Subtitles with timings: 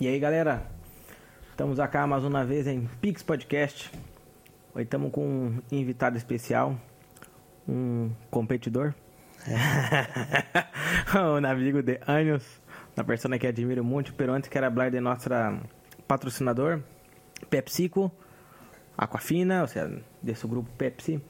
[0.00, 0.62] E aí, galera?
[1.50, 3.92] Estamos acá mais uma vez em Pix Podcast.
[4.74, 6.74] Hoje estamos com um invitado especial,
[7.68, 8.94] um competidor,
[11.14, 12.62] um amigo de anos,
[12.96, 15.28] uma pessoa que admiro muito, pero antes quero falar de nosso
[16.08, 16.80] patrocinador,
[17.50, 18.10] PepsiCo,
[18.96, 21.22] Aquafina, ou seja, desse grupo Pepsi,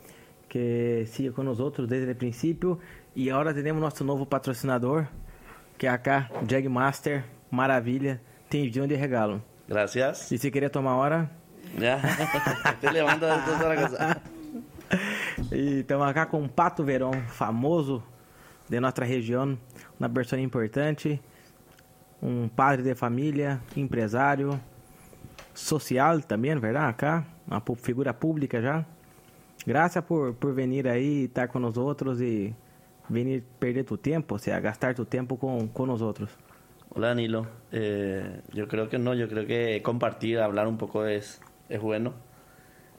[0.49, 2.79] que siga com nós outros desde o princípio.
[3.17, 5.09] E agora temos nosso novo patrocinador,
[5.77, 8.21] que é acá, Jagmaster, maravilha,
[8.51, 9.41] tem vinho de regalo.
[9.69, 10.31] Gracias.
[10.33, 11.31] E se queria tomar hora.
[12.81, 12.87] Te
[13.47, 14.23] toda la cosa.
[15.53, 18.03] E estamos acá com o Pato Verão, famoso
[18.69, 19.57] de nossa região,
[19.99, 21.21] uma pessoa importante,
[22.21, 24.61] um padre de família, empresário,
[25.55, 26.91] social também, verdade?
[26.91, 28.85] Acá, uma figura pública já.
[29.65, 32.55] Graças por, por vir aí, estar com nós outros e
[33.09, 36.31] vir perder tu tempo, ou seja, gastar tu tempo com, com nós outros.
[36.91, 37.47] Hola Danilo.
[37.73, 42.15] Eh, yo creo que no, yo creo que compartir, hablar un poco es, es bueno.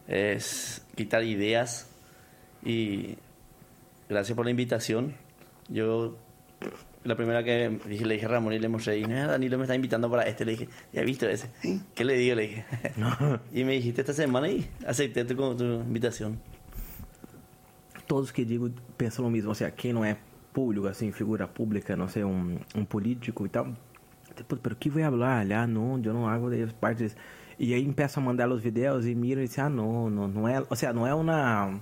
[0.07, 1.89] Es quitar ideas
[2.63, 3.17] y
[4.09, 5.13] gracias por la invitación.
[5.67, 6.17] Yo
[7.03, 9.63] la primera que dije, le dije a Ramón y le mostré, y "No, Danilo me
[9.63, 11.49] está invitando para este, le dije, ya he visto ese.
[11.93, 12.35] ¿Qué le digo?
[12.35, 12.65] Le dije.
[13.53, 16.39] y me dijiste esta semana y acepté tu, tu invitación.
[18.11, 20.17] todos que digo pensam o mesmo, ou seja, quem não é
[20.53, 23.67] público, assim, figura pública, não sei, um, um político e tal,
[24.35, 25.51] tipo, pero que vou falar?
[25.51, 27.15] Ah, não, eu não hago de parte disso.
[27.59, 30.47] E aí começam a mandar os vídeos e miram e dizem, ah, não, não, não
[30.47, 31.79] é, ou seja, não é uma,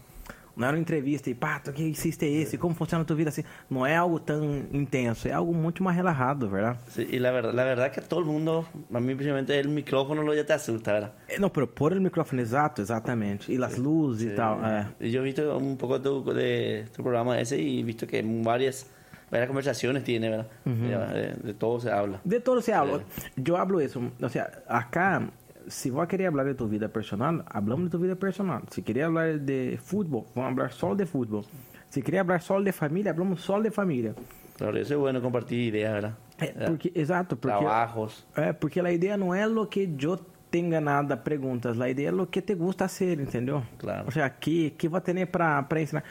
[0.55, 3.43] não é uma entrevista e, pá, que existe esse, como funciona a tua vida, assim,
[3.69, 6.79] não é algo tão intenso, é algo muito mais relajado, verdade?
[6.89, 10.21] Sí, y la verdad, la verdad que todo el mundo, a mí principalmente el micrófono
[10.23, 11.11] lo ya te asusta, ¿verdad?
[11.27, 14.87] É, Não, pero pôr o microfone exato, exatamente, e as luzes e tal, é.
[14.99, 18.05] Y Yo he visto un poco de tu, de tu programa ese y he visto
[18.05, 18.85] que varias,
[19.31, 20.47] varias conversaciones tiene, ¿verdad?
[20.65, 22.19] de, de todo se habla.
[22.23, 23.01] De todo se habla.
[23.37, 24.01] Eu hablo isso.
[24.21, 25.21] O sea, acá,
[25.69, 28.63] se vos querer falar de tu vida personal, hablamos de tu vida personal.
[28.69, 31.45] Se querer falar de futebol, vamos falar só de futebol.
[31.89, 34.13] Se querer falar só de família, hablamos só de família.
[34.57, 36.13] Claro, eso es bueno compartir ideas, ¿verdad?
[36.37, 38.25] É, porque, exato, porque, Trabajos.
[38.35, 40.19] é, porque a ideia não é lo que eu
[40.49, 43.63] tenha nada perguntas, a ideia é lo que te gusta hacer, entendeu?
[43.77, 44.07] Claro.
[44.07, 46.03] O sea, que que vai ter para ensinar.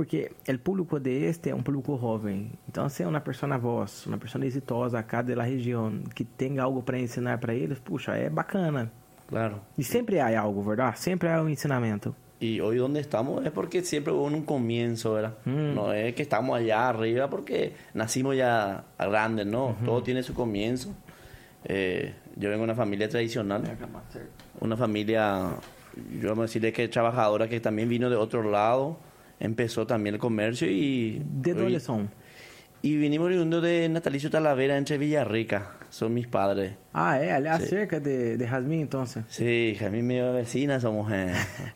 [0.00, 2.52] Porque o público de este é um público jovem.
[2.66, 6.82] Então, se é uma pessoa voz, uma pessoa exitosa acá da região, que tenha algo
[6.82, 8.90] para ensinar para eles, puxa, é bacana.
[9.28, 9.60] Claro.
[9.76, 10.98] E sempre há algo, verdade?
[10.98, 12.16] Sempre há um ensinamento.
[12.40, 15.34] Y hoy donde estamos es porque siempre hubo un comienzo, ¿verdad?
[15.44, 15.74] Mm.
[15.74, 19.76] No es que estamos allá arriba porque nacimos ya grandes, ¿no?
[19.84, 20.94] Todo tiene su comienzo.
[21.64, 23.64] Eh, yo vengo de una familia tradicional,
[24.60, 25.50] una familia,
[26.18, 29.09] yo vamos a decirle que trabajadora que también vino de otro lado,
[29.40, 31.22] empezó también el comercio y...
[31.24, 32.08] De onde são?
[32.82, 36.74] Y vinimos oriundo de Natalicio Talavera entre Villarrica, son mis padres.
[36.94, 37.66] Ah, ali Sí.
[37.66, 39.04] cerca de, de Jasmine, então.
[39.28, 41.12] Sí, Jamín medio vecina somos.
[41.12, 41.34] eh.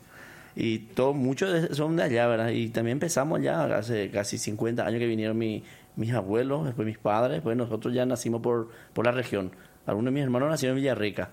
[0.56, 2.48] y todos, muchos de- son de allá, ¿verdad?
[2.50, 5.62] Y también empezamos allá, hace casi 50 años que vinieron mi-
[5.96, 9.50] mis abuelos, después mis padres, pues nosotros ya nacimos por, por la región.
[9.84, 11.30] Algunos de mis hermanos nacieron en Villarrica.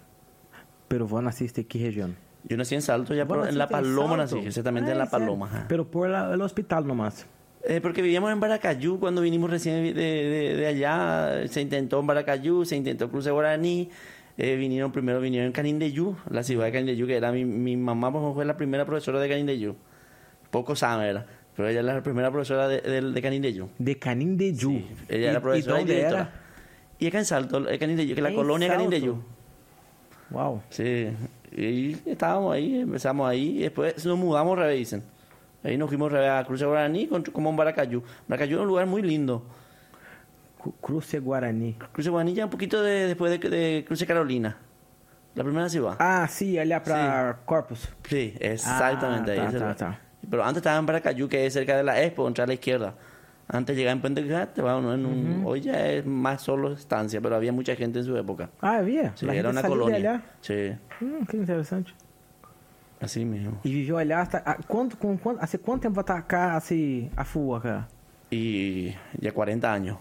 [0.89, 2.13] Pero vos nasciste em que região?
[2.43, 4.35] Yo nací en Salto, ya por- en La Paloma Salto?
[4.37, 5.25] nací, exactamente en Ah, La sério?
[5.25, 5.45] Paloma.
[5.47, 5.65] ajá.
[5.69, 7.25] Pero por la, el hospital nomás.
[7.63, 11.47] Eh, porque vivíamos en Baracayú cuando vinimos recién de, de- de allá.
[11.47, 13.89] Se intentó en Baracayú, se intentó Cruce Guaraní.
[14.37, 18.11] eh, vinieron primero vinieron en Canindeyú, la ciudad de Canindeyú, que era mi, mi mamá
[18.11, 19.75] pues, fue la primera profesora de Canindeyú.
[20.49, 21.25] Poco saben, ¿verdad?
[21.55, 23.69] Pero ella era la primera profesora de, de, de Canindeyú.
[23.77, 24.71] De Canindeyú.
[24.71, 26.21] Sí, ella era profesora y dónde directora.
[26.21, 26.31] era?
[26.97, 28.69] Y acá en Salto, en Canindeyú, que es la colonia.
[28.69, 29.17] Canindeyú.
[30.31, 30.61] Uau.
[30.69, 31.09] Sí,
[31.55, 35.03] y estábamos ahí, empezamos ahí, y después nos mudamos, revés, dicen.
[35.63, 38.01] Ahí nos fuimos a Cruce Guaraní, con- como en Baracayú.
[38.27, 39.45] Baracayú es un lugar muy lindo.
[40.79, 41.73] Cruce Guarani.
[41.91, 44.57] Cruce Guaraní ya un poquito de, después de, de Cruce Carolina.
[45.33, 45.95] La primera ciudad.
[45.99, 47.87] Ah, sim, ali para Corpus.
[48.07, 49.53] Sí, exactamente Ah, ahí.
[49.53, 49.99] ta, ta, ta.
[50.29, 52.95] Pero antes estaba en Baracayú, que es cerca de la Expo, entrar a la izquierda.
[53.47, 57.35] Antes llegaba en Puente Grande, bueno, en un- hoy ya es más solo estancia, pero
[57.35, 58.49] había mucha gente en su época.
[58.61, 59.11] Ah, havia?
[59.15, 59.95] Sí, La era gente una de colonia.
[59.97, 60.21] allá.
[60.39, 60.71] Sí,
[61.01, 61.91] Hum, que interessante.
[63.01, 63.59] así mismo.
[63.65, 64.41] E viveu allá hasta...
[64.45, 67.87] ah, quanto, com, quanto, há quanto tempo tá cá, assim, a full acá?
[68.31, 69.97] Y ya 40 años.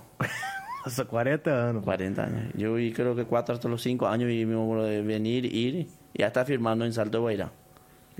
[0.84, 1.82] Nossa, 40 anos.
[1.84, 2.52] 40 años.
[2.54, 6.28] Yo vi creo que cuatro hasta los 5 años vivimos de venir, ir y ya
[6.28, 7.50] está firmando en Salto de Guairá.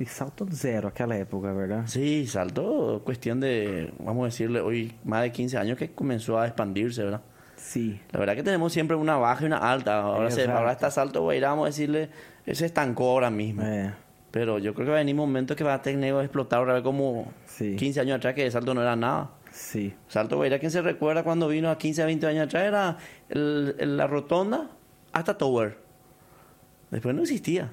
[0.01, 1.87] E salto zero aquela época, verdade?
[1.87, 6.47] Sí, Salto, cuestión de, vamos a decirle, hoy más de 15 años que comenzó a
[6.47, 7.21] expandirse, ¿verdad?
[7.57, 7.99] Sim.
[8.11, 10.01] La verdad que tenemos siempre una baja y una alta.
[10.01, 12.09] Ahora, se, ahora está Salto Guairá, vamos a decirle,
[12.51, 13.61] se estancó ahora mismo.
[13.63, 13.93] É.
[14.31, 16.63] Pero yo creo que va a venir un momento que va a tener que explotar
[16.63, 17.77] otra vez como Sí.
[17.77, 19.33] 15 años atrás que Salto no era nada.
[19.53, 19.93] Sim.
[20.09, 22.97] Salto Guairá, quien se recuerda cuando vino a 15 a 20 años atrás, era
[23.29, 24.71] el- el- la rotonda,
[25.13, 25.77] hasta Tower.
[26.91, 27.71] Después no existía.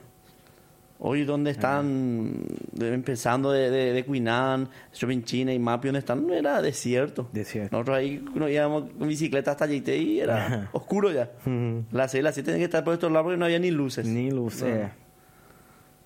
[0.99, 2.43] Hoy donde están
[2.79, 4.69] empezando de, de, de Quinan,
[5.23, 7.29] China y Mapi, donde están, era desierto.
[7.31, 7.75] Desierto.
[7.75, 11.29] Nosotros ahí nos íbamos con bicicleta hasta allí y era oscuro ya.
[11.91, 14.07] Las 6, las 7 tenían que estar por estos lados porque no había ni luces.
[14.07, 14.89] Ni é.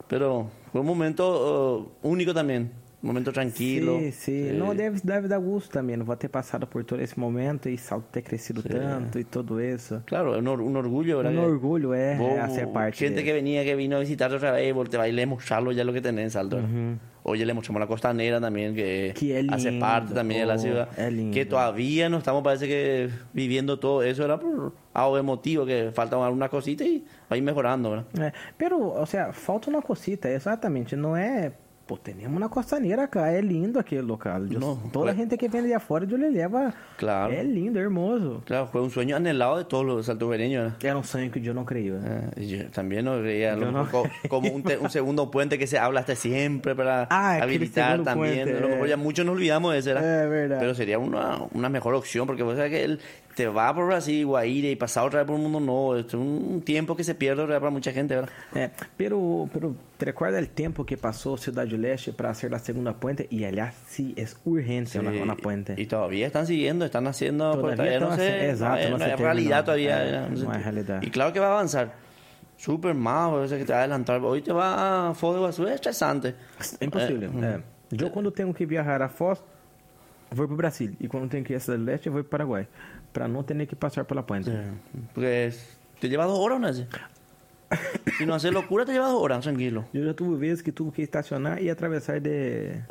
[0.10, 2.81] Pero fue un momento uh, único también.
[3.04, 4.00] Momento tranquilo.
[4.00, 4.50] Sim, sim.
[4.50, 5.98] Eh, Não, deve, deve dar gosto também.
[5.98, 9.60] Não vou ter passado por todo esse momento e salto ter crescido tanto e tudo
[9.60, 10.04] isso.
[10.06, 11.34] Claro, un, or- un orgullo, ¿verdad?
[11.34, 13.24] Um orgulho é, vos, é parte Gente dele.
[13.26, 16.26] que venía, que vino a visitarte otra vez, te le mostrarlo ya lo que tenés
[16.26, 16.58] en Salto.
[16.58, 16.98] ¿verdad?
[17.24, 20.56] Oye, le mostramos la costanera también, que, Que es hace lindo, parte también de la
[20.56, 20.88] oh, ciudad.
[21.10, 21.34] lindo.
[21.34, 26.24] Que todavía no estamos, parece que viviendo todo eso, era por algo emotivo, que falta
[26.24, 28.06] alguna cosita y va a ir mejorando, ¿verdad?
[28.20, 30.96] É, pero, ou seja, falta uma cosita, exatamente.
[30.96, 31.52] Não é.
[31.92, 34.44] Pô, temos uma costaneira cá, é lindo aquele local.
[34.50, 35.18] Eu- Não, toda claro.
[35.18, 36.74] gente que vem de fora, eu lhe leva.
[36.98, 37.34] Claro.
[37.34, 38.42] É lindo, é hermoso.
[38.46, 40.72] Claro, fue un sueño anhelado de todos los saltovereños.
[40.82, 42.00] Era um sonho que não creio.
[42.00, 42.30] né?
[42.38, 43.84] Eh, yo también no creía, lo Yo no.
[43.84, 47.40] mejor co- como un, te- un segundo puente que se habla hasta siempre para Ah,
[47.42, 48.46] habilitar también.
[48.46, 48.90] puente, a lo mejor eh.
[48.92, 50.24] ya muchos nos olvidamos de ese, ¿verdad?
[50.24, 50.58] Es verdad.
[50.62, 53.00] Pero sería una, una mejor opción porque vos sabés que él
[53.36, 55.98] te va por Brasil, Guaire y pasar otra vez por el mundo nuevo.
[55.98, 58.30] Es un tiempo que se pierde para mucha gente, ¿verdad?
[58.54, 62.94] É, pero, pero te recuerda o tempo que passou Cidade Leste para ser a segunda
[62.94, 65.74] puente e aliás sí es urgente una, Sí, una puente.
[65.78, 69.06] Y todavía están siguiendo, están haciendo, pues, Todavía todavía no sé, exacto, no no no
[69.06, 69.26] terminó.
[69.26, 70.26] realidad todavía.
[70.26, 71.02] Eh, no realidad.
[71.02, 71.94] Y claro que va a avanzar.
[72.58, 74.22] Súper más, sea, que te va a adelantar.
[74.22, 76.36] Hoy te va a Foz de Iguazú, es estresante.
[76.80, 77.32] É impossível.
[77.44, 77.60] É.
[77.92, 79.44] Eu, quando tenho que viajar a Foz,
[80.30, 80.96] vou para Brasil.
[81.00, 82.68] E quando tenho que ir a Cidade Leste, vou para o Paraguai.
[83.12, 84.52] Para não ter que passar pela puente.
[85.14, 86.68] Porque es- te lleva dos horas, ¿no?
[88.18, 89.86] Si no haces locura, te lleva dos horas, tranquilo.
[89.94, 92.82] Eu já tive vezes que tive que estacionar e atravessar de...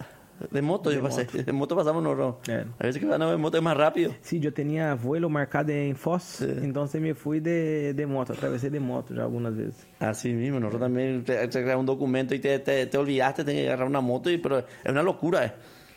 [0.51, 1.25] De moto, yo pasé.
[1.27, 2.37] De moto pasamos nosotros.
[2.49, 2.65] Eh.
[2.79, 4.15] A veces que van a moto es más rápido.
[4.23, 6.65] Sim, eu tinha vuelo marcado em Foz, É.
[6.65, 8.33] então me fui de, de moto.
[8.33, 9.87] Atravessei de moto já algumas vezes.
[9.99, 13.69] Así mismo, nosotros también te, te un documento y te, te, te olvidaste, tenés que
[13.69, 15.45] agarrar una moto, y, pero es una locura.
[15.45, 15.53] Eh.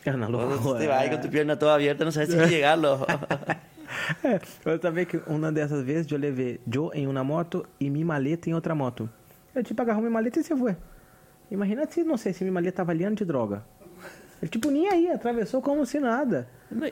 [0.08, 0.80] Uma Entonces, loucura.
[0.80, 3.06] te vas ahí con tu pierna toda abierta, no sabes si llegarlo.
[4.24, 8.06] É, eu também que uma dessas vezes eu levei eu em uma moto e minha
[8.06, 9.10] maleta em outra moto.
[9.54, 10.76] Eu tipo agarrou minha maleta e você foi.
[11.52, 13.64] Imagina se, não sei, se minha maleta tava liando de droga.
[14.42, 16.48] Ele tipo nem aí, atravessou como se nada.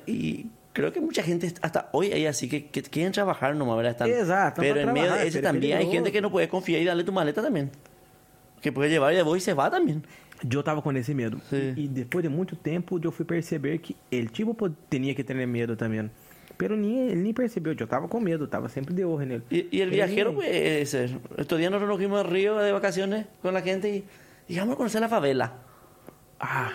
[0.08, 3.92] y creo que mucha gente, hasta hoy hay así, que, que quieren trabajar nomás, ¿verdad?
[3.92, 6.86] Están- Exacto, pero en medio de ese también hay gente que no puede confiar y
[6.86, 7.72] darle tu maleta también.
[8.62, 10.04] Que puede llevar y vos y se va también.
[10.50, 11.40] Eu tava com esse medo.
[11.50, 11.74] Sim.
[11.78, 14.56] E depois de muito tempo eu fui perceber que ele tipo
[14.90, 16.10] tinha que ter medo também.
[16.62, 19.44] Pero nem, ele nem percebeu, eu tava com medo, tava sempre de olho nele.
[19.50, 20.38] Y, y el viajero
[20.86, 21.10] ser.
[21.38, 24.04] Estos días nosotros nos fuimos a Río de vacaciones con la gente y
[24.48, 25.54] llegamos a conocer la favela.
[26.40, 26.72] Ah,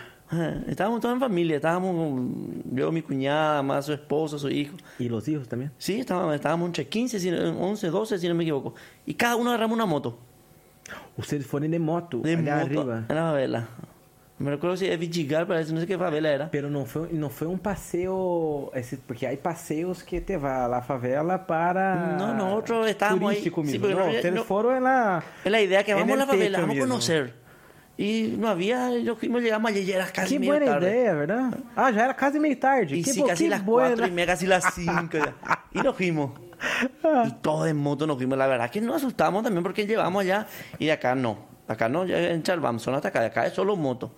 [0.67, 4.77] Estábamos todos en familia, estábamos con- yo, mi cuñada, más su esposo, su hijo.
[4.99, 5.71] e os hijos também?
[5.79, 8.75] Sí, estábamos, estábamos entre 15, si no- 11, 12, si no me equivoco.
[9.07, 10.19] Y cada uno agarramos una moto.
[11.17, 13.05] Vocês foram de moto, De allá moto arriba.
[13.09, 13.69] en la favela.
[14.39, 16.51] Me recuerdo si es Vichigal, parece, no sé qué favela era.
[16.51, 20.67] Pero não foi, não foi um passeio, esse, porque há passeios que te vai à
[20.67, 23.37] la favela para No, nosotros estábamos ahí.
[23.37, 23.81] turístico Sí, mesmo.
[23.81, 26.19] porque não, no- vocês no- foram na Es la idea que En vamos a el
[26.21, 26.87] la favela, techo vamos a mismo.
[26.89, 27.47] conocer.
[27.99, 30.87] Y no había, yo fuimos, llegamos allí, ya era casi Que medio boa tarde.
[30.91, 31.57] ideia, verdade?
[31.75, 32.95] Ah, já era quase meio tarde.
[32.95, 33.89] Y que sí, bo- casi que las buena.
[33.89, 35.17] cuatro y media, casi las cinco.
[35.17, 35.33] ya.
[35.73, 36.33] Y nos fuimos.
[37.27, 38.39] Y todos en moto nos fuimos.
[38.39, 40.47] La verdad que nos asustamos también porque llevamos allá.
[40.79, 41.39] Y de acá no.
[41.69, 43.21] Acá no, ya en Chalbam, son hasta acá.
[43.21, 44.13] De acá es solo moto.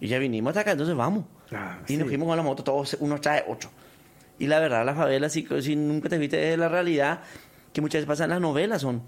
[0.00, 1.24] Y ya vinimos hasta acá, entonces vamos.
[1.52, 3.70] Ah, y nos fuimos con la moto, todos, uno trae ocho.
[4.38, 7.20] Y la verdad, la favela, si, si nunca te viste de la realidad,
[7.72, 9.02] que muchas veces pasa en las novelas, son.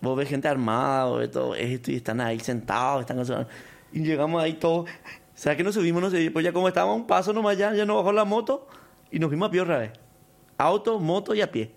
[0.00, 3.46] Vos ves gente armada, vos ves todo esto, y están ahí sentados, están
[3.92, 4.88] Y llegamos ahí todos.
[5.34, 7.84] Sea, que nos subimos, no sé, pues ya como estábamos un paso nomás ya, ya
[7.84, 8.66] nos bajó la moto
[9.10, 9.92] y nos fuimos a pie otra vez.
[10.58, 11.72] Auto, moto y a pie.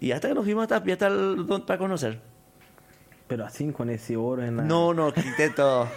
[0.00, 2.20] Y hasta que nos fuimos hasta a hasta el- para conocer.
[3.28, 4.62] Pero assim, com esse ouro na...
[4.62, 5.88] No, no, quité todo.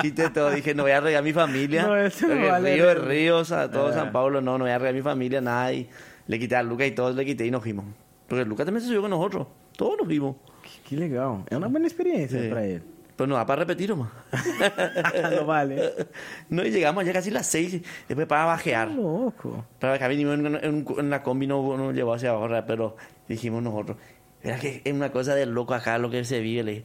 [0.00, 0.50] quité todo.
[0.50, 1.82] Dije, no voy a regar a mi familia.
[1.82, 2.74] No, eso no vale.
[2.76, 3.92] Río es río, o sea, todo Ah.
[3.92, 5.70] San Pablo, no, no voy a regar a mi familia, nada.
[5.74, 5.86] Y
[6.26, 7.84] le quité a Luca y todos le quité y nos fuimos.
[8.26, 9.46] Porque Luca también se subió con nosotros.
[9.76, 10.36] Todos nos fuimos.
[10.62, 11.44] Que, que legal.
[11.50, 12.48] É uma boa experiência Sí.
[12.48, 12.82] para ele.
[13.16, 14.10] Pero no da para repetir nomás.
[15.32, 16.06] não vale.
[16.50, 17.80] no, y llegamos ya casi las seis.
[18.08, 18.88] Después para bajear.
[18.88, 19.64] Que louco.
[19.80, 22.96] Para acá vinimos en, en- en la combi, no nos llevó hacia abajo, pero
[23.28, 23.96] dijimos nosotros.
[24.42, 26.62] Era que es una cosa de loco acá lo que se vive.
[26.62, 26.84] le.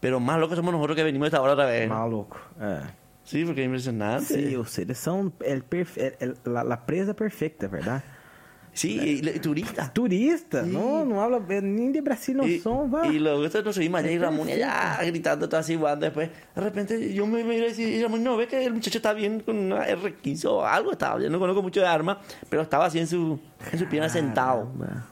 [0.00, 1.88] Pero más locos somos nosotros que venimos esta hora otra vez.
[1.88, 2.38] Maluco.
[2.60, 3.02] É.
[3.24, 4.56] Sí, porque es impresionante.
[4.58, 8.02] Os seres são el el- el- la, la presa perfeita, verdade?
[8.74, 9.92] Sí, y, y turista.
[9.92, 13.06] Turista, não, não habla nem de Brasil, não Y, são, vá.
[13.06, 16.30] y luego esto nos subimos allá y Ramón allá gritando todo así, jugando después.
[16.54, 19.58] De repente yo me miré y Ramón, no, ve que el muchacho está bien con
[19.58, 22.16] una R15 o algo, estaba yo no conozco mucho de armas,
[22.48, 23.38] pero estaba así en su,
[23.70, 24.70] en su pierna sentado.
[24.78, 25.06] Caramba.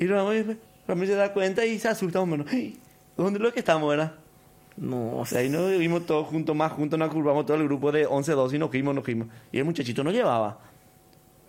[0.00, 0.58] Y Ramón
[0.88, 2.18] Ramiro se da cuenta y se asusta.
[2.50, 2.76] "Ey,
[3.16, 4.14] ¿Dónde es lo que estamos, verdad?
[4.76, 8.06] No, Y ahí nos vimos todos juntos, más juntos, nos curvamos todo el grupo de
[8.06, 9.28] 11, 12 y nos fuimos, nos fuimos.
[9.52, 10.58] Y el muchachito nos llevaba.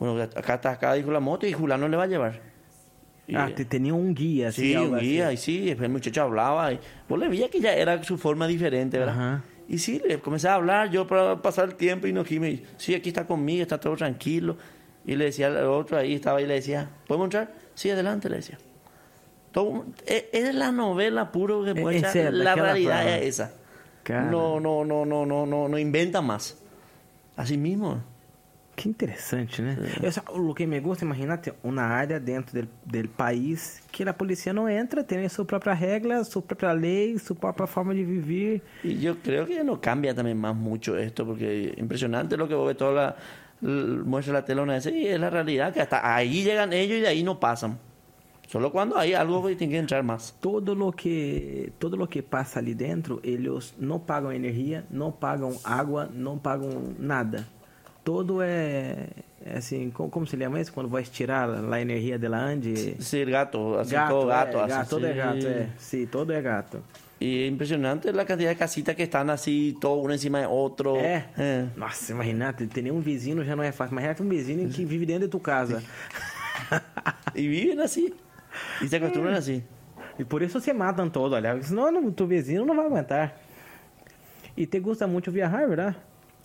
[0.03, 2.41] Bueno, acá está, acá dijo la moto y Julano le va a llevar.
[3.25, 5.05] Y, Ah, te tenía un guía, Sí, algo un así.
[5.05, 8.17] guía, y sí, después el muchacho hablaba, y vos le veías que ya era su
[8.17, 9.15] forma diferente, ¿verdad?
[9.15, 9.43] Ajá.
[9.69, 12.93] Y sí, le comencé a hablar yo para pasar el tiempo y dijimos, y, sí,
[12.93, 14.57] aquí está conmigo, está todo tranquilo.
[15.05, 17.53] Y le decía al otro ahí, estaba ahí, le decía, ¿podemos entrar?
[17.73, 18.57] Sí, adelante, le decía.
[19.53, 23.53] Todo, es, es la novela puro que es cierto, la realidad es esa.
[24.03, 24.29] Cara.
[24.29, 26.57] No, no, no, no, no, no, no inventa más.
[27.37, 28.03] Así mismo.
[28.75, 29.77] Que interessante, né?
[30.01, 34.13] Eu só- o que me gusta, imagínate, uma área dentro del, del país que a
[34.13, 38.61] polícia não entra, tem sua própria regra, sua própria lei, sua própria forma de viver.
[38.83, 42.75] Y yo creo que no cambia también más mucho esto, porque impresionante lo que vos
[42.75, 43.15] toda la,
[43.61, 46.97] l- muestra la tela una vez, y es la realidad que hasta ahí llegan ellos
[46.97, 47.77] y de ahí no pasan.
[48.47, 50.35] Solo cuando hay algo que tiene que entrar más.
[50.41, 55.51] Todo lo que todo lo que passa ali dentro, eles não pagam energia, não pagam
[55.63, 57.47] água, não pagam nada.
[58.03, 59.07] Todo é,
[59.45, 60.73] é assim, como, como se chama isso?
[60.73, 62.97] Quando vai estirar a energia de la Ande?
[62.99, 64.57] Sí, el gato, así Gato, todo gato.
[64.57, 65.69] é, así, gato, todo é gato, é.
[65.77, 66.83] Sim, todo é gato.
[67.19, 70.97] Y impresionante la cantidad de casitas que están así, todo uno encima de otro.
[70.97, 71.25] É.
[71.37, 71.69] Eh.
[71.77, 73.93] Nossa, imagínate, ter nenhum vizinho já não é fácil.
[73.93, 75.81] Imagina um vizinho que vive dentro de tua casa.
[77.33, 78.13] Y viven así.
[78.81, 79.63] Y se acostumbran así.
[80.19, 81.65] E por isso se matam todos, aliás.
[81.65, 83.39] Senão não, tu vizinho não vai aguentar.
[84.55, 85.95] E te gusta muito viajar, ¿verdad?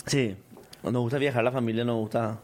[0.07, 0.37] Sí,
[0.83, 2.41] nos gusta viajar, la familia nos gusta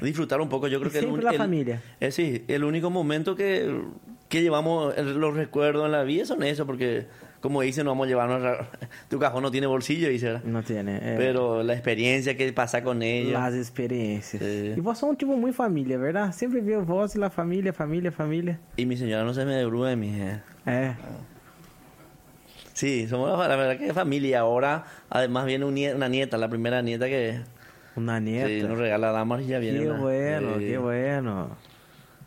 [0.00, 0.68] disfrutar un poco.
[0.68, 1.82] Yo creo Y que el siempre uni- la el- familia.
[2.00, 3.80] eh, sí, el único momento que,
[4.28, 7.06] que llevamos el- los recuerdos en la vida son eso, porque
[7.40, 8.40] como dicen, no vamos a llevarnos.
[9.08, 10.64] Tu cajón no tiene bolsillo, dice, ¿verdad?
[10.64, 11.00] Tem, né?
[11.02, 13.32] É, Pero la experiencia que pasa con ellos.
[13.32, 14.40] Las experiências.
[14.42, 14.74] Sí.
[14.76, 16.34] E vós são um tipo muito família, verdade?
[16.36, 18.58] Sempre vê vós e la família, família, família.
[18.76, 20.20] Y mi señora no se me debrúa de mí.
[20.20, 20.40] eh.
[20.66, 20.94] É.
[22.74, 24.40] Sí, somos la, la verdad que familia.
[24.40, 27.40] Ahora, además, viene un una nieta, la primera nieta que
[27.96, 28.46] Uma neta.
[28.48, 30.00] sí, nos regala damas y ya viene que una.
[30.00, 30.64] bueno, Sí.
[30.66, 31.48] que bueno.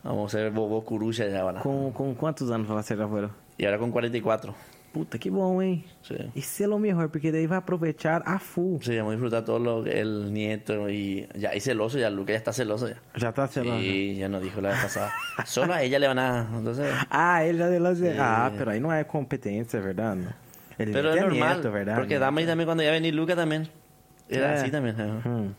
[0.04, 1.62] Vamos a ser bobo curucha ya ahora.
[1.62, 3.32] Com, com quantos anos você já foram?
[3.58, 4.54] Y ahora con 44.
[4.94, 5.84] Puta, que bom, hein?
[6.04, 6.16] Sí.
[6.36, 8.78] Isso é o melhor, porque daí vai aproveitar a full.
[8.82, 12.38] Sí, vamos a disfrutar todo lo el nieto y ya, y celoso, ya Luca ya
[12.38, 12.96] está celoso ya.
[13.16, 13.80] Já tá celular.
[13.82, 15.12] Sí, ya nos dijo la vez pasada.
[15.46, 16.48] Solo a ella le van a...
[16.56, 18.14] Entonces, Ah, já deu lazer.
[18.14, 18.20] Sí.
[18.22, 20.22] Ah, pero aí não é competência, é verdade?
[20.80, 21.98] Ele pero es normal, neto, verdade?
[22.00, 23.68] porque Dama también cuando ya venir Luca también.
[24.30, 24.54] Era É.
[24.62, 24.96] así también.
[25.00, 25.22] ajá.
[25.30, 25.54] Hum.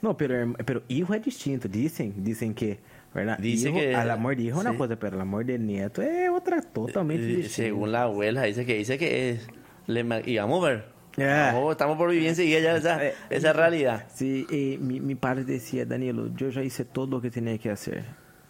[0.00, 1.68] Não, pero, pero hijo é distinto.
[1.68, 2.78] Dizem, dizem que,
[3.14, 3.42] verdade?
[3.42, 4.76] Dicen hijo, que- al amor de hijo uma sí.
[4.76, 7.54] coisa, pero el amor de neto é outra totalmente Y distinta.
[7.56, 9.46] según la abuela, dice que dice que es...
[9.88, 10.84] Le, y vamos a ver.
[11.18, 11.52] É.
[11.52, 14.06] Vamos, estamos por vivir enseguida ya esa, Eh, esa realidad.
[14.14, 17.68] Sí, e mi, mi padre decía, Danilo, yo ya hice todo lo que tenía que
[17.70, 18.04] hacer.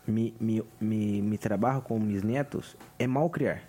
[0.06, 3.62] Mi, mi, mi, mi trabajo con mis nietos é mal criar.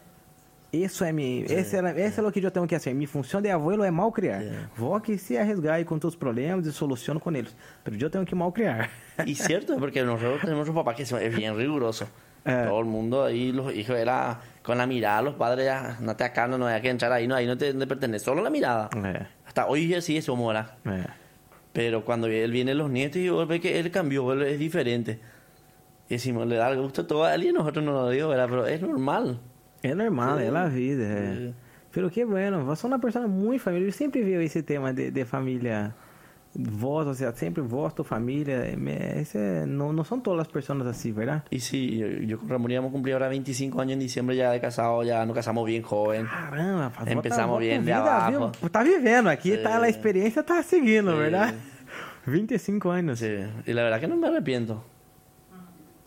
[0.73, 2.95] Isso é mi, esse, era, esse é o que eu tenho que fazer.
[2.95, 4.41] Minha função de abuelo é mal criar.
[4.41, 4.67] É.
[4.75, 7.55] Vó que se arriesgar com teus problemas e soluciono com eles.
[7.85, 8.89] Mas eu tenho que mal criar.
[9.27, 12.07] Y cierto, porque nosotros tenemos un papá que es bien riguroso.
[12.43, 12.65] Eh.
[12.67, 16.23] Todo el mundo ahí, los hijos, era con la mirada, los padres ya, no te
[16.23, 18.41] acá, no, no hay que entrar ahí, no, ahí no te, no te pertenece, solo
[18.41, 18.89] la mirada.
[18.95, 20.77] É, Hasta hoy sí eso mora.
[20.85, 21.05] é.
[21.71, 25.19] Pero cuando él viene los nietos y ves que él cambió, él es diferente.
[26.09, 28.47] Y decimos, le da gusto a todo a él y nosotros no lo digo, ¿verdad?
[28.49, 29.39] Pero es normal.
[29.83, 30.43] É normal, Sí.
[30.45, 31.03] é a vida.
[31.03, 31.35] É.
[31.35, 31.53] Sí.
[31.91, 33.85] Pero que bueno, é uma pessoa muito família.
[33.87, 35.93] Eu sempre vi esse tema de, de família.
[36.55, 38.57] Vós, ou seja, sempre vós, tua família.
[38.65, 41.41] é, é, não, não são todas as pessoas assim, verdade?
[41.59, 44.59] Sí, yo, yo con Ramón íbamos a cumplir ahora 25 años en diciembre ya de
[44.59, 46.25] casado, ya nos casamos bien joven.
[46.27, 48.51] Caramba, rapaz, Empezamos bien bota de vida, abajo.
[48.61, 48.69] viu?
[48.69, 51.55] Tá vivendo aqui, tá, a experiência tá seguindo, verdade?
[52.27, 53.19] 25 anos.
[53.19, 53.33] Sí,
[53.65, 54.83] y la verdad que no me arrepiento.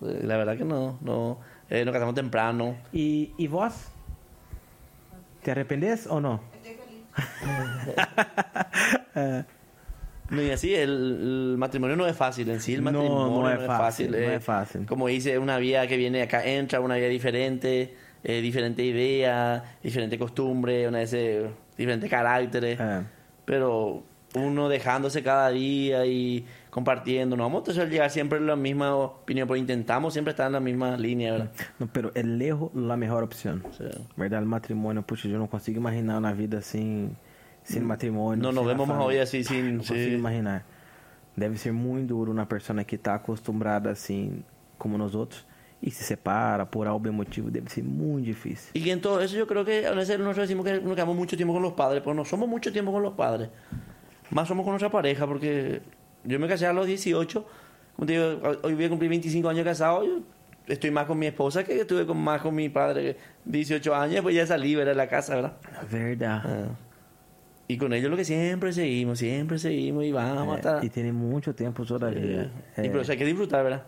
[0.02, 1.38] Eh, La verdad que no, no.
[1.70, 2.76] Eh, nos casamos temprano.
[2.92, 3.90] E, e vós?
[5.42, 6.40] Te arrependes ou não?
[10.28, 10.90] No, y así, el,
[11.52, 14.06] el matrimonio no es fácil en sí, el No, matrimonio no no, es es fácil,
[14.06, 14.10] fácil.
[14.10, 14.34] no eh.
[14.34, 14.86] es fácil.
[14.86, 17.94] Como dice, una vida que viene acá, entra, una vida diferente,
[18.24, 22.80] eh, diferente idea, diferente costumbre, una vez, eh, diferente caracteres.
[22.80, 23.04] É.
[23.44, 24.02] Pero
[24.34, 26.44] uno dejándose cada día y
[26.76, 30.52] compartiendo, no vamos a llegar siempre a la misma opinión, pero intentamos siempre estar en
[30.52, 31.50] la misma línea, ¿verdad?
[31.78, 33.62] Não, pero el erro, a melhor opção.
[33.72, 33.84] Sí.
[34.14, 37.16] Verdade, o matrimônio, puxa, eu não consigo imaginar na vida assim,
[37.64, 38.42] sem matrimônio.
[38.42, 39.72] No nos vemos más hoy así sin...
[39.72, 40.66] Não consigo imaginar.
[41.34, 44.44] Deve ser muito duro na pessoa que está acostumada assim,
[44.76, 45.46] como nós outros,
[45.82, 48.70] e se separa por algum motivo, deve ser muito difícil.
[48.74, 51.38] Y en todo eso yo creo que a veces nosotros decimos que nos quedamos mucho
[51.38, 53.48] tiempo con los padres, pero no somos mucho tiempo con los padres.
[54.28, 55.80] Más somos con nuestra pareja, porque
[56.26, 57.46] yo me casé a los 18,
[57.94, 60.20] como te digo, hoy voy a cumplir 25 años casado, yo
[60.66, 63.16] estoy más con mi esposa que estuve con, más con mi padre.
[63.44, 64.92] 18 años, pues ya salí, ¿verdad?
[64.92, 65.52] De la casa, ¿verdad?
[65.90, 66.42] Verdad.
[66.44, 66.68] Ah.
[67.68, 70.84] Y con ellos lo que siempre seguimos, siempre seguimos y vamos Eh, hasta...
[70.84, 72.42] y tiene mucho tiempo todavía.
[72.42, 73.82] Eh, Eh, y pero, o sea, hay que disfrutar, ¿verdad?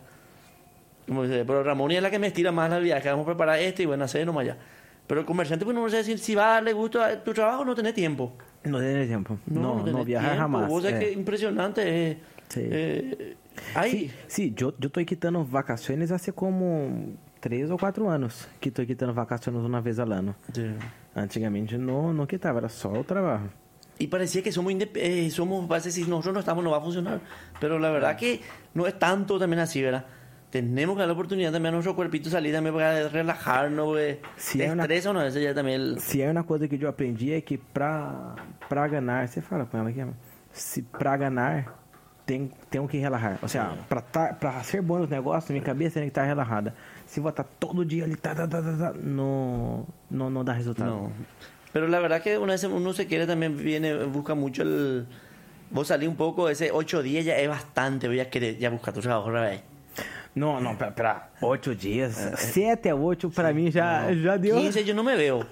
[1.07, 3.09] Como dice, pero Ramón es la que me estira más al viaje.
[3.09, 4.57] Vamos a preparar este y bueno, hacer nomás ya.
[5.07, 7.65] Pero el comerciante, pues no sé decir si va a darle gusto a tu trabajo,
[7.65, 8.33] no tenés tiempo.
[8.65, 9.37] No tiene tiempo.
[9.47, 10.41] No, no, tenés viajar tiempo.
[10.41, 10.69] jamás.
[10.69, 11.81] Vos sabés Eh, que impresionante.
[11.85, 12.17] eh,
[12.49, 12.61] Sí.
[12.63, 13.35] eh,
[13.75, 18.69] ay, Sí, sí, yo, yo estoy quitando vacaciones hace como três ou quatro anos que
[18.69, 20.35] estou quitando vacaciones uma vez al ano.
[20.53, 20.65] Sí.
[21.15, 23.47] Antigamente no, no quitaba, era só o trabajo.
[23.99, 26.81] Y parecía que somos, eh, somos, vas a decir, nosotros no estamos, no va a
[26.81, 27.19] funcionar.
[27.59, 28.39] Pero la verdad que
[28.73, 30.05] no es tanto también así, ¿verdad?
[30.49, 34.19] Tenemos que dar la oportunidad también a nuestro cuerpito salir también para relajarnos, güey.
[34.35, 35.21] Sí, ¿Te hay una- estresa o no?
[35.21, 35.99] Ese ya también el...
[35.99, 38.33] Se é uma coisa que eu aprendi é que pra,
[38.67, 40.03] pra ganhar, você fala com ela aqui,
[40.51, 41.67] se pra ganhar,
[42.25, 43.37] tem, tenho que relaxar.
[43.43, 46.73] Ou seja, pra, tá, pra ser bom nos negócios, minha cabeça tem que estar relaxada.
[47.05, 50.53] Se vou estar todo dia ali, tá, tá, tá, tá, tá, não, não, não dá
[50.53, 50.89] resultado.
[50.89, 51.11] No.
[51.71, 55.05] Pero la verdad que una vez uno se quiere también, viene, busca mucho el...
[55.69, 58.91] Vos salí un poco, ese ocho días ya es bastante, voy a querer ya buscar
[58.91, 59.61] tu trabajo otra vez.
[60.35, 64.55] Não, não, pra, pra oito dias, sete a oito, pra mim já, já deu.
[64.57, 65.45] 15 yo no me veo.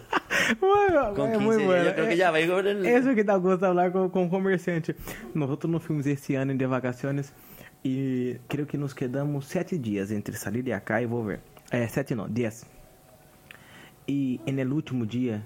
[0.59, 1.93] Bueno, Con é 15 muito bueno.
[1.93, 2.85] creo que É- con el...
[2.85, 4.95] Isso que dá gosto de falar com, com o comerciante.
[5.33, 7.33] Nós não fomos esse ano de vacações
[7.83, 11.39] e creio que nos quedamos sete dias entre sair de acá e volver.
[11.71, 12.63] É, sete não, dez.
[14.07, 15.43] E no último dia,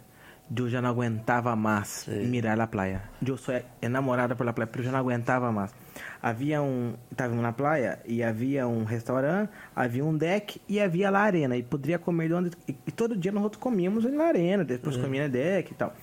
[0.55, 2.27] eu já não aguentava mais Sim.
[2.27, 3.01] mirar a praia.
[3.25, 5.73] Eu sou enamorada pela praia, mas eu já não aguentava mais.
[6.21, 11.19] Havia um, estava na praia e havia um restaurante, havia um deck e havia lá
[11.19, 14.63] a arena e poderia comer de onde e, todo dia nós outros comíamos na arena,
[14.63, 15.93] depois comia no deck e tal.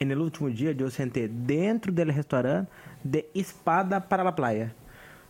[0.00, 2.68] E no último dia eu sentei dentro do restaurante
[3.04, 4.74] de espada para a praia.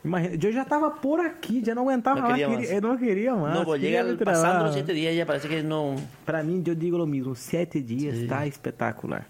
[0.03, 2.73] Imagina, eu já estava por aqui, já não aguentava Não queria queria- mais.
[2.73, 3.55] eu não queria mais.
[3.59, 4.63] No, pues llega ir pasando trabalhar.
[4.65, 5.97] los siete días ya parece que no...
[6.25, 8.23] Para mim, eu digo o mesmo, sete dias Sí.
[8.23, 9.27] está espetacular.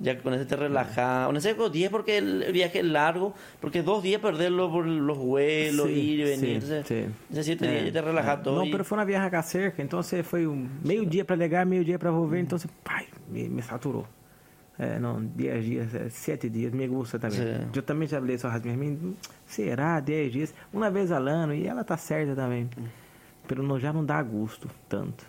[0.00, 1.26] Ya con ese te relajas.
[1.26, 5.16] Con ese con 10 porque el viaje es largo, porque dos días perderlo por los
[5.16, 6.38] vuelos, Sí, ir y venir.
[6.40, 6.86] sí, entonces,
[7.32, 7.42] sí.
[7.42, 8.42] Siete días ya te relajas é.
[8.42, 8.56] todo.
[8.56, 11.64] Não, y- pero foi uma viagem acá cerca, então foi um meio dia para ligar,
[11.64, 14.04] meio dia para volver, então pai, me, me saturou.
[14.76, 17.38] É, não, 10 dias, 7 dias, me gusta também.
[17.38, 17.68] Sim.
[17.72, 18.98] Eu também já falei isso às minhas
[19.46, 20.54] será 10 dias?
[20.72, 22.68] Uma vez ao ano, e ela tá certa também.
[23.46, 25.24] Pero não, já não dá gosto tanto.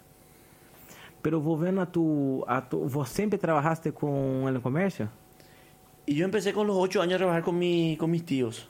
[1.25, 5.09] Pero volvendo a tu, a tu, vos sempre trabalhaste com el comércio?
[6.05, 8.69] Y yo empecé con los 8 años a trabajar con, mi, con mis tíos,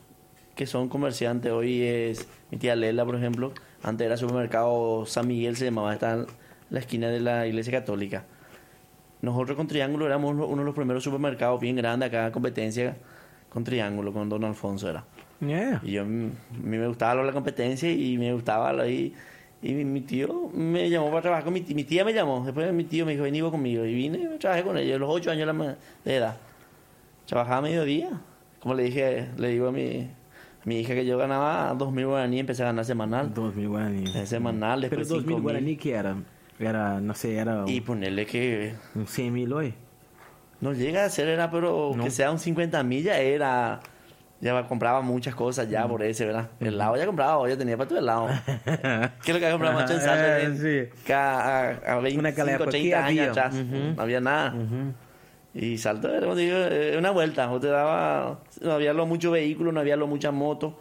[0.56, 1.52] que son comerciantes.
[1.52, 3.52] Hoy es mi tía Lela, por ejemplo.
[3.84, 6.28] Antes era supermercado San Miguel, se llamaba, está en
[6.70, 8.24] la esquina de la iglesia católica.
[9.22, 12.96] Nosotros con Triángulo éramos uno de los primeros supermercados bien grandes acá, competencia
[13.50, 15.04] con Triángulo, con Don Alfonso era.
[15.42, 15.78] É.
[15.84, 19.14] Y yo, a mí me gustaba la competencia y me gustaba ahí.
[19.62, 21.76] Y mi, tío me llamó para trabajar con mi tía.
[21.76, 22.44] Mi tía me llamó.
[22.46, 23.84] Después mi tío me dijo, vení vos conmigo.
[23.86, 24.96] Y vine y trabajé con ella.
[24.96, 25.56] a los ocho años
[26.04, 26.38] de edad.
[27.26, 28.10] Trabajaba a mediodía.
[28.60, 32.06] Como le dije, le digo a mi, a mi hija que yo ganaba dos mil
[32.08, 33.34] guaraní, empecé a ganar semanal.
[33.34, 34.04] 2000 Guarani.
[34.16, 35.78] Eh, semanal, Pero después 2000 cinco Guarani mil.
[35.80, 36.16] que era?
[36.60, 39.74] Era, não sei, era Y ponerle que um 100 mil hoje?
[40.62, 42.04] no llega a ser, era, pero No.
[42.04, 43.82] que sea un 50 mil ya era.
[44.42, 45.72] Ya compraba muchas cosas Mm.
[45.72, 46.50] ya por ese, ¿verdad?
[46.60, 48.28] El lado ya compraba, ya tenía para todo el lado.
[49.24, 50.56] ¿Qué es lo que compraba mucho en Eh, Salta?
[50.58, 51.14] sí.
[51.14, 53.54] A, a 25, Naquela época 30 que años atrás.
[53.56, 54.54] No había nada.
[55.54, 57.48] Y Salto era, digo, eh, una vuelta.
[57.48, 60.74] No te daba, no había lo mucho vehículos, no había lo muchas motos.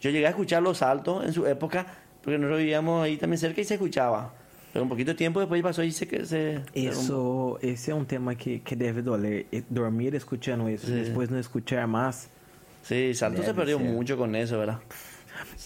[0.00, 1.86] Yo llegué a escuchar los saltos en su época,
[2.22, 4.34] porque nosotros vivíamos ahí también cerca y se escuchaba.
[4.72, 6.26] Pero un poquito de tiempo después pasó y se...
[6.26, 9.46] se Isso, esse é um tema que, que deve doler.
[9.70, 11.04] Dormir escutando isso, Sí.
[11.04, 12.28] depois não escutar mais.
[12.82, 13.86] Sí, Salto se Debe perdió ser.
[13.86, 14.80] mucho con eso, ¿verdad?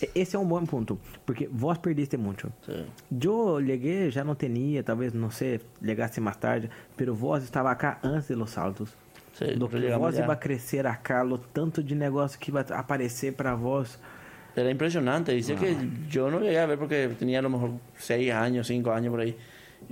[0.02, 2.52] E- Esse é um bom ponto, porque vós perdiste muito.
[2.66, 2.84] Sí.
[3.24, 7.98] Eu cheguei, já não tinha, talvez, não sei, chegasse mais tarde, pero vós estava acá
[8.02, 8.90] antes de los saltos.
[9.34, 10.26] Sí, Do que vós ya.
[10.26, 13.98] ia crescer acá, o tanto de negócio que vai aparecer para vós.
[14.54, 15.32] Era impresionante.
[15.32, 15.74] Dice que
[16.10, 19.20] yo no llegué a ver porque tenía a lo mejor seis años, cinco años por
[19.20, 19.34] ahí.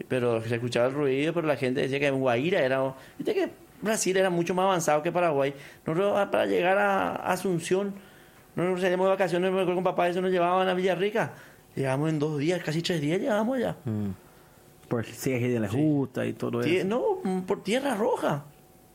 [0.08, 2.94] Pero se escuchaba el ruido, pero la gente decía que en Guaira era...
[3.16, 3.50] Viste que
[3.80, 5.54] Brasil era mucho más avanzado que Paraguay.
[5.86, 7.94] Nosotros ah, para llegar a Asunción,
[8.54, 11.32] nosotros salíamos de vacaciones me acuerdo con papá, eso nos llevaban a Villarrica.
[11.74, 13.76] Llegamos en dos días, casi tres días llegamos allá.
[13.86, 14.12] Hum.
[14.88, 16.84] Por CR de la Ruta e todo isso.
[16.84, 18.44] no, mm, por Tierra Roja.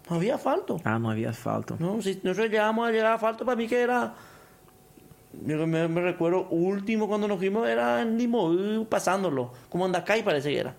[0.09, 0.81] No había asfalto.
[0.83, 1.77] Ah, não havia asfalto.
[1.79, 4.13] No, si nosotros llegamos a llegar a asfalto, para mí que era.
[5.45, 10.49] Yo me, me recuerdo último cuando nos fuimos era en Limoú pasándolo, como Andacay parece
[10.49, 10.75] que era.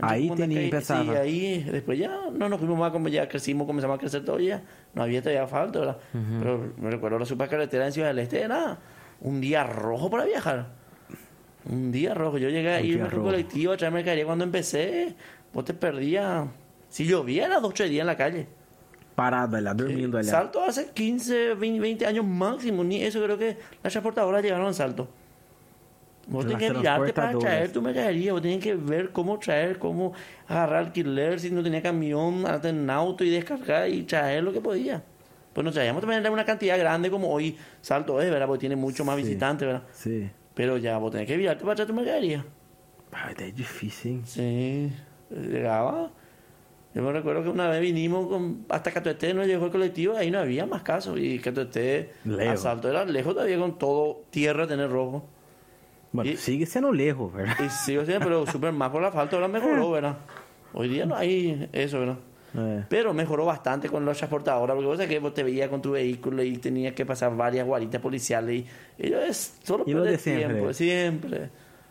[0.00, 1.04] Ahí tenía- empezaba.
[1.04, 4.62] Sí, ahí después ya no nos fuimos más, como ya crecimos, comenzamos a crecer todavía,
[4.92, 5.98] no había todavía asfalto, ¿verdad?
[6.40, 8.78] Pero me recuerdo la supercarretera en Ciudad del Este era
[9.20, 10.68] un día rojo para viajar.
[11.70, 12.38] Un día rojo.
[12.38, 15.14] Yo llegué a Un irme día con colectivo a traer mercadería cuando empecé.
[15.52, 16.46] Vos te perdías.
[16.88, 18.46] Si llovía, era dos o tres días en la calle.
[19.14, 20.28] Parado allá, dormindo allá.
[20.30, 22.82] Salto hace 15, 20, 20 años máximo.
[22.84, 25.08] Ni eso creo que las transportadoras llegaron al salto.
[26.26, 28.32] Vos tenés que mirarte para traer tu mercadería.
[28.32, 30.12] Vos tenés que ver cómo traer, cómo
[30.48, 31.38] agarrar alquiler.
[31.38, 35.02] Si no tenía camión, andar en auto y descargar y traer lo que podía.
[35.52, 38.46] Pues no traíamos también una cantidad grande como hoy Salto es, ¿verdad?
[38.46, 39.22] Porque tiene mucho más Sí.
[39.22, 39.82] visitantes, ¿verdad?
[39.92, 40.28] Sí.
[40.54, 42.44] Pero ya vos tenés que virarte para traer tu mercadería.
[43.38, 44.22] Es difícil?
[44.24, 44.90] Sí,
[45.30, 46.10] llegaba.
[46.94, 50.30] Yo me recuerdo que una vez vinimos con, hasta Catuete, nos llegó el colectivo, ahí
[50.30, 51.18] no había más casos.
[51.18, 52.12] Y Catuete,
[52.48, 55.28] asalto era lejos todavía con todo tierra tener rojo.
[56.14, 57.56] Bueno, Y- sigue sendo lejos, ¿verdad?
[57.58, 60.16] Y siendo, pero súper más por la falta, ahora mejoró, ¿verdad?
[60.72, 62.16] Hoy día no hay eso, ¿verdad?
[62.56, 62.84] É.
[62.88, 65.90] Pero mejoró bastante con los transportadoras, porque vos sabés que vos te veías con tu
[65.90, 68.64] vehículo y tenías que pasar varias guaritas policiales.
[68.96, 70.48] Y ellos es solo Y lo perder de siempre.
[70.54, 71.50] tiempo, siempre.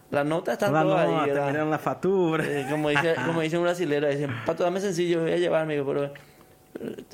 [0.10, 1.52] Las notas están Lá todas no, ahí, tá ¿verdad?
[1.52, 2.46] mirando a fatura.
[2.48, 5.86] Eh, como, dice, como dice un brasilero, dice, pato, dame sencillo, voy a llevar, amigo,
[5.86, 6.12] pero eh,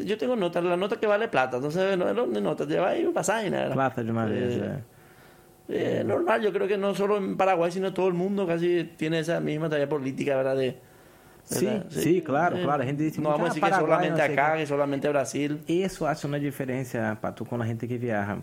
[0.05, 3.13] yo tengo notas, la nota que vale plata, entonces no es notas, lleva ahí un
[3.13, 3.73] pasaje, nada.
[3.73, 4.79] Plata de uma vez, Eh.
[5.69, 9.19] Eh, normal, yo creo que no solo en Paraguay, sino todo el mundo casi tiene
[9.19, 10.55] esa misma tarea política, ¿verdad?
[10.57, 10.75] De,
[11.43, 11.85] Sí, ¿verdad?
[11.89, 12.83] sí, claro, claro.
[12.83, 14.59] A gente dice no vamos a ah, decir que Paraguai, solamente não sei acá, quê.
[14.59, 15.59] que solamente Brasil.
[15.67, 18.37] Isso acho uma diferença, Pato, com a gente que viaja.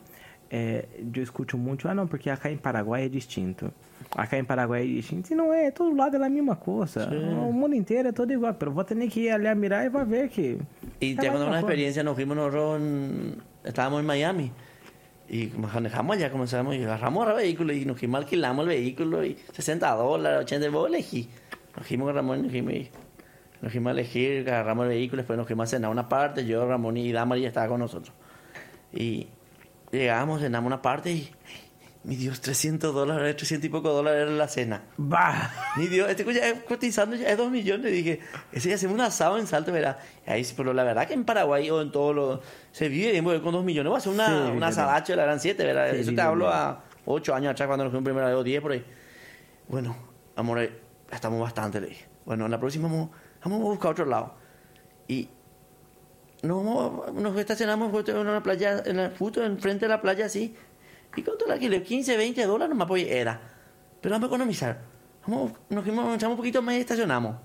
[0.51, 3.73] É, eu escuto muito, ah não, porque acá em Paraguai é distinto.
[4.17, 5.33] Acá em Paraguai é distinto.
[5.33, 7.09] E não é, todo lado é a mesma coisa.
[7.49, 9.89] O mundo inteiro é todo igual, pero vou ter que ir ali a mirar e
[9.89, 10.59] vai ver que...
[11.01, 11.59] Y é te a cuento mesma una coisa.
[11.61, 14.53] experiencia, nos fuimos nosotros, en- estábamos en Miami
[15.29, 19.37] y manejamos allá, comenzamos y agarramos el vehículo y nos fuimos, alquilamos el vehículo y
[19.53, 21.29] 60 dólares, 80, vos elegí.
[21.77, 22.91] Nos fuimos con Ramón y nos fuimos, y-
[23.61, 26.67] nos fuimos a elegir, agarramos el vehículo, después nos fuimos a cenar una parte, yo,
[26.69, 28.15] Ramón y Damaris estaba con nosotros.
[28.93, 29.27] Y
[29.91, 31.29] llegamos, cenamos una parte y,
[32.07, 34.85] mi Dios, 300 dólares, 300 y poco dólares era la cena.
[34.97, 35.51] Bah!
[35.77, 37.91] Ni Dios, este ya es cotizando ya es dos millones.
[37.91, 38.21] Dije,
[38.53, 39.99] ese ya hacemos un asado en Salto, ¿verdad?
[40.25, 42.43] Y ahí, sí, pero la verdad que en Paraguay o en todo lo.
[42.71, 43.91] Se vive bien con dos millones.
[43.91, 45.91] Va a hacer una, Sí, una asadacho, la eran siete, ¿verdad?
[45.95, 46.57] Sí, Eso te hablo bien.
[46.57, 48.85] a ocho años atrás cuando nos fuimos primera vez o diez por ahí.
[49.67, 49.97] Bueno,
[50.37, 50.79] amor, eh,
[51.11, 52.07] gastamos bastante, le dije.
[52.25, 53.11] Bueno, en la próxima vamos,
[53.43, 54.33] vamos a buscar otro lado.
[55.09, 55.29] Y
[56.43, 60.55] nos, nos estacionamos justo en una playa, en la, justo enfrente de la playa así.
[61.17, 61.83] ¿Y cuánto el alquiler?
[61.83, 63.41] 15, 20 dólares nomás, pues era.
[64.01, 64.81] Pero vamos a economizar.
[65.27, 67.37] Vamos, nos fuimos, avanzamos un poquito más y estacionamos.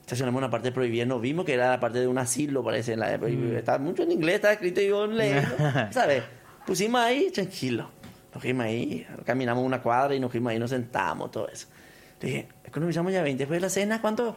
[0.00, 2.92] Estacionamos en una parte prohibida, nos vimos que era la parte de un asilo, parece.
[2.92, 5.32] En la, Estaba mucho en inglés, estaba escrito y yo leí,
[5.90, 6.22] ¿sabes?
[6.66, 7.90] Pusimos ahí, tranquilo.
[8.32, 11.66] Nos fuimos ahí, caminamos una cuadra y nos fuimos ahí, nos sentamos, todo eso.
[12.20, 13.38] Le dije, economizamos ya 20.
[13.38, 14.36] Después de la cena, ¿cuánto?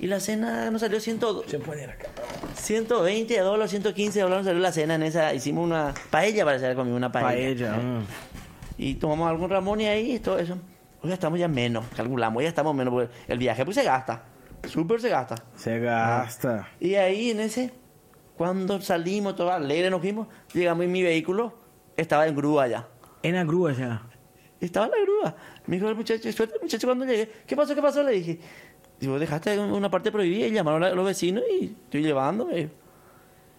[0.00, 2.08] Y la cena nos salió 100, Deixa eu pôr acá.
[2.54, 5.34] 120 dólares, 115 dólares nos salió la cena en esa.
[5.34, 7.72] Hicimos una paella, parece que comimos una paella.
[7.72, 8.04] Paella, hum.
[8.76, 10.56] Y tomamos algo con Ramón y ahí y todo eso.
[11.02, 14.22] Hoy ya estamos ya menos, calculamos, ya estamos menos, porque el viaje pues se gasta,
[14.68, 15.36] súper se gasta.
[15.56, 16.68] Você gasta.
[16.80, 17.72] Y ahí en ese,
[18.36, 21.54] cuando salimos, todos alegres nos fuimos, llegamos y mi vehículo
[21.96, 22.86] estaba en grúa ya.
[23.22, 24.02] É na grua já.
[24.60, 25.36] Estaba en la grúa.
[25.66, 27.28] Me dijo el muchacho, suerte el muchacho cuando llegué.
[27.46, 27.74] ¿Qué pasó?
[27.74, 28.02] ¿Qué pasó?
[28.02, 28.40] Le dije.
[29.00, 32.46] Digo, dejaste una parte prohibida y llamaron a los vecinos y estoy llevando.
[32.46, 32.70] me dijo.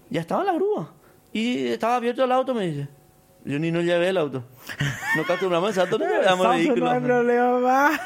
[0.10, 0.92] Ya estaba en la grúa.
[1.32, 2.88] Y estaba abierto el auto, me dice.
[3.46, 4.44] Yo ni no llevé el auto.
[5.16, 7.02] No acostumbramos el salto, no llevamos el vehículo.
[7.02, 8.02] problema, vá.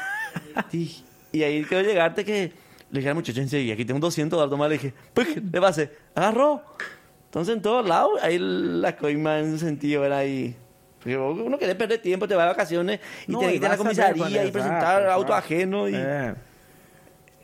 [0.72, 2.52] Y, y ahí quiero llegarte que
[2.90, 4.68] le dije al muchacho enseguida, aquí tengo 200 dólares más.
[4.68, 5.90] Le dije, pues, ¿qué le pase?
[6.14, 6.62] Agarró.
[7.24, 10.54] Entonces, en todos lados, ahí la coima en un sentido era ahí.
[11.02, 13.76] Porque uno quiere perder tiempo, te va de vacaciones y Não, te ir a la
[13.76, 15.44] comisaría y presentar exato, auto claro.
[15.44, 15.88] ajeno.
[15.88, 15.94] Y...
[15.96, 16.34] É.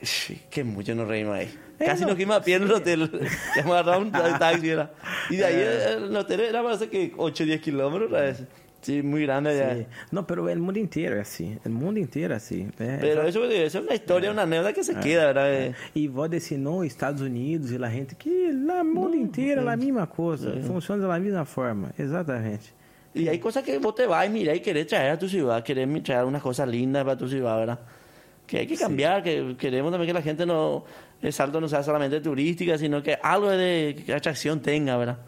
[0.02, 1.48] Sí, Qué mucho nos reímos ahí.
[1.78, 3.10] Eh, Casi no, nos fuimos a pie en el hotel.
[3.56, 4.68] Agarrado un taxi.
[4.70, 4.90] Era.
[5.28, 5.94] Y de ahí Eh.
[5.98, 8.10] el hotel era parece que 8 o 10 kilómetros.
[8.10, 8.42] ¿sabes?
[8.82, 9.76] Sí, muy grande allá.
[9.76, 9.86] Sim.
[10.10, 11.58] Não, pero o mundo inteiro é assim.
[11.66, 12.70] O mundo é assim.
[12.78, 15.52] É, Pero eso, eso es una historia, una anécdota que se queda, ¿verdad?
[15.52, 19.72] Eh, E vou descer nos Estados Unidos e lá gente que no mundo inteiro é
[19.72, 22.72] a mesma coisa, funciona da mesma forma, exatamente.
[23.14, 25.62] Y hay cosas que vos te vas y mirás y querés traer a tu ciudad,
[25.62, 27.78] querés traer unas cosas lindas para tu ciudad, ¿verdad?
[28.50, 30.84] Que hay que cambiar, que queremos también que la gente no,
[31.22, 35.18] el salto no sea solamente turística, sino que algo de que atracción tenga, ¿verdad?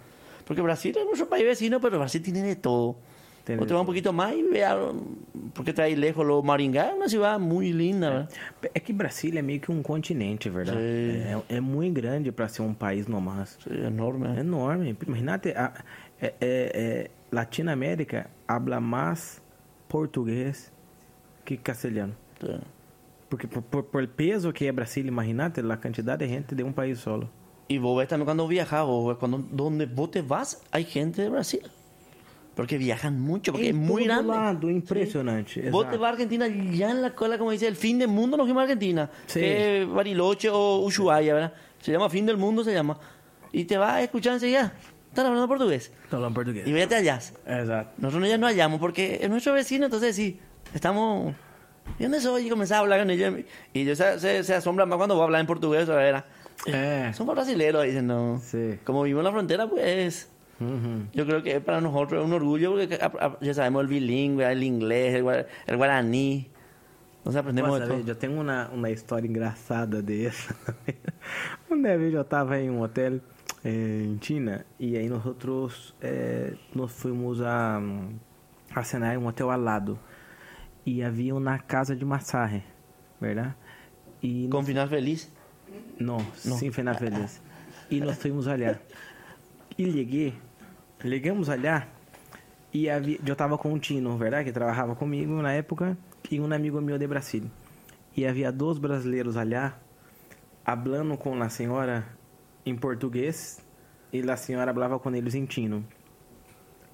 [0.45, 2.97] Porque Brasil es nuestro país vecino, pero Brasil tiene de todo.
[3.45, 4.77] Tiene Vos te vas un poquito más y vea,
[5.55, 8.31] porque está ahí lejos, lo Maringá es una ciudad muy linda, ¿verdad?
[8.75, 10.79] É que Brasília é meio que um continente, verdade?
[10.79, 11.45] Sim.
[11.49, 13.47] É, é muito grande para ser um país normal.
[13.47, 14.37] Sí, enorme.
[14.37, 14.97] É enorme.
[15.07, 15.73] Imagínate, a,
[16.21, 19.41] é, é, Latinoamérica habla mais
[19.89, 20.73] português
[21.45, 22.15] que castelhano.
[22.41, 22.61] Sí.
[23.33, 26.63] Porque por, por, por el peso que é Brasília, imagínate a quantidade de gente de
[26.63, 27.31] um país solo.
[27.67, 31.23] Y vos ves también cuando viajas, vos ves cuando donde vos te vas, hay gente
[31.23, 31.63] de Brasil.
[32.55, 34.29] Porque viajan mucho, porque es Em muy grande.
[34.35, 35.71] lado, impresionante.
[35.71, 38.37] Vos te vas a Argentina ya en la cola, como dice, el fin del mundo
[38.37, 39.09] nos fuimos a Argentina.
[39.25, 39.41] Sí.
[39.41, 41.55] Que es Bariloche o Ushuaia, ¿verdad?
[41.81, 42.99] Se llama fin del mundo, se llama.
[43.51, 44.75] Y te vas a escuchar enseguida.
[45.09, 45.91] Están hablando portugués.
[46.13, 46.69] En portugués.
[46.69, 47.17] Y vete allá.
[47.17, 47.93] Exato.
[47.97, 50.39] Nosotros ya no hallamos porque es nuestro vecino, entonces sí,
[50.75, 51.35] estamos...
[51.99, 52.47] ¿Y dónde soy?
[52.47, 53.35] Y comenzaba a hablar con ellos.
[53.73, 56.25] Y ellos se, se, se asombran más cuando voy a hablar en portugués, ¿verdad?
[56.67, 57.13] É.
[57.13, 58.41] Somos brasileños, dicen, no.
[58.41, 58.79] Sí.
[58.85, 60.29] Como vivimos en la frontera, pues...
[60.61, 61.09] Uhum.
[61.13, 62.99] Yo creo que para nosotros es un orgullo porque
[63.41, 66.49] ya sabemos el bilingüe, el inglés, el, el guaraní.
[67.19, 70.55] Entonces aprendemos Nossa, velho, eu tenho uma, uma história engraçada dessa.
[71.71, 73.21] Uma vez eu tava em um hotel
[73.65, 77.81] eh, em China e aí nós outros eh, nós fomos a,
[78.75, 79.99] a cenar em um hotel ao lado
[80.85, 82.63] e havia uma casa de massagem,
[83.21, 83.55] verdade?
[84.23, 85.31] E Con final feliz.
[85.99, 86.57] Não, Não.
[86.59, 87.41] sim, foi na Feliz.
[87.91, 88.81] E nós fomos olhar.
[89.79, 90.35] E liguei,
[91.03, 91.89] ligamos olhar
[92.73, 94.45] e havia, eu tava com um Tino, verdade?
[94.47, 95.97] Que trabalhava comigo na época
[96.31, 97.51] e um amigo meu de Brasília.
[98.17, 99.81] E havia dois brasileiros olhar,
[100.65, 102.07] hablando com a senhora
[102.65, 103.65] em português
[104.13, 105.85] e a senhora falava com eles em Tino.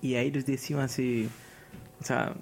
[0.01, 1.29] E aí eles diziam assim,
[2.01, 2.37] sabe,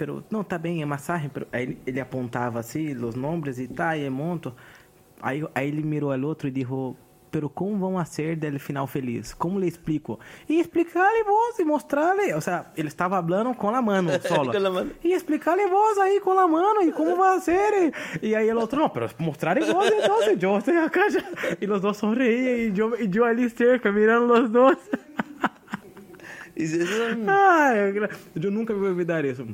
[0.00, 3.68] pero não tá bem, é massagem, pero aí ele, ele apontava assim os nomes e
[3.68, 4.54] tá, e é monto.
[5.20, 6.72] Aí, aí ele mirou ao outro e disse,
[7.30, 9.34] pero como vão a ser del final feliz?
[9.34, 10.18] Como le explico?
[10.48, 14.50] E explicar-lhe vos e mostrar-lhe, o sea, ele estava falando com a mano solo.
[15.04, 17.92] E explicar-lhe vos aí com a mano e como vai ser.
[18.22, 21.20] E, aí o outro, não, pero mostrar-lhe vos então, eu estou acá já.
[21.60, 24.78] E os dois sorriam e eu, e eu ali cerca, mirando os dois.
[27.26, 28.08] Ai, eu,
[28.42, 29.46] eu nunca me vou olvidar isso.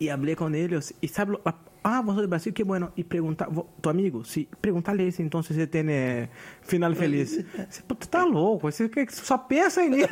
[0.00, 1.42] E falei com eles, e sabe, lo-
[1.84, 2.90] ah, você do Brasil, que bueno.
[2.96, 6.28] E perguntar, vo- tu amigo, se perguntar-lhe isso, então se você tem eh,
[6.62, 7.44] final feliz.
[7.68, 10.08] Você, pô, tu tá louco, você que- só pensa nisso.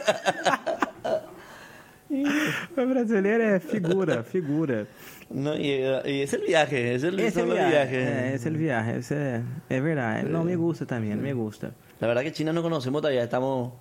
[2.77, 4.87] o brasileiro é figura, figura.
[5.31, 8.09] No, y, eh, y es el viaje, es el, o los viaje, viajes.
[8.09, 10.29] é, esse é o viaje, esse é, é verdade.
[10.29, 11.75] Não, me gusta também, me gusta.
[12.01, 13.73] La verdad que China no conocemos todavía, estamos...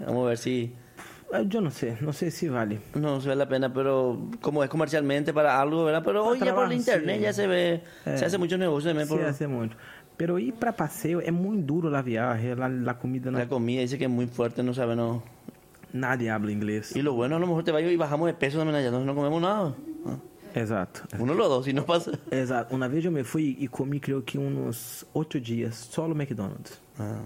[0.00, 0.72] Vamos a ver si
[1.32, 2.80] Eu não sei, não sei se vale.
[2.94, 6.02] no se vale la pena, pero como es comercialmente para algo, ¿verdad?
[6.04, 7.22] Pero Para hoy ya por el internet sí.
[7.22, 8.18] ya se ve, Eh.
[8.18, 9.76] se hace mucho negocio también Se por hace muito.
[10.16, 13.80] Pero ir para passeio é muito duro a viagem, a, a comida não la comida,
[13.82, 15.22] dice que es muy fuerte, no sabe, no.
[15.92, 16.94] Nadie habla inglês.
[16.94, 19.06] Y lo bueno, a lo mejor te vayas y bajamos de peso también allá, entonces
[19.06, 19.74] no comemos nada.
[20.06, 20.16] Ah.
[20.54, 21.00] Exato.
[21.18, 22.12] Uno los dos, si no pasa.
[22.30, 22.72] Exato.
[22.74, 26.80] Uma vez eu me fui e comi, creio que uns oito dias, só no McDonald's.
[26.98, 27.22] Ah.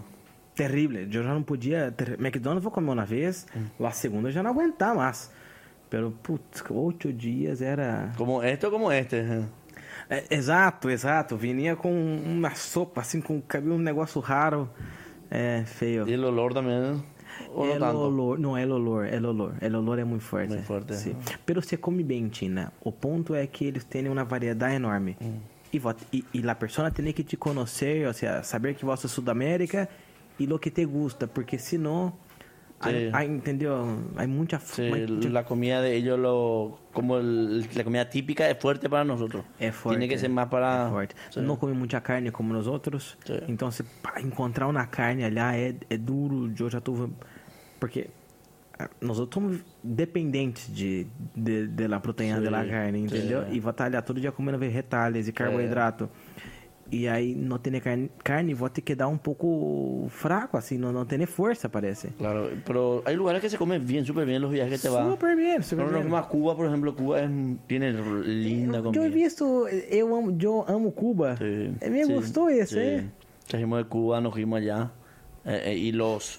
[0.58, 1.02] Terrível.
[1.02, 1.92] Eu já não podia.
[1.92, 2.18] Ter...
[2.18, 3.46] McDonald's vou comer uma vez,
[3.78, 5.30] a segunda eu já não aguentar mais.
[5.88, 8.12] Pero, putz, oito dias era.
[8.16, 9.16] Como este o como este.
[10.10, 11.36] É, exato, exato.
[11.36, 14.68] Vinha com uma sopa, assim, com cabelo um negócio raro.
[15.30, 16.08] É, feio.
[16.08, 17.04] Y el olor también.
[17.54, 17.98] O no el tanto.
[17.98, 19.54] olor, não, é o olor, é o olor.
[19.62, 20.48] O olor é muito forte.
[20.48, 21.12] Muito forte, Sim.
[21.12, 21.38] é.
[21.46, 22.72] Pero você come bem em China.
[22.80, 25.16] O ponto é que eles têm uma variedade enorme.
[25.20, 25.38] Hum.
[25.72, 25.80] E,
[26.12, 29.88] e, e a pessoa tem que te conhecer, ou seja, saber que você é Sudamérica
[30.38, 32.12] e lo que te gusta, porque senão,
[32.80, 32.90] Sí.
[32.90, 33.74] hay, hay, entendeu?
[34.16, 38.56] Há muita Sí, muita- la comida de ellos, lo, como el- la comida típica, es
[38.60, 39.44] fuerte para nosotros.
[39.58, 39.98] É forte.
[39.98, 40.86] Tiene que ser más para.
[40.86, 41.14] É forte.
[41.30, 41.40] Sí.
[41.40, 43.18] Não come muita carne como nós outros.
[43.26, 43.40] Sim.
[43.48, 46.52] Então, se pá, encontrar uma carne ali é, é duro.
[46.56, 47.10] Eu já tô.
[47.80, 48.10] Porque
[48.78, 53.42] ah, nós outros somos dependentes de, de, de la proteína Sim, da carne, entendeu?
[53.44, 53.54] sim.
[53.54, 56.08] E vou estar ali todo dia comendo vegetais e carboidrato.
[56.90, 60.90] E aí, não ter carne, carne, vou ter que dar um pouco fraco, assim, não,
[60.90, 62.08] não ter força, parece.
[62.16, 65.36] Claro, pero hay lugares que se comen bien, súper bien los viajes que te super
[65.36, 66.02] Nosotros nos bem.
[66.02, 67.30] fuimos a Cuba, por ejemplo, Cuba es,
[67.66, 69.00] tiene linda Eu, comida.
[69.02, 71.36] eu he visto, eu amo, eu amo Cuba.
[71.36, 72.78] Sí, Me sí, gostou esse, sí.
[72.80, 73.04] eh?
[73.46, 74.90] Trajimos de Cuba, nos fuimos allá.
[75.44, 76.38] eh, eh, y los,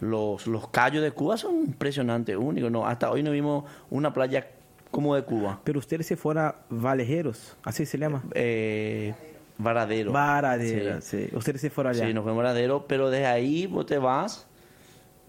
[0.00, 2.70] los, los callos de Cuba son impresionantes, únicos.
[2.70, 4.46] No, hasta hoy no vimos una playa
[4.92, 5.60] como de Cuba.
[5.64, 8.22] Pero ustedes se fueron a Valejeiros, así se llama.
[8.34, 9.12] Eh,
[9.58, 10.12] Varadero.
[10.12, 11.26] Varadera, Sí.
[11.28, 11.36] sí.
[11.36, 12.06] Ustedes se fueron allá.
[12.06, 14.46] Sí, nos fuimos a Varadero, pero desde ahí vos te vas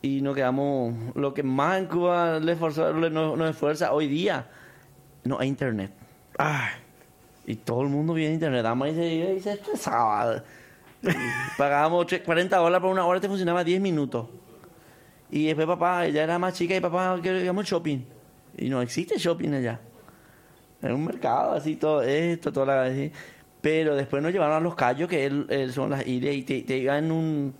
[0.01, 0.93] y nos quedamos.
[1.15, 4.47] Lo que más en Cuba le le- nos, nos esfuerza hoy día,
[5.23, 5.91] no hay internet.
[6.37, 6.69] Ay,
[7.45, 8.63] Y todo el mundo viene a internet.
[8.65, 10.43] Además, y se, y se estresaba.
[11.57, 14.27] Pagábamos tre- 40 dólares por una hora, te funcionaba 10 minutos.
[15.31, 17.99] Y después papá, ella era más chica y papá, queríamos shopping.
[18.57, 19.79] Y no existe shopping allá.
[20.81, 22.83] Era un mercado así, todo esto, toda la...
[22.83, 23.11] así.
[23.61, 26.61] Pero después nos llevaron a Los Cayos, que él, él son las islas, y te,
[26.61, 27.53] te iban en un...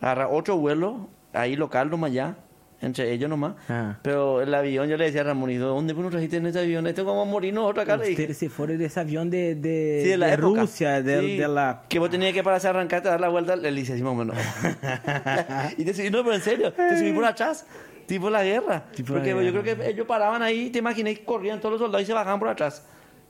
[0.00, 2.36] Agarrar otro vuelo, ahí local nomás ya,
[2.80, 3.54] entre ellos nomás.
[3.68, 3.98] Ah.
[4.02, 6.86] Pero el avión, yo le decía a Ramón, ¿y dónde nos trajiste en este avión?
[6.86, 8.12] Esto como morirnos otra dije.
[8.12, 10.60] ustedes se fueron de ese avión de, de, Sí, de la de época.
[10.62, 11.82] Rusia, de, Sí, de la...
[11.88, 14.16] Que vos tenías que pararse a arrancarte, dar la vuelta, le dice así más o
[14.16, 14.36] menos.
[15.76, 17.66] y te subí, no, pero en serio, te subí por atrás.
[18.06, 18.84] tipo la guerra.
[18.94, 21.80] Tipo Porque la yo creo que ellos paraban ahí, te imaginé que corrían todos los
[21.82, 22.86] soldados y se bajaban por atrás.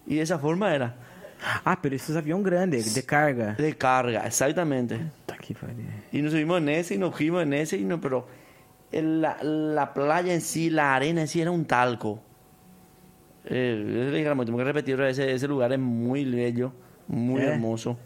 [0.07, 0.95] Y de esa forma era.
[1.64, 3.55] Ah, pero esses aviões grandes, de carga.
[3.55, 4.98] De carga, exactamente.
[5.26, 5.57] Pariu.
[6.12, 8.26] Y nos subimos en ese y nos fuimos en ese, y no, pero
[8.92, 12.20] la, la playa en sí, la arena en sí era un talco.
[13.46, 16.72] Eh, tengo que repetir otra vez, ese, ese lugar es muy bello,
[17.09, 17.46] muy ¿Eh?
[17.46, 17.96] hermoso.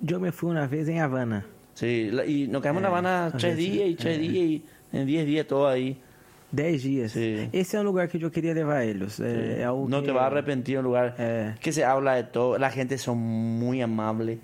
[0.00, 1.44] Yo- me fui uma vez em Havana.
[1.74, 4.20] Sí, y nos quedamos en La Habana Eh, tres días y tres eh.
[4.20, 6.00] días y en diez días todo ahí.
[6.52, 7.12] Dez dias.
[7.12, 7.48] Sim.
[7.52, 9.18] Esse é um lugar que eu queria levar eles.
[9.20, 11.54] É, é algo No que- te a arrepentir, un lugar Eh.
[11.60, 14.38] que se habla de todo, la gente son muy amables.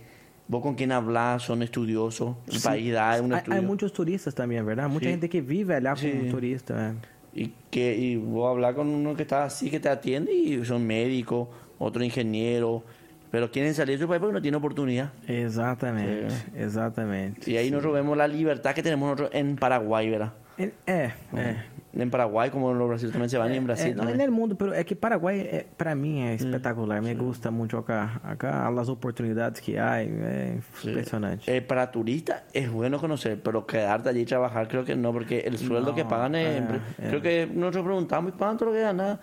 [0.49, 3.62] Vos con quien hablas son estudiosos, el país da un estudio.
[3.62, 4.88] muitos turistas também, é verdade?
[4.88, 5.12] Muita Sim.
[5.21, 6.73] gente que vive allá como turista.
[6.75, 6.94] é.
[7.35, 10.87] Y, que, y vos hablas con uno que está así, que te atiende y son
[10.87, 11.47] médicos,
[11.79, 12.83] otro ingeniero,
[13.31, 15.12] pero quieren salir de su país porque no tienen oportunidad.
[15.27, 17.51] Exatamente, exatamente.
[17.51, 20.33] Y ahí nosotros vemos la libertad que tenemos nosotros en Paraguay, ¿verdad?
[20.57, 21.12] É, é.
[21.37, 21.77] é.
[21.94, 24.31] En Paraguay, como en los Brasil también se van, y en É, Brasil não, no
[24.31, 27.01] mundo, pero é que Paraguai, é, para mim, é espetacular.
[27.01, 28.20] Me gusta muito acá.
[28.22, 31.51] Acá, as oportunidades que há, é impressionante.
[31.51, 35.40] Eh, para turistas es bueno conocer, pero quedarte allí y trabajar creo que no, porque
[35.40, 36.61] el sueldo No, que pagan es...
[36.61, 37.22] eh, creo eh.
[37.22, 39.18] que nosotros preguntamos, ¿y cuánto lo que gana?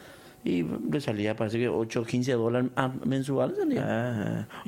[0.48, 3.58] Y le salía, parece que 8 o 15 dólares ah, mensuales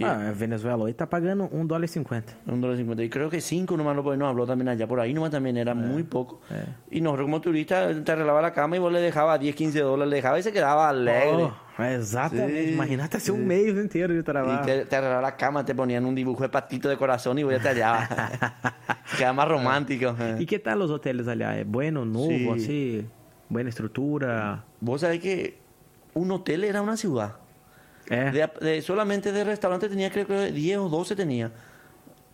[0.02, 2.34] Ah, Venezuela hoje tá pagando um dólar e cinquenta.
[2.48, 3.04] Un dólar cincuenta.
[3.04, 5.76] Y creo que 5 nomás lo nos habló también allá por ahí, nomás también era
[5.76, 6.42] muy poco.
[6.50, 6.66] eh.
[6.90, 10.10] Y nosotros como turistas te arreglaba la cama y vos le dejabas 10, 15 dólares,
[10.10, 11.44] le dejaba y se quedaba alegre.
[11.44, 12.70] Oh, exatamente.
[12.70, 13.46] Sim, Imagina ser um sim.
[13.46, 14.66] mês inteiro de Y trabalho.
[14.66, 17.54] te, te arreglaba la cama, te ponían un dibujo de patito de corazón y vos
[17.54, 18.10] ya te hallabas.
[19.16, 20.16] Quedaba más romántico.
[20.40, 21.64] E que tal os hotéis allá?
[21.68, 22.52] Bueno, novo, Sim.
[22.52, 23.06] assim?
[23.48, 24.66] Buena estrutura?
[24.82, 25.67] Vos sabés que
[26.18, 27.36] un hotel era una ciudad.
[28.10, 28.32] É.
[28.32, 31.52] De, de- solamente de restaurante tenía creo que 10 o 12 tenía.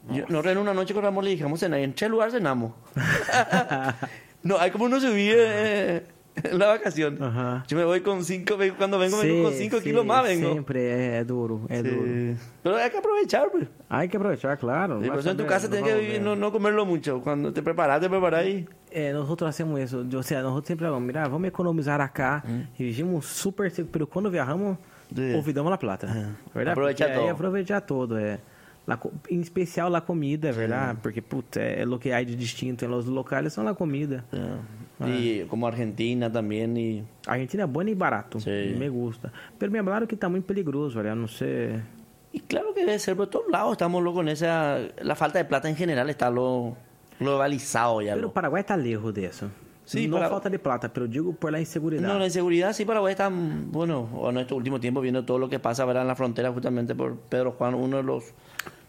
[0.10, 2.74] Yo, nosotros en una noche con Ramón le dijimos cenar en tres lugares cenamos.
[4.44, 6.13] no, hay como uno subí eh, en
[6.52, 7.22] la vacación.
[7.22, 7.64] Ajá.
[7.68, 10.54] Yo me voy con 5, cuando vengo, vengo con 5 sim, kilos más, vengo.
[10.54, 11.90] Sempre é, é duro, é Sí.
[11.90, 12.38] duro.
[12.64, 13.68] Pero hay que aprovechar, pues.
[13.90, 15.02] Hay que aprovechar, claro.
[15.02, 17.22] Sí, por eso en tu casa não tienes que vamos vivir, no, no comerlo mucho.
[17.22, 18.68] Cuando te preparas, te preparas y...
[18.92, 20.06] É, nosotros hacemos isso.
[20.14, 22.44] Ou seja, nós sempre falamos, mira, vamos economizar acá.
[22.78, 24.78] E vivimos super seguro, pero quando viajamos,
[25.16, 25.36] Sí.
[25.36, 26.08] olvidamos a plata.
[26.56, 26.72] Verdade?
[26.72, 27.36] Aprovechar Porque aí todo.
[27.36, 28.40] aprovechar todo, é.
[28.86, 31.00] La em especial a comida, é verdade?
[31.02, 34.26] Porque, puta, é lo que há de distinto em los locales são a comida.
[35.06, 37.04] Y como Argentina también y...
[37.28, 38.40] A Argentina é buena e barato.
[38.40, 38.76] Sí.
[38.78, 39.32] Me gusta.
[39.58, 41.18] Pero me hablaram que tá muito perigoso, verdade?
[41.20, 41.80] Não sei...
[42.34, 44.80] Y claro que debe ser, por todos lados estamos luego con esa...
[45.02, 46.76] La falta de plata en general está lo
[47.20, 48.16] globalizado ya.
[48.16, 49.50] Pero o lo- Paraguai tá lejos disso.
[49.86, 52.08] Sí, não para- falta de plata, pero digo por la inseguridad.
[52.08, 55.50] No, la inseguridad sí, Paraguay está, mm, bueno, en estos últimos tiempos viendo todo lo
[55.50, 56.04] que pasa ¿verdad?
[56.04, 58.34] en la frontera justamente por Pedro Juan, uno de los Eh.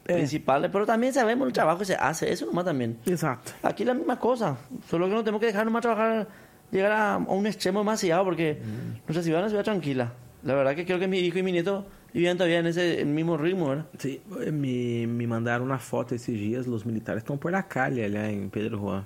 [0.05, 2.99] Principales, pero también sabemos el trabajo que se hace, eso nomás también.
[3.07, 3.53] Exato.
[3.63, 4.57] Aquí la misma cosa,
[4.89, 6.29] solo que no tenemos que dejar nomás trabajar,
[6.71, 8.59] llegar a, a un extremo demasiado porque
[9.07, 10.13] nuestra ciudad es una ciudad tranquila.
[10.43, 13.07] La verdad que creo que mi hijo y mi nieto vivían todavía en ese el
[13.07, 13.87] mismo ritmo, ¿verdad?
[13.99, 14.21] Sim,
[14.53, 18.49] me, me mandaram uma foto esses dias, os militares estão por la calle lá em
[18.51, 19.05] Pedro Juan.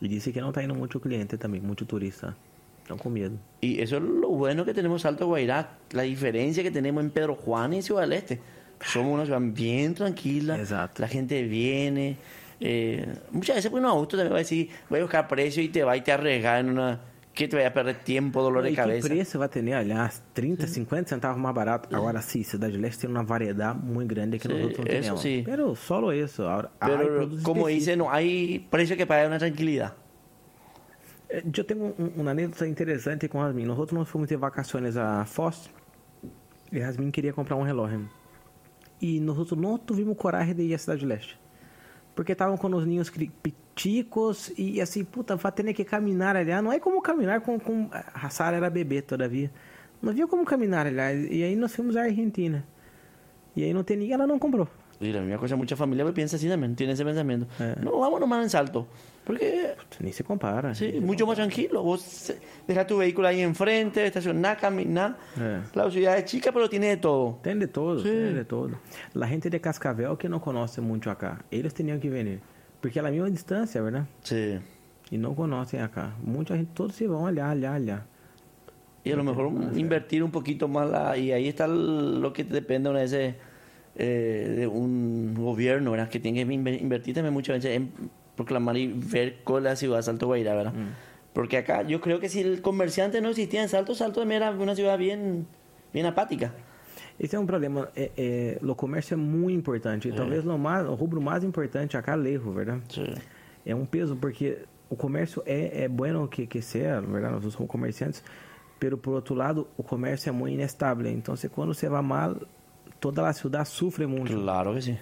[0.00, 2.36] E disse que não tá indo muito cliente também, muito turista.
[2.82, 3.38] Estão com medo.
[3.62, 7.34] Y eso es lo bueno que tenemos Alto Guairá, la diferencia que tenemos en Pedro
[7.34, 8.38] Juan y Ciudad del Este.
[8.86, 11.02] Somos una ciudad bien tranquila, Exacto.
[11.02, 12.16] la gente viene.
[12.60, 15.62] eh, muchas veces pues uno a gusto también va a decir, voy a buscar precio
[15.62, 17.00] y te va y te arriesga en una...
[17.34, 19.08] que te vaya a perder tiempo, dolor de e que cabeza.
[19.08, 21.88] preço vai ter, aliás, 30, 50 centavos mais barato.
[21.92, 25.42] Agora sim, Cidade Leste tem uma variedade muito grande que Sí, nós não eso sí.
[25.44, 26.44] Pero solo isso.
[26.44, 29.94] Ahora, Pero como dice, no hay precio que pague una tranquilidad.
[31.28, 33.64] Eh, Eu tenho um, uma anécdota interessante com a Yasmin.
[33.66, 35.68] Nós outros nós fomos ter vacações a Foz
[36.70, 38.08] e a Yasmin queria comprar um relógio.
[39.00, 41.38] E nós não tivemos coragem de ir à Cidade Leste.
[42.14, 46.50] Porque estavam com os ninhos piticos e assim, puta, vai ter que caminhar ali.
[46.62, 47.58] Não é como caminhar com...
[47.58, 47.88] com...
[47.92, 49.50] A Sara era bebê todavia.
[50.00, 51.28] Não havia como caminhar ali.
[51.30, 52.64] E aí nós fomos à Argentina.
[53.56, 54.68] E aí não tem ninguém, ela não comprou.
[55.00, 57.46] Y la misma cosa, mucha familia pues, piensa así también, tiene ese pensamiento.
[57.58, 57.76] Eh.
[57.82, 58.86] No, vamos nomás en salto.
[59.24, 60.74] Porque Nem se compara.
[60.74, 61.82] Sí, se mucho más tranquilo.
[61.82, 62.32] Vos
[62.66, 65.16] dejas tu vehículo ahí enfrente, estacionar, caminar.
[65.40, 65.60] Eh.
[65.74, 67.38] La ciudad es chica, pero tiene de todo.
[67.42, 68.78] Tem de todo, tem de todo.
[69.14, 72.40] La gente de Cascavel que não conhece muito acá, eles teriam que venir.
[72.82, 74.06] Porque é a mesma distância, verdade?
[74.22, 74.60] Sí.
[75.10, 76.12] E não conhecem acá.
[76.22, 78.06] Muita gente, todos se vão olhar, olhar, olhar.
[79.06, 82.90] Y a lo mejor invertir un poquito más la, y ahí está lo que depende
[82.90, 83.34] de ese
[83.96, 86.08] eh, de un gobierno, ¿verdad?
[86.08, 87.92] Que tiene que inver- invertir también muchas veces en
[88.36, 90.74] proclamar y ver con la ciudad de Salto Guairá, ¿verdad?
[91.32, 94.52] Porque acá yo creo que si el comerciante no existía en Salto, Salto también era
[94.52, 95.46] una ciudad bien,
[95.92, 96.52] bien apática.
[97.18, 97.88] Esse é um problema.
[97.94, 100.08] É, é, o comércio é muito importante.
[100.08, 102.82] E talvez o, mais, o rubro mais importante acá é levo, verdade?
[102.88, 103.14] Sí.
[103.64, 104.58] É um peso, porque
[104.90, 108.22] o comércio é, é bueno que, que seja, na verdade, nós somos comerciantes,
[108.80, 111.06] pero por outro lado, o comércio é muito inestável.
[111.06, 112.36] Então, quando você vai mal,
[113.00, 114.34] toda a cidade sofre muito.
[114.34, 114.98] Claro que sí.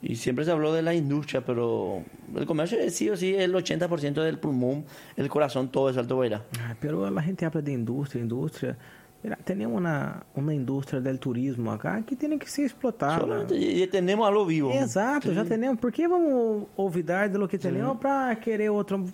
[0.00, 2.02] Y siempre se habló de la industria, pero
[2.36, 4.84] el comercio es sí o sí el 80% del pulmón,
[5.16, 6.22] el corazón, todo es Alto.
[6.60, 8.76] Ah, pero a gente habla de indústria, indústria.
[9.20, 13.44] Mira, tenemos una, una indústria del turismo acá que tem que ser explotada.
[13.50, 14.70] Y tenemos algo vivo.
[14.72, 15.34] Exato, Sí.
[15.34, 15.76] já temos.
[15.78, 19.04] Por que vamos olvidar de lo que temos para querer outro?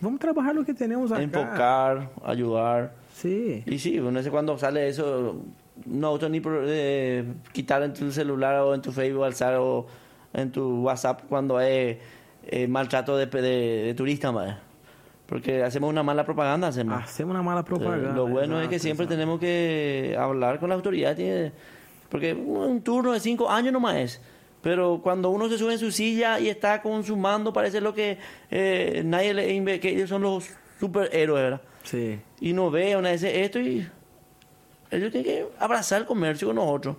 [0.00, 1.20] Vamos trabalhar no que temos acá.
[1.20, 2.94] Enfocar, ayudar.
[3.12, 3.64] Sí.
[3.66, 5.42] Y sí, no sé cuándo sale eso,
[5.84, 9.84] no auto ni eh, quitar en tu celular o en tu Facebook, alzar o
[10.32, 11.98] en tu WhatsApp cuando hay
[12.46, 13.40] eh, maltrato de, de,
[13.84, 14.56] de turista, mae.
[15.26, 16.68] porque hacemos una mala propaganda.
[16.68, 17.02] Hacemos.
[17.04, 18.10] Hacemos una mala propaganda.
[18.10, 21.52] Eh, Lo bueno es que siempre tenemos que hablar con la autoridad, tiene-
[22.08, 24.20] porque un turno de cinco años nomás es.
[24.62, 27.94] Pero cuando uno se sube en su silla y está con su mando, parece lo
[27.94, 28.18] que
[28.50, 31.60] eh, nadie le que ellos son los superhéroes, ¿verdad?
[31.82, 32.20] Sí.
[32.40, 33.88] y no ve una vez esto y
[34.90, 36.96] ellos tienen que abrazar el comercio con nosotros.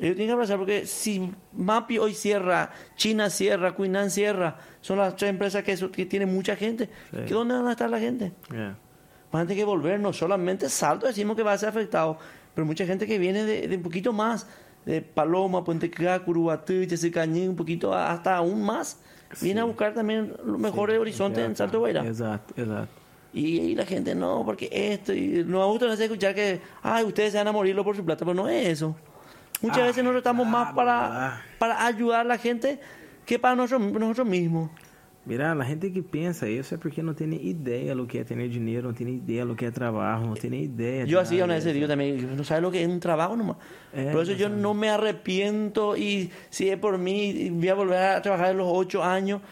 [0.00, 5.14] Ellos tienen que abrazar porque si Mapi hoy cierra, China cierra, Cuinan cierra, son las
[5.14, 6.88] tres empresas que, que tienen mucha gente.
[7.10, 7.18] Sí.
[7.26, 8.32] ¿Que ¿Dónde van a estar la gente?
[8.48, 12.18] Van a tener que volver, no solamente Salto decimos que va a ser afectado,
[12.54, 14.46] pero mucha gente que viene de, de un poquito más,
[14.86, 16.72] de Paloma, Puente Clara, Curubatú,
[17.12, 18.98] Cañín, un poquito hasta aún más.
[19.42, 22.04] Viene a buscar también los mejores horizontes en Salto Beira.
[22.06, 22.88] Exato, exato.
[23.32, 27.04] Y, y la gente, no, porque esto, y nos gusta a veces escuchar que, ay,
[27.04, 28.96] ustedes se van a morirlo por su plata, pero no es eso.
[29.62, 31.40] Muchas Ah, veces nosotros estamos más ah, para, verdad.
[31.58, 32.78] para ayudar a la gente
[33.26, 34.70] que para nosotros, nosotros mismos.
[35.26, 38.24] Mira, a gente que pensa isso é porque não tem nem ideia do que é
[38.24, 41.04] ter dinheiro, não tem nem ideia do que não tem nem ideia.
[41.04, 43.58] de Yo así una vez digo también, no sabes lo que es un trabajo nomás.
[43.92, 47.98] Eh, por eso yo no me arrepiento y si es por mí, voy a volver
[47.98, 49.42] a trabajar los ocho años.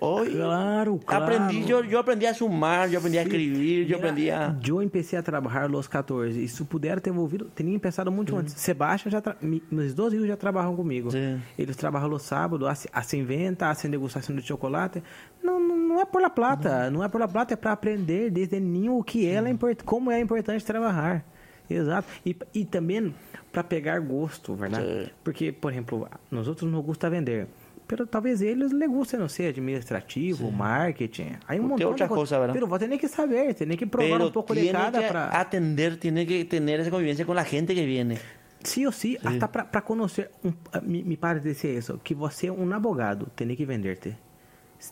[0.00, 1.24] Hoy Claro, claro.
[1.24, 4.56] aprendí, yo, yo aprendí a sumar, yo aprendí a yo Mira, aprendí a...
[4.66, 8.54] Eu empecei a trabalhar aos 14 e se puder ter envolvido, teria começado muito antes.
[8.54, 9.36] Sebastião já tra...
[9.40, 11.10] meus dois filhos já trabalham comigo.
[11.10, 11.40] Sim.
[11.58, 15.02] Eles trabalham no sábado, hacen hacen venta, hacen degustação de chocolate.
[15.42, 18.30] Não, não, não é por la plata, não é por la plata, é para aprender
[18.30, 19.82] desde ninho o que é, import...
[19.84, 21.24] como é importante trabalhar.
[21.68, 22.08] Exato.
[22.24, 23.14] E, e também
[23.50, 25.04] para pegar gosto, verdade?
[25.04, 25.10] Sim.
[25.22, 27.46] Porque, por exemplo, nós outros nos gusta vender.
[27.86, 31.32] Pero talvez eles les guste, não sei, administrativo, marketing.
[31.46, 32.58] Aí um montão outra de coisa, verdade?
[32.58, 35.40] Pero vos tenés que saber, tenés que probar Pero un poco de cada para...
[35.40, 38.18] atender, tiene que tener esa convivencia con la gente que viene.
[38.64, 40.30] Sim ou sim, até para conhecer...
[40.44, 44.16] Um, a- me, me parece isso, que você é um advogado, tem que vender-te.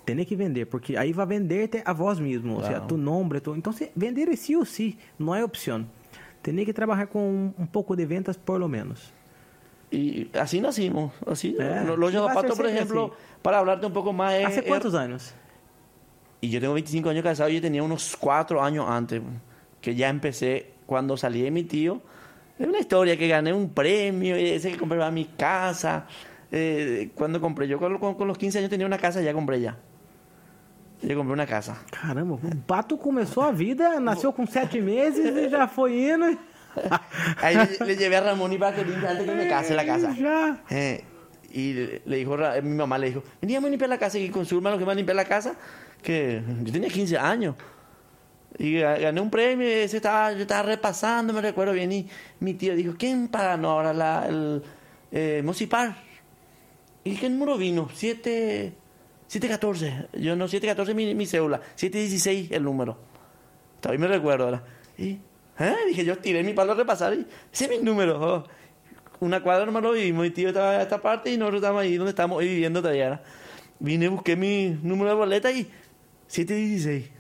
[0.05, 2.87] Tem que vender, porque aí vai vender-te a vós mesmo, ou seja, Claro.
[2.89, 3.55] tu nome, tu...
[3.57, 5.87] Então, se- vender é sim ou sim, não é opção.
[6.43, 7.21] Tem que trabalhar com
[7.59, 9.13] um, um pouco de ventas, por lo menos.
[9.91, 11.13] Y así nacimos.
[11.27, 13.39] Así, Eh, Los- zapatos, por ejemplo, así.
[13.43, 14.35] para hablarte un poco más.
[14.45, 15.35] ¿Hace es- quantos anos?
[16.41, 19.21] Y yo tengo 25 años casado y yo tenía unos 4 años antes,
[19.81, 22.01] que ya empecé cuando salí de mi tío.
[22.59, 26.07] Es una historia que gané un premio, ese que compré para mi casa.
[26.53, 29.77] Eh, cuando compré, yo con, con- los 15 años tenía una casa, ya compré ya.
[31.03, 31.83] Yo compré una casa.
[31.91, 36.37] Caramba, o Pato começou a vida, nasceu com sete meses e já foi indo.
[37.43, 39.85] Ahí le, le llevé a Ramón y para que limpie antes que me case la
[39.87, 40.15] casa.
[40.71, 41.05] Eh,
[41.53, 44.47] y le, le dijo, mi mamá le dijo, veníamos a limpiar la casa y con
[44.47, 45.55] su hermano que va a limpiar la casa,
[46.03, 47.55] que yo tenía 15 años.
[48.59, 52.09] Y ga- gané un premio ese estaba, yo estaba repasando, me recuerdo bien, y
[52.41, 54.63] mi tío dijo, ¿quién paganó ahora la, el
[55.13, 55.97] eh, Mocipar?
[57.05, 57.89] ¿Y qué número vino?
[57.95, 58.73] 7,
[59.27, 60.09] 714.
[60.21, 62.99] Yo no, 714 mi, mi cédula, 716 el número.
[63.81, 64.63] Todavía me recuerdo ahora.
[64.99, 65.19] Y,
[65.61, 65.77] ¿eh?
[65.89, 68.21] Dije, yo tiré mi palo a repasar y ese es mi número.
[68.21, 68.45] oh.
[69.21, 70.23] Una cuadra nomás lo vivimos.
[70.23, 73.23] Mi tío estaba en esta parte y nosotros estábamos ahí donde estamos hoy viviendo todavía.
[73.79, 75.71] Vine, busqué mi número de boleta y
[76.27, 77.11] 716.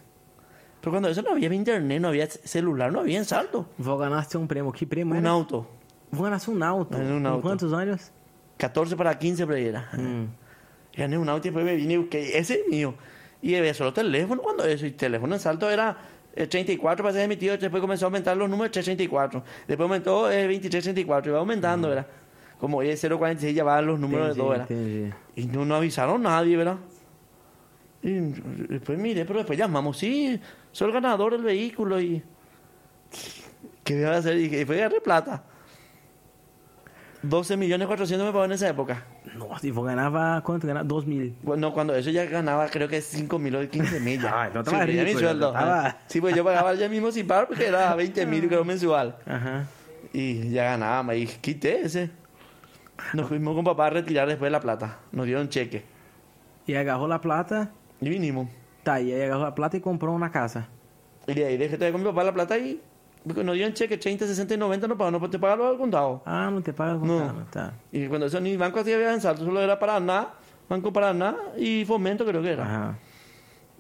[0.80, 3.68] Pero cuando eso no había internet, no había celular, no había en salto.
[3.76, 4.72] Vou ganaste um prêmio.
[4.72, 5.30] Que prêmio Un era?
[5.30, 5.66] auto.
[6.10, 6.96] Vou ganaste um auto.
[6.96, 7.42] Com auto.
[7.42, 8.10] quantos anos?
[8.56, 9.90] 14 para 15 por ahí era.
[9.92, 10.28] Hum.
[10.96, 12.38] Gané un auto y después me vine y busqué.
[12.38, 12.94] Ese es mío.
[13.42, 14.86] Y había solo teléfono cuando eso.
[14.86, 15.98] Y teléfono en salto era
[16.34, 17.56] eh, 34 para ser de mi tío.
[17.56, 19.42] Después comenzó a aumentar los números 334.
[19.66, 21.30] Después aumentó eh, 2334.
[21.30, 22.06] Y va aumentando, ¿verdad?
[22.58, 24.68] Como hoy es 046 ya van los números de todo, ¿verdad?
[25.34, 26.76] Y no, no avisaron nadie, ¿verdad?
[28.02, 28.10] Y
[28.68, 30.40] después miré, pero después llamamos, sí,
[30.72, 32.22] soy el ganador del vehículo y...
[33.84, 34.36] ¿Qué voy a hacer?
[34.38, 35.42] Y fue agarré plata.
[37.22, 39.04] 12 millones 400 me pagó en esa época.
[39.36, 40.66] Nossa, e vou ganhava quanto?
[40.66, 41.36] Ganhava 2 mil.
[41.42, 44.30] Bueno, cuando eso ya ganaba creo que 5 mil o 15 mil ya.
[44.40, 45.54] Ah, entonces sí, estaba ya mi sueldo.
[45.54, 45.94] ¿eh?
[46.06, 49.16] Sí, pues yo pagaba ya mismo sin par porque era 20 mil creo mensual.
[49.26, 49.66] Aham.
[50.12, 52.10] Y ya ganaba, y quité ese.
[53.12, 54.98] Nos fuimos con papá a retirar después la plata.
[55.12, 55.84] Nos dieron cheque.
[56.66, 57.70] E agarrou a plata.
[58.00, 58.48] Y vinimos.
[58.82, 60.68] Tá, e aí agarrou a plata e comprou uma casa.
[61.26, 62.80] Y de ahí dejé con mi papá la plata y
[63.26, 66.22] porque nos dieron cheque 30, 60 y 90, no pagamos, no te pagaron al contado.
[66.24, 67.00] Ah, não te paga Não.
[67.00, 67.72] contado, tá.
[67.92, 70.28] Y cuando eso ni banco hacía había en salto, solo era Paraná,
[70.68, 72.64] Banco Paraná y Fomento creo que era.
[72.64, 72.96] Aham.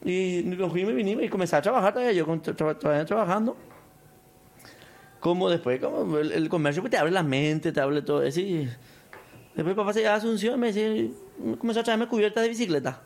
[0.04, 3.56] Y nos fuimos y vinimos y comencé a trabajar todavía, yo tra- todavía trabajando.
[5.20, 8.40] Como después, como el, el comercio pues, te abre la mente, te abre todo eso.
[8.40, 8.68] y
[9.54, 11.10] después papá se iba a Asunción y me decía,
[11.58, 13.00] comenzó a traerme cubiertas de bicicleta.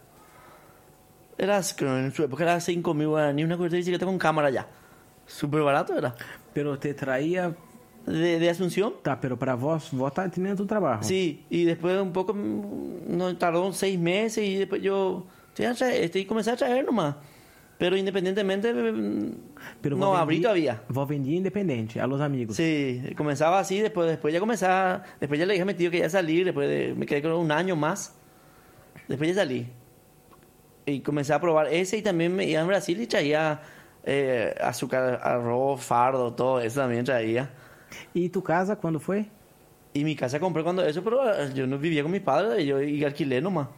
[1.37, 4.67] Era, en su época era 5 mil guaraníes, una cubierta de bicicleta con cámara ya.
[5.27, 6.15] Súper barato era.
[6.53, 7.55] Pero te traía...
[8.07, 8.93] De, de Asunción.
[9.03, 11.03] Tá, pero para vos, vos tá tendo tu trabalho.
[11.03, 15.25] Sí, y después un poco, no tardó seis meses y después yo
[15.57, 17.15] estoy comencé a traer nomás.
[17.79, 19.33] Pero independientemente, mm,
[19.81, 20.83] Pero no vos abrí todavía.
[20.89, 22.57] Vos vendia independente, a los amigos.
[22.57, 25.99] Sí, comenzaba así, después, después ya comenzaba, después ya le dije a mi tío que
[26.01, 28.15] ya salir, después de- me quedé con un año más,
[29.09, 29.67] después ya salí.
[30.87, 33.63] Y comencé a probar ese y también me iba a Brasil y traía
[34.05, 37.51] eh, azúcar, arroz, fardo, todo eso también traía.
[38.15, 39.31] E tu casa, quando foi?
[39.95, 42.83] Y mi casa compré cuando eso, pero eh, yo no vivía con mis padres, yo
[42.83, 43.69] y alquilé nomás.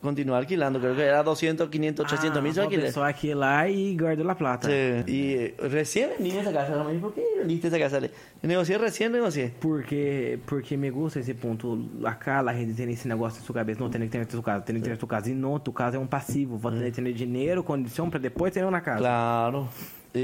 [0.00, 2.92] Continué alquilando, creo que era 200, 500, 300 mil ah, alquiler.
[2.92, 4.68] Só aqui lá e guardou a plata.
[4.68, 8.00] Sí, y eh, recién vendí esa casa, me ¿por qué vendiste esa casa?
[8.42, 9.52] Negocié recién, negocié.
[9.58, 11.78] Porque, porque me gusta esse ponto.
[12.04, 13.80] Acá, a rede tem esse negócio na sua cabeça.
[13.80, 15.30] Não, tem que ter tu casa, tem que ter tu casa.
[15.30, 16.56] E não, tu casa é um passivo.
[16.56, 18.98] Vou ter que ter dinheiro, condição para depois ter uma casa.
[18.98, 19.68] Claro.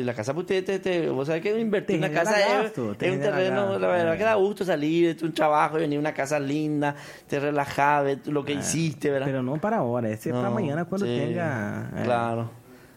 [0.04, 2.62] La casa, pues, te, te, te- vos sabés que invertir en Te una casa es,
[2.64, 4.18] gasto, es te un terreno, gasto, la verdad eh.
[4.18, 6.94] que da gusto salir de un trabajo venir a una casa linda,
[7.26, 9.26] te relajás, ves lo que hiciste, ¿verdad?
[9.26, 11.90] Pero não para ahora, é para No, amanhã quando sí, tenga.
[11.96, 12.04] é.
[12.04, 12.50] Claro.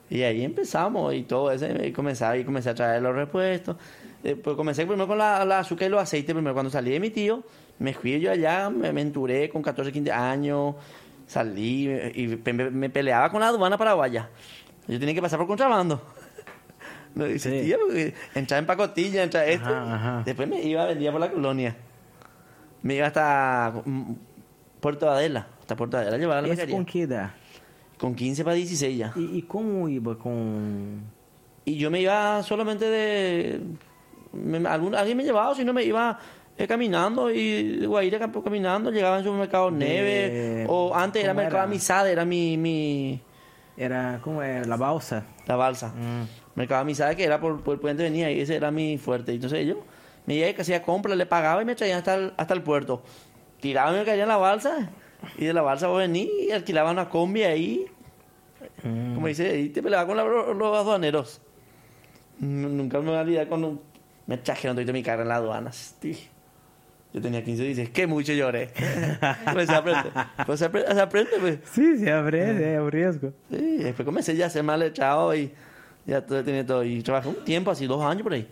[0.10, 3.76] Y ahí empezamos y todo eso, y comenzaba y comencé a traer los repuestos.
[4.24, 7.00] Eh, pues comencé primero con la, la azúcar y los aceites, primero cuando salí de
[7.00, 7.43] mi tío,
[7.80, 10.76] me fui yo allá, me aventuré con 14, 15 años,
[11.28, 14.30] salí y me, me peleaba con la aduana paraguaya.
[14.88, 16.00] Yo tenía que pasar por contrabando.
[17.16, 19.68] No existía, porque entraba en pacotilla, entraba esto.
[19.70, 20.24] Ajá, ajá.
[20.26, 21.76] Después me iba a vender por la colonia.
[22.82, 24.11] Me iba hasta mm,
[24.82, 26.76] Puerto Adela, hasta Puerto Adela, llevaba la mercadería.
[26.76, 27.30] com que idade?
[27.97, 29.13] Con 15 para 16 ya.
[29.16, 30.99] E como iba com.
[31.63, 33.61] Y yo me iba solamente de...
[34.34, 36.20] me- algún- alguien me llevaba, o si no me iba
[36.57, 41.32] eh, caminando y de Guaira cam- caminando, llegaba en supermercado De- Neve, o antes era
[41.34, 41.72] ¿cómo Mercado era?
[41.72, 43.22] Amizade, era mi, mi...
[43.78, 44.20] Era.
[44.22, 44.63] Como é?
[44.66, 45.24] La balsa?
[45.47, 45.93] la balsa.
[46.56, 49.34] Mercado Amizade, que era por, por el puente venía y ese era mi fuerte.
[49.34, 49.84] Entonces yo
[50.26, 52.62] me iba y que hacía compras, le pagaba y me traían hasta el, hasta el
[52.64, 53.03] puerto.
[53.60, 54.89] Tiraba y me caía en la balsa
[55.38, 57.86] y de la balsa vos venís y alquilaba una combi ahí
[58.82, 61.41] Como dice, y te peleaba con la- los aduaneros.
[62.39, 63.82] Nunca me voy a olvidar cuando
[64.28, 65.72] me trajeron todo mi cara en la aduana.
[65.72, 66.28] Sí.
[67.14, 68.72] Yo tenía 15 y dices, que mucho lloré.
[69.53, 70.10] pues se aprende.
[70.45, 71.60] Pues se aprende, se aprende, pues.
[71.72, 73.32] Sim, se aprende, é o risco.
[73.49, 75.53] Sí, después comencé ya a ser mal echado y
[76.06, 76.84] ya todo, tenía todo.
[76.84, 78.47] Y trabajé un tiempo, así dos años por ahí.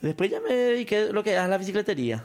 [0.00, 2.24] Después ya me dediqué a lo que es la bicicletería.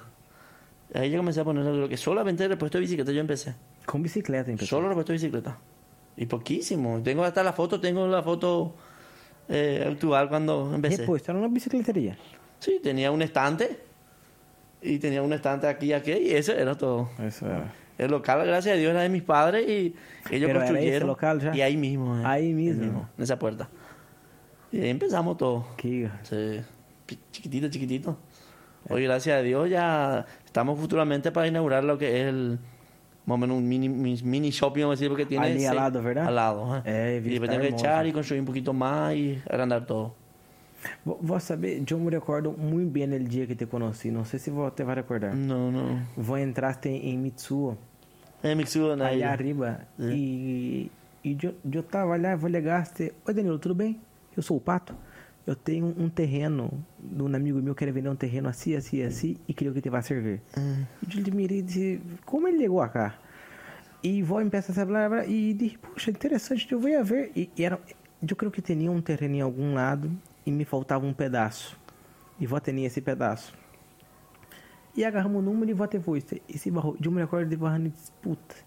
[0.93, 3.53] Ahí ya comencé a poner lo que solamente el repuesto de bicicleta yo empecé.
[3.85, 4.51] Com bicicleta?
[4.65, 5.57] Solo repuesto de bicicleta.
[6.15, 7.01] Y poquísimo.
[7.03, 8.73] Tengo hasta la foto, tengo la foto
[9.49, 10.97] eh, actual cuando empecé.
[11.01, 12.17] Depois, tu era numa bicicletaria.
[12.59, 13.79] Sí, tenía un estante.
[14.81, 16.11] Y tenía un estante aquí y aquí.
[16.13, 17.09] Y eso era todo.
[17.27, 17.73] Isso era.
[17.97, 19.95] El local, gracias a Dios, era de mis padres y ellos
[20.29, 20.95] Pero era construyeron.
[20.97, 21.55] ese local ya.
[21.55, 22.17] Y ahí mismo.
[22.19, 23.09] eh, Ahí mismo.
[23.17, 23.67] En esa puerta.
[24.71, 25.65] Y ahí empezamos todo.
[25.77, 26.09] Que...
[26.23, 26.61] Sí,
[27.31, 28.17] chiquitito, chiquitito.
[28.89, 32.59] Hoy, gracias a Dios, ya estamos futuramente para inaugurar lo que es el.
[33.25, 35.45] Más o menos un mini, mini, shopping, vamos a decir, porque tiene.
[35.47, 36.27] Ali al lado, ¿verdad?
[36.27, 36.81] Al lado.
[36.85, 40.13] Eh, y está tengo que echar y construir un poquito más y agrandar todo.
[41.03, 44.11] Vo- Vos saber, eu me recordo muito bem no dia que te conheci.
[44.11, 45.33] Não sei se você vai recordar.
[45.35, 45.99] No, no.
[46.15, 47.77] Vos entraste em Mitsuo,
[48.43, 49.05] É, Mixuda, né?
[49.07, 49.81] allá arriba.
[49.99, 50.03] É.
[50.13, 50.91] E,
[51.25, 53.11] e eu, eu tava lá, vou ligaste.
[53.27, 53.99] Oi, Danilo, tudo bem?
[54.37, 54.95] Eu sou o Pato.
[55.47, 59.01] Eu tenho um terreno de um amigo meu que quer vender um terreno assim, assim,
[59.01, 60.41] assim, e queria que te vá servir.
[61.01, 63.17] E eu admirei disse, como ele chegou cá?
[64.03, 67.31] E vou começar a falar, e disse, poxa, interessante, eu vou ir ver.
[67.35, 67.79] E, e era,
[68.21, 70.11] eu creio que tinha um terreno em algum lado
[70.45, 71.79] e me faltava um pedaço.
[72.39, 73.53] E vou ter esse pedaço.
[74.95, 76.37] E agarramos o número e vou ter visto.
[76.47, 78.66] E se barrou, eu me recordo de barrando e disse, puta.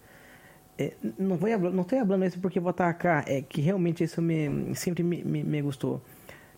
[0.80, 4.22] É, não vou não estou falando isso porque vou estar cá, é que realmente isso
[4.22, 6.00] me sempre me, me, me gostou.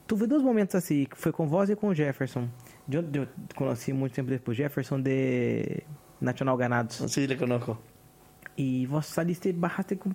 [0.06, 2.48] Tuve dois momentos assim, que foi com vós e com o Jefferson.
[2.88, 5.82] Eu, eu conheci muito tempo depois Jefferson de
[6.20, 7.02] Nacional Ganados.
[7.08, 7.76] Sí, le conozco.
[8.56, 10.12] E vós saliste barraste com.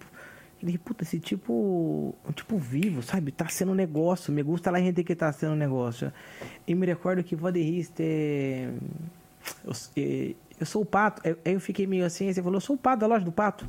[0.63, 2.15] Dije, puta, esse tipo.
[2.25, 3.33] Um tipo vivo, sabe?
[3.33, 4.31] Tá sendo um negócio.
[4.31, 6.13] Me gusta lá gente que tá sendo um negócio.
[6.65, 8.03] E me recordo que vós derriste.
[9.65, 9.73] Eu,
[10.59, 11.21] eu sou o pato.
[11.25, 13.23] Aí aí eu fiquei meio assim, aí você falou, eu sou o pato da loja
[13.25, 13.67] do pato.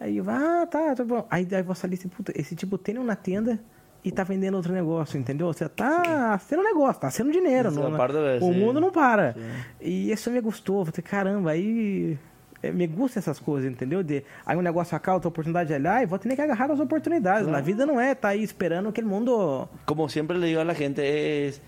[0.00, 1.26] Aí Aí eu, ah, tá, tá bom.
[1.30, 3.58] Aí, aí você ali, assim, puta, esse tipo tem uma tenda
[4.04, 5.46] e tá vendendo outro negócio, entendeu?
[5.46, 7.70] Você tá sendo negócio, tá sendo dinheiro.
[7.70, 8.58] Não, a parte da- o sim.
[8.60, 9.34] mundo não para.
[9.80, 10.84] E isso me gostou.
[10.84, 12.18] Falei, caramba, aí
[12.62, 14.02] eh, me gusta essas coisas, entendeu?
[14.02, 16.80] De, aí um negócio acaba, outra oportunidade é lá e vou ter que agarrar as
[16.80, 17.48] oportunidades.
[17.48, 19.66] A vida não é tá aí esperando que o mundo...
[19.86, 21.62] Como siempre le digo a la gente, es,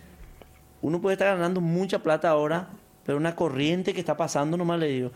[0.82, 2.68] uno puede estar ganando mucha plata ahora,
[3.06, 5.12] pero una corriente que está pasando nomás le digo.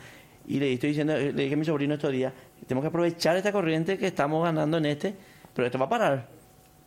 [0.46, 2.32] Y le estoy diciendo, le dije a mi sobrino estos días,
[2.66, 5.14] tenemos que aprovechar esta corriente que estamos ganando en este,
[5.52, 6.28] pero esto va a parar.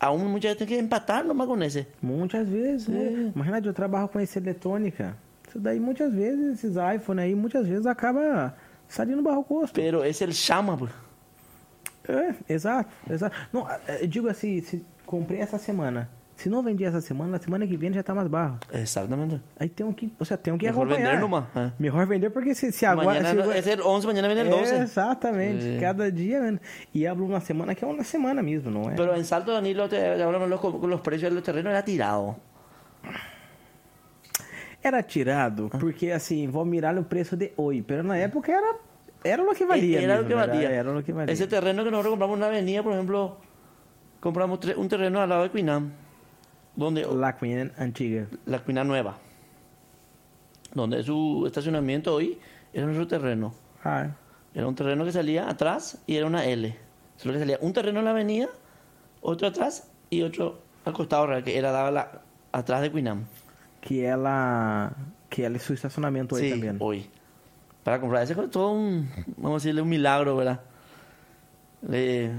[0.00, 1.86] Aún mucha gente tiene que empatar nomás con esse.
[2.02, 3.32] Muitas vezes, né?
[3.34, 5.16] Imagina, eu trabalho com esse eletrônica.
[5.48, 8.54] Isso daí, muitas vezes, esses iPhone aí, muitas vezes acaba
[8.88, 9.74] saindo barro custo.
[9.74, 10.90] Pero es el llama, pues.
[12.06, 13.34] É, exato, exato.
[13.52, 13.66] Não,
[14.00, 14.62] eu digo assim,
[15.06, 16.10] comprei essa semana.
[16.36, 18.58] Se não vendi essa semana, na semana que vem já tá mais barro.
[18.72, 19.40] Exactamente.
[19.58, 21.10] Aí tem que, você tem que Mejor acompanhar.
[21.10, 21.70] vender nomás, é.
[21.78, 23.06] Melhor vender porque se, se agora...
[23.22, 24.76] mañana se el 11, mañana viene el 12.
[24.82, 25.80] Exatamente, Sí.
[25.80, 26.58] cada dia, mano.
[26.92, 28.96] E abro uma semana que é uma semana mesmo, não é?
[28.96, 32.36] Pero en Salto Danilo, te, con los, con los precios de los terrenos era tirado.
[34.82, 35.78] Era tirado, Ah.
[35.78, 38.74] porque assim, vou mirar o preço de hoje, pero na época era
[39.24, 40.02] era o que valia.
[40.02, 40.48] era lo que ¿verdad?
[40.52, 40.70] valía.
[40.70, 41.32] Era o que valia.
[41.32, 43.38] Ese terreno que nosotros compramos una avenida, por ejemplo,
[44.20, 45.90] compramos un terreno al lado de Quinam,
[46.76, 48.26] donde La Queen antiga.
[48.46, 49.16] la Quinam nueva,
[50.74, 52.38] donde su estacionamiento hoy
[52.72, 53.54] era nuestro terreno.
[53.84, 54.08] Ah,
[54.54, 56.76] Era un terreno que salía atrás y era una L.
[57.16, 58.48] Solo que salía un terreno en la avenida,
[59.20, 62.20] otro atrás y otro al costado, real, que era daba la,
[62.52, 63.24] atrás de Quinam.
[63.80, 64.92] que ela
[65.28, 66.76] que ela é seu estacionamento aí Sí, também.
[66.80, 67.10] hoy.
[67.84, 70.60] Para comprar ese fue todo un, vamos a decirle, un milagro, ¿verdad?
[71.82, 72.32] Le-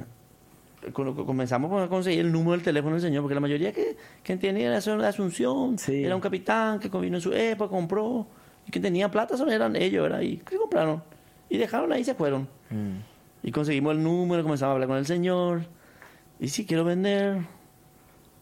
[0.94, 4.68] comenzamos a conseguir el número del teléfono del señor, porque la mayoría que, que tenía
[4.68, 6.04] era de Asunción, Sí.
[6.04, 8.28] era un capitán que vino en su época, compró,
[8.68, 10.22] y que tenía plata, solo eran ellos, ¿verdad?
[10.22, 11.04] Y que compraron.
[11.50, 12.48] Y dejaron ahí y se fueron.
[12.72, 13.00] Hum.
[13.44, 15.66] Y conseguimos el número, comenzamos a hablar con el señor.
[16.40, 17.42] Y si quiero vender.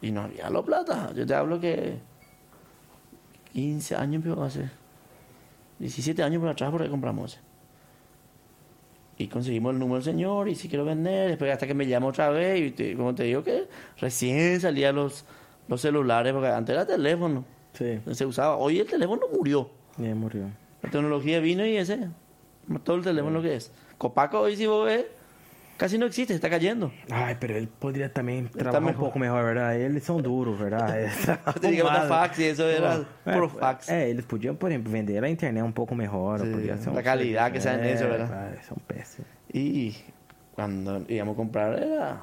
[0.01, 1.11] Y no había la plata.
[1.13, 1.97] Yo te hablo que
[3.51, 4.71] 15 años hacer.
[5.79, 7.41] 17 años por atrás por ahí compramos ese.
[9.17, 11.29] Y conseguimos el número del señor y si quiero vender.
[11.29, 12.59] Después hasta que me llama otra vez.
[12.61, 13.65] Y te- como te digo que
[13.99, 15.25] recién salían los,
[15.67, 16.33] los celulares.
[16.33, 17.45] Porque antes era teléfono.
[17.73, 17.99] Sim.
[18.13, 18.57] Se usaba.
[18.57, 19.69] Hoy el teléfono murió.
[19.99, 20.47] É, morreu.
[20.81, 22.09] La tecnología vino y ese,
[22.83, 23.71] todo el teléfono que es.
[23.99, 25.05] Copaco hoy si vos ves,
[25.83, 26.93] casi no existe, está cayendo.
[27.11, 28.99] Ai, pero ele poderia também trabalhar um melhor.
[28.99, 29.81] pouco melhor, verdade?
[29.81, 30.63] Eles são duros, que
[31.83, 33.89] botar fax e isso era por fax.
[33.89, 36.39] É, eles podiam, por exemplo, vender a internet um pouco melhor.
[36.39, 38.29] Sí, la calidad que sea en é, eso, ¿verdad?
[38.29, 39.27] cara, São péssimos.
[39.53, 39.93] Y
[40.55, 42.21] cuando íbamos a comprar era,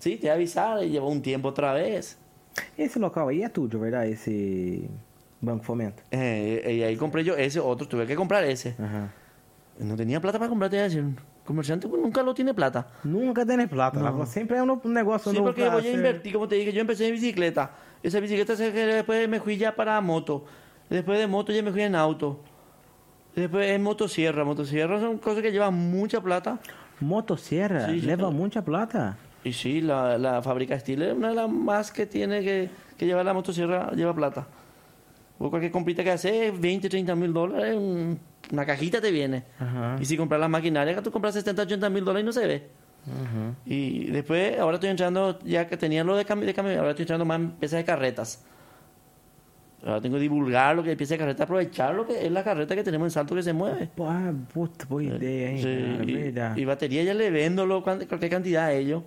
[0.00, 2.18] sí, te avisar y llevó un tiempo otra vez.
[2.76, 4.10] Esse local aí é tudo, verdade?
[4.10, 4.90] Esse
[5.40, 6.02] Banco Fomento.
[6.10, 8.74] Eh, y ahí compré yo ese, otro, tuve que comprar ese.
[8.76, 9.08] Aham.
[9.78, 10.78] No tenía plata para comprar, te
[11.48, 12.86] Un comerciante pues, nunca lo tiene plata.
[13.04, 14.18] Nunca tem plata, Não.
[14.18, 14.26] né?
[14.26, 17.14] sempre é um negócio Sí, porque voy a invertir, como te dije, yo empecé en
[17.14, 17.70] bicicleta.
[18.02, 20.44] Esa bicicleta después me fui ya para moto.
[20.90, 22.38] Después de moto ya me fui en auto.
[23.34, 24.44] Después en motosierra.
[24.44, 26.58] Motosierra son cosas que llevan mucha plata.
[27.00, 29.16] Motosserra Sim, leva já- muita plata.
[29.42, 32.68] Y sí, la, la fábrica Steel es una de las más que tiene que,
[32.98, 34.46] que llevar la motosierra, lleva plata.
[35.38, 38.18] Vos cualquier comprita que haces, 20, 30 mil dólares, un-
[38.52, 39.44] una cajita te viene.
[39.58, 39.96] Ajá.
[40.00, 42.46] Y si compras la maquinaria, que tú compras 70, 80 mil dólares y no se
[42.46, 42.68] ve.
[43.64, 47.04] Y después, ahora estoy entrando, ya que tenía lo de cambio, de cambio ahora estoy
[47.04, 48.44] entrando más en piezas de carretas.
[49.82, 52.42] Ahora tengo que divulgar lo que es pieza de carreta, aprovechar lo que es la
[52.42, 53.88] carreta que tenemos en Salto que se mueve.
[54.00, 58.64] Ah, puta, boa ideia, hein, Sí, y, y batería ya le vendo lo, cualquier cantidad
[58.64, 59.04] a ellos,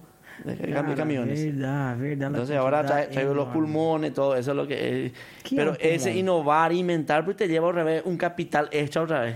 [0.96, 1.44] camiones.
[1.46, 2.28] Verdade, verdade.
[2.28, 5.12] Entonces ahora trae- traigo los pulmones, todo eso es lo que es.
[5.44, 9.36] ¿Qué Pero ese innovar, inventar, pues te lleva otra vez un capital extra otra vez.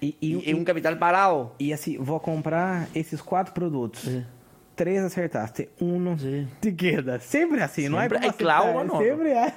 [0.00, 1.54] E, Y, y un capital parado.
[1.58, 4.00] e assim, vou comprar esses quatro produtos.
[4.02, 4.24] Sí.
[4.74, 6.46] Três acertaste, um Sí.
[6.60, 7.16] te queda.
[7.16, 8.98] Assim, não é Sempre como é clavo, mano.
[8.98, 9.52] Sempre é.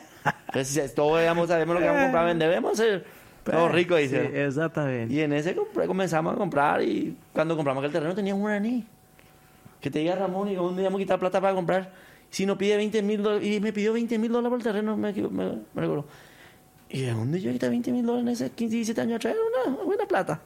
[0.47, 3.05] Entonces todos digamos, sabemos lo que vamos a comprar, vender, debemos ser
[3.43, 4.45] todos ricos, Sí, dice.
[4.45, 5.13] exatamente.
[5.13, 8.85] Y en ese compré- comenzamos a comprar y cuando compramos aquel terreno tenía un guaraní.
[9.83, 11.91] Que te diga Ramón y dónde íbamos a quitar plata para comprar.
[12.29, 14.95] Si nos pide 20 mil dólares, y me pidió 20 mil dólares por el terreno,
[14.95, 16.05] me, me, me recuerdo.
[16.89, 19.35] ¿Y de dónde yo quité 20 mil dólares en ese 15, 17 años atrás?
[19.35, 20.39] Era una buena plata.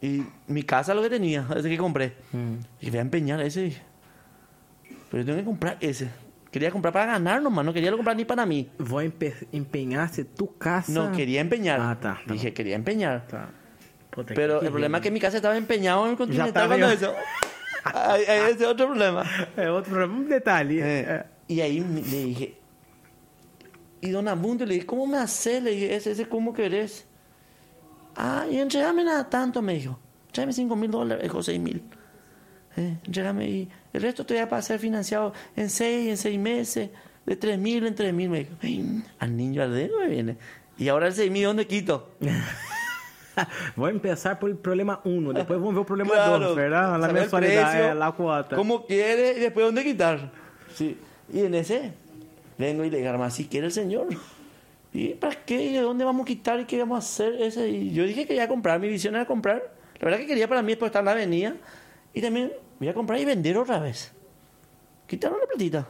[0.00, 2.14] Y mi casa lo que tenía, ese que compré.
[2.32, 2.58] Hum.
[2.80, 3.76] Y voy a empeñar ese.
[5.10, 6.08] Pero yo tengo que comprar ese.
[6.50, 8.68] Quería comprar para ganar nomás, no quería lo comprar ni para mí.
[8.78, 10.92] Vou empe- empenhar-se tu casa.
[10.92, 11.78] No, quería empeñar.
[11.80, 13.26] Ah, tá, tá Dije, quería empeñar.
[13.26, 13.50] Tá.
[14.12, 17.14] Puta, Pero el problema es que mi casa estaba empeñado en el continental cuando eso.
[17.84, 19.24] Ahí- es otro problema.
[19.56, 20.14] É outro problema.
[20.14, 20.78] Um detalhe.
[20.80, 22.54] Eh, é, y ahí me- le dije,
[24.00, 25.62] y don Abundo le dije, ¿cómo me haces?
[25.62, 27.06] Le dije, ese, ese, ¿cómo querés?
[28.14, 29.98] Ah, y entregame nada tanto, me dijo.
[30.30, 31.82] tráeme 5 mil dólares, dijo 6 mil.
[32.76, 36.90] Eh, entrégame y el resto te voy a pasar financiado en 6, en 6 meses,
[37.26, 38.28] de 3 mil en 3 mil.
[38.30, 40.36] Me dijo, "Ay, al niño al dedo me viene.
[40.78, 42.14] Y ahora el 6 mil, ¿dónde quito?
[43.76, 47.00] Vou empezar por problema 1, depois vamos ver o problema Claro, 2, ¿verdad?
[47.00, 48.56] La mensualidad, precio, la cuota.
[48.56, 50.30] ¿Cómo quiere y después dónde quitar?
[50.74, 50.98] Sí.
[51.32, 51.92] Y en ese,
[52.58, 54.08] vengo y le digo, si quiere el señor.
[54.92, 55.62] ¿Y para qué?
[55.62, 56.60] ¿Y de dónde vamos a quitar?
[56.60, 57.40] ¿Y qué vamos a hacer?
[57.40, 57.68] Ese?
[57.68, 59.72] Y yo dije que iba a comprar, mi visión era comprar.
[59.98, 61.54] La verdad que quería para mí después estar en la avenida.
[62.12, 64.12] Y también voy a comprar y vender otra vez.
[65.06, 65.86] Quitaron la platita.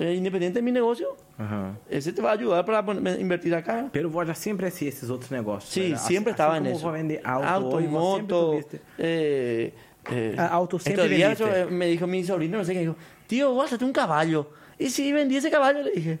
[0.00, 1.76] Eh, independiente de mi negocio, Ajá.
[1.90, 2.80] ese te va a ayudar para
[3.20, 3.90] invertir acá.
[3.92, 5.68] Pero vos já sempre hacía esses outros negócios.
[5.68, 6.06] Sí, ¿verdad?
[6.06, 6.86] siempre Así- estaba así en como eso.
[6.86, 8.60] vos vender auto, auto hoy, vos moto.
[8.96, 9.74] Eh,
[10.10, 11.44] eh, Ah, auto vendiste.
[11.44, 12.96] yo, eh, me dijo mi sobrino, no sé qué, dijo,
[13.26, 14.50] tío, guárdate un caballo.
[14.78, 16.18] Y sí, vendí ese caballo, le dije.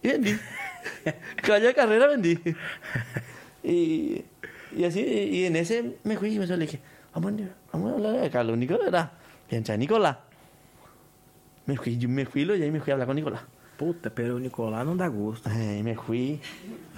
[0.00, 0.36] Y vendí.
[1.42, 2.38] caballo de carrera vendí.
[3.64, 4.22] y,
[4.76, 6.80] y así, y en ese me fui y me le dije,
[7.12, 9.10] vamos, a- vamos a hablar de acá, lo único era,
[9.48, 10.16] piensa, Nicolás.
[11.66, 13.42] Me fui, me fui, y ahí me fui a hablar con Nicolás.
[13.76, 15.48] Puta, pero Nicolás não dá gosto.
[15.50, 16.40] Ay, me fui.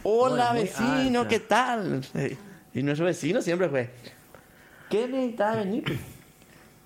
[0.03, 1.29] Hola, vecino, alta.
[1.29, 2.03] ¿qué tal?
[2.15, 2.37] Eh,
[2.75, 3.89] Y nuestro vecino siempre fue.
[4.91, 5.99] ¿Qué necesitas venir?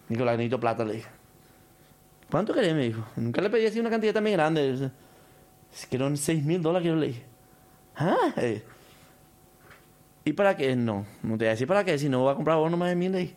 [0.08, 1.08] Nicolás, necesito plata, le dije.
[2.30, 2.74] ¿Cuánto querés?
[2.74, 3.04] Me dijo.
[3.16, 4.90] Nunca le pedí así una cantidad tan grande.
[5.88, 7.24] Que eran 6 mil dólares yo le dije.
[7.96, 8.32] ¿Ah?
[8.36, 8.62] Eh.
[10.24, 10.76] ¿Y para qué?
[10.76, 12.90] No, no te voy a decir para qué, si no voy a comprar vos nomás
[12.90, 13.36] de mil, le dije.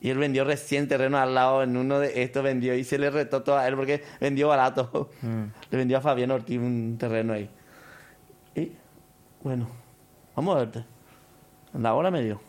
[0.00, 3.10] Y él vendió recién terreno al lado, en uno de estos vendió y se le
[3.10, 5.10] retó todo a él porque vendió barato.
[5.70, 7.50] Le vendió a Fabián Ortiz un terreno ahí.
[8.54, 8.72] Y
[9.42, 9.68] bueno,
[10.34, 10.84] vamos a verte.
[11.74, 12.40] La hora me dio.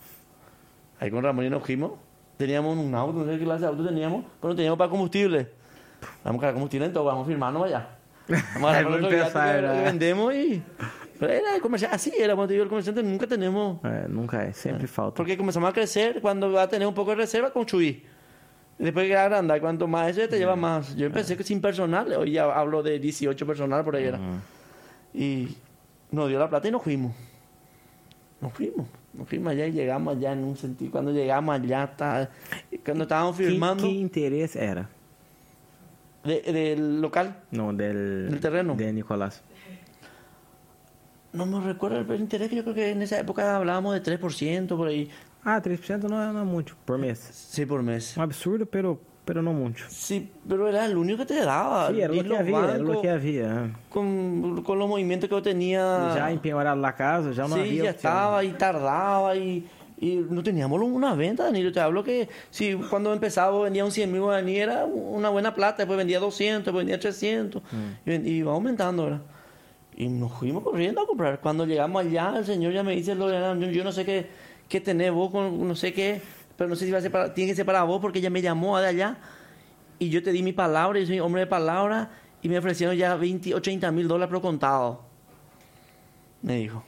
[0.99, 1.91] Ahí con Ramón y nos fuimos.
[2.37, 5.51] Teníamos un auto, no sé qué clase de auto teníamos, pero no teníamos para combustible.
[6.23, 7.87] Vamos a cargar combustible en todo, vamos a firmarnos allá.
[8.53, 10.63] Vamos a agarrar vendemos y.
[11.21, 13.77] Pero era el comercial, así era, digo, el comerciante nunca tenemos.
[13.83, 15.17] É, nunca é, sempre falta.
[15.17, 18.07] Porque comenzamos a crecer, cuando va a tener un poco de reserva, construir.
[18.79, 20.95] Y Después que agrandar, cuanto más eso te lleva más.
[20.95, 24.19] Yo empecé que sin personal, hoy ya hablo de 18 personal por ahí era.
[25.13, 25.49] Y
[26.09, 27.13] nos dio la plata y nos fuimos.
[28.39, 28.87] Nos fuimos.
[29.13, 30.89] Nos fuimos allá y llegamos allá en un sentido.
[30.91, 32.31] Cuando llegamos allá, está,
[32.83, 34.89] cuando estábamos firmando que interesse era?
[36.23, 38.73] de- del local, Não, del, Del terreno.
[38.75, 39.43] De Nicolás.
[41.33, 44.75] No me recuerdo el interés, que yo creo que en esa época hablábamos de 3%
[44.75, 45.09] por ahí.
[45.43, 47.17] Ah, 3% não é, não é muito por mês.
[47.19, 48.15] Sí, por mes.
[48.17, 49.81] Absurdo, pero, pero não muito.
[49.89, 51.89] Sí, pero era el único que te daba.
[51.89, 53.71] Sí, era Y lo que era lo que havia.
[53.89, 56.13] con, con los movimientos que yo tenía.
[56.13, 57.95] Já empenhorado la casa, já não sí, havia ya opção.
[57.95, 59.65] estaba y tardaba y,
[59.99, 61.71] y no teníamos una venta, Danilo.
[61.71, 65.77] Te hablo que si cuando empezaba vendía un 100 mil guaraní era una buena plata,
[65.77, 67.63] después vendía 200, después vendía 300
[68.05, 69.21] y, ven- y iba aumentando, ¿verdad?
[70.01, 71.39] Y nos fuimos corriendo a comprar.
[71.41, 74.27] Cuando llegamos allá, el señor ya me dice, yo, no sé qué,
[74.67, 76.19] qué tenés vos, no sé qué,
[76.57, 78.31] pero no sé si va a ser para, tiene que ser para vos porque ella
[78.31, 79.17] me llamó de allá
[79.99, 82.09] y yo te di mi palabra, yo soy hombre de palabra
[82.41, 85.03] y me ofrecieron ya 20 o 30 mil dólares por contado.
[86.41, 86.83] Me dijo.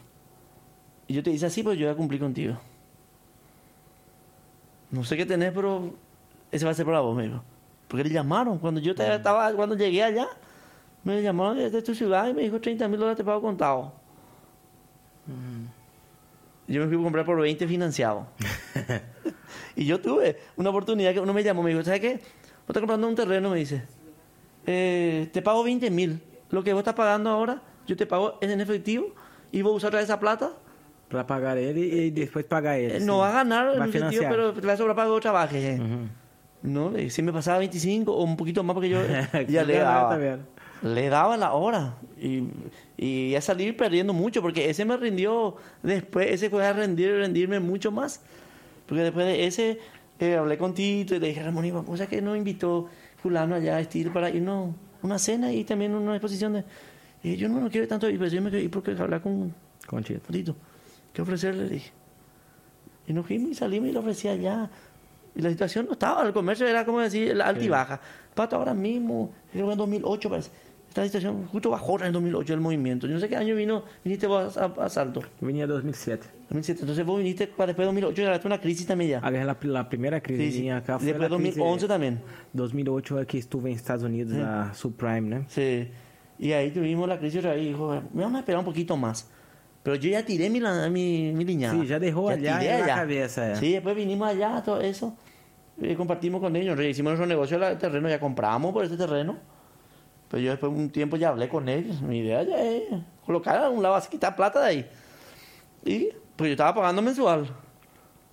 [1.08, 2.58] Y yo te dije así, pues yo voy a cumplir contigo.
[4.90, 5.94] No sé qué tenés, pero
[6.52, 7.44] ese va a ser para vos, me dijo.
[7.88, 8.58] Porque le llamaron.
[8.58, 10.28] Cuando yo estaba, cuando llegué allá,
[11.04, 13.94] me llamaron desde tu ciudad y me dijo 30 mil dólares te pago contado.
[16.68, 18.28] Yo me fui a comprar por 20 financiado.
[19.76, 22.14] y yo tuve una oportunidad que uno me llamó, me dijo, ¿sabes qué?
[22.16, 23.84] Vos estás comprando un terreno, me dice.
[24.66, 26.22] Eh, te pago 20 mil.
[26.50, 29.08] Lo que vos estás pagando ahora, yo te pago en efectivo
[29.52, 30.52] y vos usar esa plata.
[31.10, 32.98] Pra pagar ele e depois pagar ele.
[32.98, 35.08] Eh, no va a ganar en Vai un sentido, pero te va a sobrar para
[35.08, 35.64] que vos trabajes.
[35.64, 35.80] eh.
[35.80, 36.10] Uhum.
[36.64, 39.00] No, le- si me pasaba 25 o un poquito más porque yo
[39.50, 40.18] ya le daba.
[40.84, 41.96] Le daba la hora.
[42.22, 42.44] Y,
[42.98, 47.60] y a salir perdiendo mucho porque ese me rindió después, ese fue a rendir, rendirme
[47.60, 48.22] mucho más.
[48.86, 49.80] Porque después de ese
[50.20, 52.88] eh, hablé con Tito y le dije, Ramón, Iván, cosa que nos invitó
[53.22, 56.64] fulano allá a para irnos a una cena y también una exposición de...
[57.24, 59.54] Y yo no, no quiero tanto ir, pero yo me quiero ir porque hablar con,
[59.86, 60.20] Contigo.
[60.32, 60.56] Tito,
[61.14, 61.64] ¿qué ofrecerle?
[61.64, 61.92] Le dije.
[63.08, 64.70] Y nos fuimos y salimos y le ofrecí allá.
[65.36, 68.00] Y la situación no estaba, el comercio era como decir, la alta y baja.
[68.36, 70.52] Pato ahora mismo, creo que en 2008 parece.
[70.94, 73.08] Esta situación justo bajó en el 2008 el movimiento.
[73.08, 75.24] Yo no sé qué año vino, viniste vos a, a, a Salto.
[75.42, 76.28] Vinha 2007.
[76.50, 76.82] 2007.
[76.82, 79.20] Entonces vos viniste para después de 2008 y ganaste una crisis también ya.
[79.20, 80.62] A, la primeira crise Sí, sí.
[80.62, 82.20] vinha cá Y foi después de a crise 2011 también.
[82.54, 85.46] 2008 é que estuve em Estados Unidos, a Subprime, né?
[85.48, 85.88] Sí.
[86.38, 89.28] Y ahí tuvimos la crisis y dijo, me vamos a esperar un poquito más.
[89.82, 91.74] Pero yo ya tiré mi, la- mi, mi liñada.
[91.74, 93.56] Sí, ya dejó allá tiré en la cabeza, eh.
[93.56, 95.18] Sí, después vinimos allá, todo eso.
[95.82, 96.80] Y compartimos con ellos.
[96.80, 99.38] Hicimos nuestro negocio del terreno, ya compramos por ese terreno.
[100.34, 102.02] Pero yo después de un tiempo ya hablé con ellos.
[102.02, 102.86] Mi idea ya es
[103.24, 104.90] colocar a un lado, así quitar plata de ahí.
[105.86, 107.46] Y pues yo estaba pagando mensual.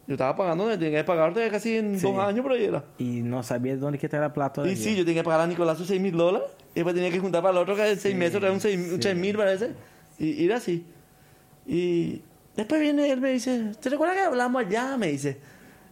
[0.07, 2.07] Yo estaba pagando, tenía que pagar casi en Sí.
[2.11, 2.82] dos años por ahí era.
[2.96, 4.66] Y no sabía de dónde que era la plata.
[4.66, 6.48] Y sí, yo tenía que pagar a Nicolás sus 6 mil dólares.
[6.70, 9.14] Y después tenía que juntar para el otro que en seis meses era un 6
[9.16, 9.72] mil parece.
[10.18, 10.86] Y era así.
[11.66, 12.22] Y
[12.57, 14.96] después viene él me dice, ¿te recuerdas que hablamos allá?
[14.96, 15.38] Me dice.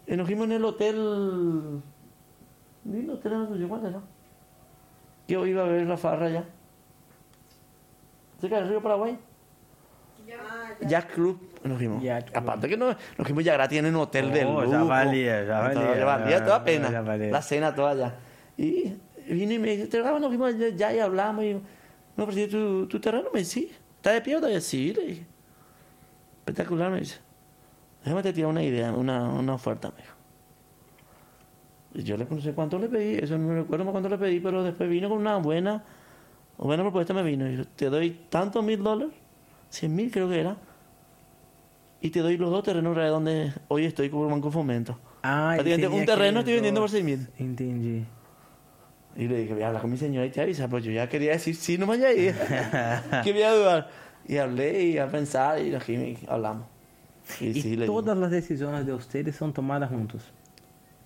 [0.07, 1.83] Y nos fuimos en el hotel...
[2.91, 3.69] ¿Y el hotel era tuyo?
[3.69, 4.01] ¿Cuál era?
[5.29, 6.45] Que hoy iba a ver la farra allá.
[8.41, 9.17] Cerca del río Paraguay.
[10.81, 12.03] Jack Club nos fuimos.
[12.35, 14.73] Aparte que no, nos fuimos ya gratis en un hotel de Oh, lujo.
[14.73, 16.91] ya valía, ya valía, ya valía ya- toda pena.
[16.91, 17.03] ya.
[17.31, 18.15] La cena toda ya.
[18.57, 18.95] Y
[19.29, 21.45] vino y me dice, ¿te nos fuimos ya y hablamos?
[21.45, 21.61] Y
[22.17, 23.29] me ofrecí tu, tu terreno.
[23.33, 23.73] Me dice, sí.
[23.97, 24.61] ¿Está de pie o todavía?
[24.61, 25.27] Sí, le dije.
[26.41, 27.19] Espectacular, me dice.
[28.05, 30.15] Déjame te tirar una idea, una, una oferta, me dijo.
[31.95, 34.41] Yo le no sé cuánto le pedí, eso no me recuerdo más cuánto le pedí,
[34.41, 35.83] pero después vino con una buena,
[36.59, 37.47] buena propuesta me vino.
[37.47, 39.15] Y dijo, te doy tantos mil dólares,
[39.71, 40.57] cien mil creo que era,
[42.01, 44.99] y te doy los dos terrenos reales donde hoy estoy como Banco Fomento.
[45.23, 47.27] Ah, un terreno estoy vendiendo por seis mil.
[47.39, 48.05] Entendí.
[49.17, 51.09] Y le dije, voy a hablar con mi señora y te avisa, pues yo ya
[51.09, 52.35] quería decir sí, no me ido.
[53.25, 53.91] que voy a dudar.
[54.29, 56.67] Y hablé y a pensar y aquí hablamos.
[57.41, 60.23] Y, sí, todas las decisiones de ustedes son tomadas juntos.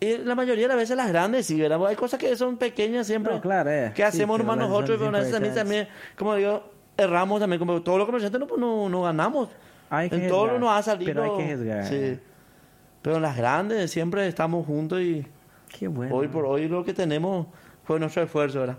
[0.03, 1.86] Y la mayoría de las veces las grandes, sí, ¿verdad?
[1.86, 3.32] Hay cosas que son pequeñas siempre.
[3.34, 3.92] No, claro, eh.
[3.94, 5.88] Que Sí, hacemos las nosotros, pero veces también, también,
[6.18, 6.64] como digo,
[6.96, 7.61] erramos también.
[7.61, 9.48] Como todos los comerciantes no, pues, no, no ganamos.
[9.90, 11.12] Hay que en todo arriesgar, nos ha salido.
[11.12, 11.86] pero hay que arriesgar.
[11.86, 12.18] Sí.
[13.00, 15.24] Pero en las grandes siempre estamos juntos y
[15.68, 16.16] Qué bueno.
[16.16, 17.46] hoy por hoy lo que tenemos
[17.84, 18.78] fue nuestro esfuerzo, ¿verdad?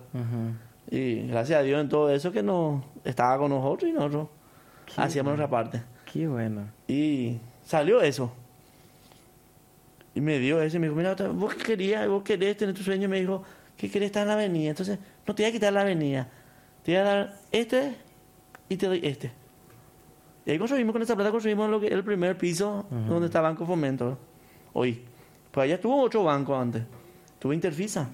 [0.91, 4.28] Y gracias a Dios en todo eso que nos estaba con nosotros y nosotros
[4.97, 5.82] hacíamos nuestra parte.
[6.11, 6.67] Qué bueno.
[6.86, 8.34] Y salió eso.
[10.16, 13.09] Y me dio eso y me dijo, mira, vos querías, vos querés tener tu sueño,
[13.09, 13.43] me dijo,
[13.78, 14.70] ¿qué querés estar en la avenida?
[14.70, 16.30] Entonces, no te voy a quitar la avenida,
[16.84, 17.95] te voy a dar este
[18.70, 19.32] y te doy este.
[20.45, 23.66] Y ahí construimos, con esa plata construimos lo que el primer piso donde está Banco
[23.66, 24.18] Fomento.
[24.74, 25.05] Hoy.
[25.51, 26.84] Pues allá tuvo ocho bancos antes.
[27.39, 28.09] Tuvo Interfisa.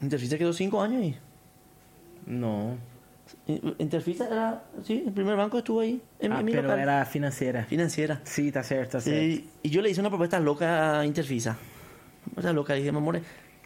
[0.00, 1.18] Interfisa quedó cinco años ahí.
[2.26, 2.76] No.
[3.78, 6.80] Interfisa era, sí, el primer banco estuvo ahí, en, Ah, en mi pero local.
[6.80, 7.64] era financiera.
[7.64, 8.20] Financiera.
[8.24, 9.48] Sí, está cierto, está cierto.
[9.62, 11.50] Y yo le hice una propuesta loca a Interfisa.
[11.50, 12.74] Una propuesta loca.
[12.74, 13.22] Dije, amor, yo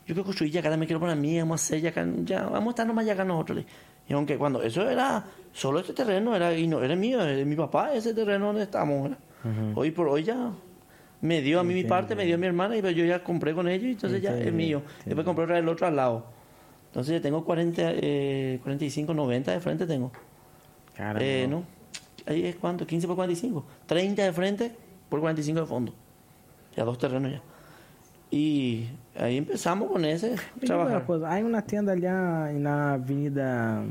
[0.07, 2.45] quiero construir ya acá, me quiero poner a mí, vamos a hacer ya acá, ya,
[2.45, 3.65] vamos a estar nomás ya acá nosotros.
[4.09, 7.57] Y aunque cuando eso era solo este terreno, era, y no era mío, era mi
[7.57, 9.03] papá, ese terreno donde estamos.
[9.11, 9.19] ¿verdad?
[9.75, 10.51] Hoy por hoy ya
[11.21, 13.23] me dio a mí mi parte, me dio a mi hermana, y pues yo ya
[13.23, 14.83] compré con ellos, y entonces ya es mío.
[15.05, 16.36] Después compré otra del otro al lado.
[16.97, 20.11] Entonces ya tengo 40, eh, 45, 90 de frente tengo.
[20.97, 21.21] Caramba.
[21.23, 21.63] Eh, no.
[22.25, 23.67] Ahí es cuánto, 15 por 45.
[23.85, 24.75] 30 de frente
[25.11, 25.93] por 45 de fondo.
[26.75, 27.43] Ya dos terrenos ya.
[28.31, 31.05] Y ahí empezamos con ese una trabajar.
[31.05, 33.85] coisa, Hay una tienda allá na Avenida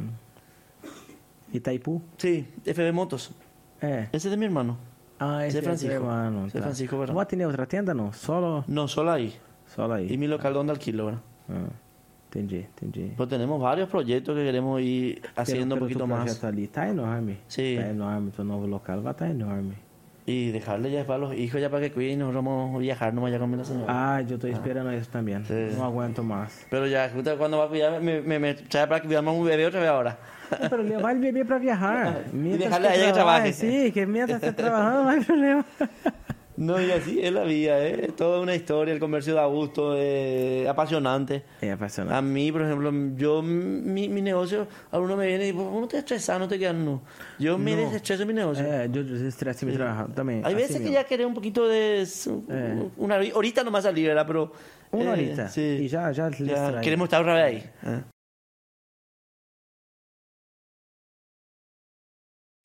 [1.53, 2.01] Itaipu?
[2.17, 3.31] Sí, FB Motos.
[3.81, 4.07] É.
[4.11, 4.77] Ese es de mi hermano.
[5.19, 5.93] Ah, Ese esse é Francisco.
[5.95, 6.59] é Francisco.
[6.63, 7.13] Francisco Verão.
[7.15, 8.11] Vai ter outra tenda, não?
[8.11, 9.35] Solo, No, solo ahí.
[9.67, 10.11] solo aí.
[10.11, 11.21] Y mi local donde alquilo, ¿verdad?
[11.49, 11.69] Ah,
[12.35, 13.13] entendi, entendi.
[13.15, 16.23] Pues tenemos varios proyectos que queremos ir haciendo Pero- pero poquito tu más.
[16.25, 17.37] projeto ali tá enorme.
[17.47, 17.77] Sí.
[17.79, 19.75] Tá enorme, tu novo local vai estar enorme.
[20.27, 23.13] Y dejarle ya para los hijos ya para que cuiden y nosotros vamos a viajar
[23.13, 23.85] nomás ya con la señora.
[23.87, 25.37] Ah, eu tô esperando isso também.
[25.45, 25.75] Sí.
[25.77, 26.65] Não aguento mais.
[26.71, 29.45] Pero ya, justo cuando va a cuidar, me, me, me trae para que cuidamos un
[29.45, 30.17] bebé otra vez ahora.
[30.69, 32.23] Pero levar ele bebê pra viajar.
[32.33, 33.53] Mientras dejarle a ella que trabaje.
[33.53, 35.63] Sí, que mientras esté trabajando no hay problema.
[36.57, 38.11] No, y así es la vida, ¿eh?
[38.15, 41.43] Toda una historia, el comercio da gusto, eh, apasionante.
[41.61, 42.21] É A apaixonante.
[42.21, 45.97] mí, por ejemplo, yo, mi, mi negocio, alguno me viene y dice, "¿Vos no te
[45.97, 47.01] estresas, no te quedas, no.
[47.39, 47.81] Yo me No.
[47.83, 48.63] desestreso mi negocio.
[48.65, 50.41] É, eu desestresse me trabalhar também.
[50.45, 50.93] Hay veces que mesmo.
[50.95, 52.03] ya querés un poquito de...
[52.03, 52.89] Eh.
[52.97, 54.25] Una, ahorita nomás salir, ¿verdad?
[54.25, 54.51] Pero...
[54.91, 55.49] Uma eh, horita.
[55.49, 55.89] Sí.
[55.89, 56.81] Já, lhe Ya extrai.
[56.81, 57.43] queremos estar otra vez
[57.83, 58.05] ahí.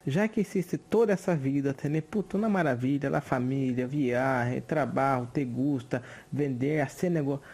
[0.07, 5.44] Já que existe toda essa vida, ter puta, uma maravilha, a família, viagem, trabalho, te
[5.44, 7.44] gusta, vender, hacer negócio.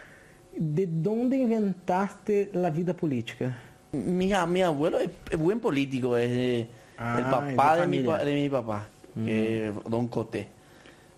[0.56, 3.58] ¿De onde inventaste a vida política?
[3.92, 6.68] Mi, mi abuelo es, es buen político, es eh,
[6.98, 8.88] Ah, el papá de mi, de papá,
[9.26, 10.48] es Don Coté.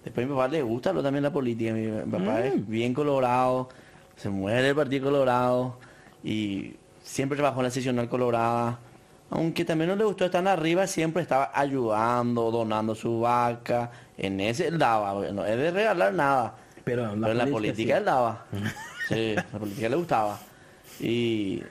[0.04, 1.72] Después a mi papá le gusta lo, también la política.
[1.72, 3.68] Mi, mi papá es bien colorado,
[4.16, 5.78] se muere el Partido Colorado
[6.24, 8.80] y siempre trabajó en la seccional colorada.
[9.30, 13.90] Aunque también no le gustó estar arriba, siempre estaba ayudando, donando su vaca.
[14.16, 16.56] En ese él daba, no es de regalar nada.
[16.84, 17.98] Pero la Pero en la política, sí.
[17.98, 18.46] él daba.
[19.08, 20.38] Sí, la política le gustaba.
[21.00, 21.62] Y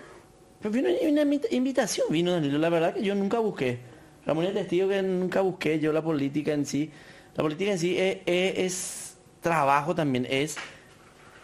[0.60, 3.78] pues vino una invita- invitación, vino Danilo, la verdad que yo nunca busqué.
[4.26, 6.90] Ramón es testigo que nunca busqué yo la política en sí.
[7.36, 10.58] La política en sí es, es- es trabajo también, es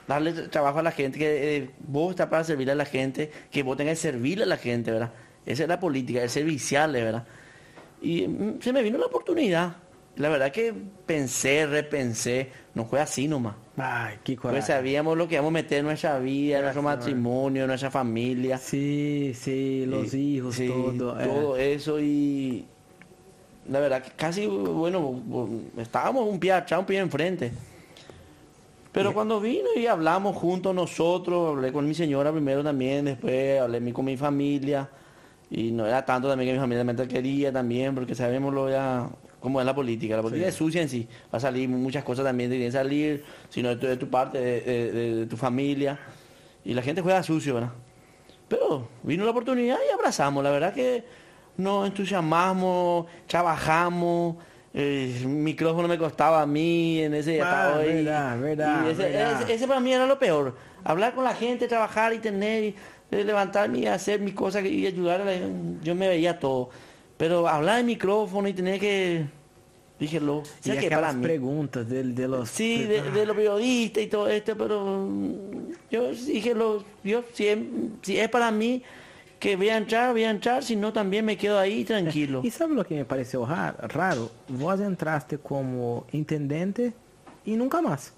[0.07, 3.61] darle trabajo a la gente, que eh, vos estás para servirle a la gente, que
[3.61, 5.11] vos tengas que servirle a la gente, ¿verdad?
[5.46, 7.26] Esa es la política, el servicial, ¿verdad?
[8.02, 9.76] Y mm, se me vino la oportunidad.
[10.16, 10.74] la verdad que
[11.06, 13.56] pensé, repensé, no fue así nomás.
[13.78, 17.64] Ay, qué Pues sabíamos lo que íbamos a meter en nuestra vida, en nuestro matrimonio,
[17.64, 18.58] en nuestra familia.
[18.60, 21.20] Sí, sí, los Y- hijos, sí, todo.
[21.20, 21.24] eh.
[21.26, 22.66] todo eso y
[23.68, 25.20] la verdad que casi, bueno,
[25.78, 27.52] estábamos un pie atrás, un pie enfrente.
[28.91, 33.91] Pero cuando vino y hablamos juntos nosotros, hablé con mi señora primero también, después hablé
[33.91, 34.88] con mi familia
[35.56, 39.08] y no era tanto también que mi familia me quería también, porque sabemos lo ya
[39.39, 40.16] cómo es la política.
[40.16, 40.49] La política Sí.
[40.49, 43.76] es sucia en sí, va a salir muchas cosas también que salir, si no de
[43.76, 45.99] tu, de tu parte, de, de- de- de tu familia.
[46.66, 47.72] Y la gente juega sucio, ¿verdad?
[48.47, 50.43] Pero vino la oportunidad y abrazamos.
[50.43, 51.04] La verdad que
[51.58, 54.38] nos entusiasmamos, trabajamos.
[54.76, 57.93] eh, el micrófono me costaba a mí en ese Ah, estado ahí.
[58.04, 59.41] verdad, verdad, Y ese, verdad.
[59.43, 60.56] ese- ese para mí era lo peor.
[60.84, 62.76] Hablar con la gente, trabajar y tener, y,
[63.24, 65.34] levantarme y hacer mis cosas y ayudar a la
[65.84, 66.70] Yo me veía todo.
[67.18, 69.26] Pero hablar en micrófono y tener que...
[69.99, 70.41] Dije, lo...
[70.41, 71.22] Y ¿sabes aquellas Para mí.
[71.24, 72.49] preguntas de, de los...
[72.49, 77.47] Sí, de, de los periodistas y todo esto, pero mm, yo dije, lo, yo, si,
[77.47, 77.57] es,
[78.01, 78.82] si es para mí
[79.39, 82.41] que voy a entrar, voy a entrar, si no también me quedo ahí tranquilo.
[82.45, 84.32] E sabe o que me pareceu ra- raro?
[84.47, 86.91] Vos entraste como intendente
[87.45, 88.11] e nunca mais.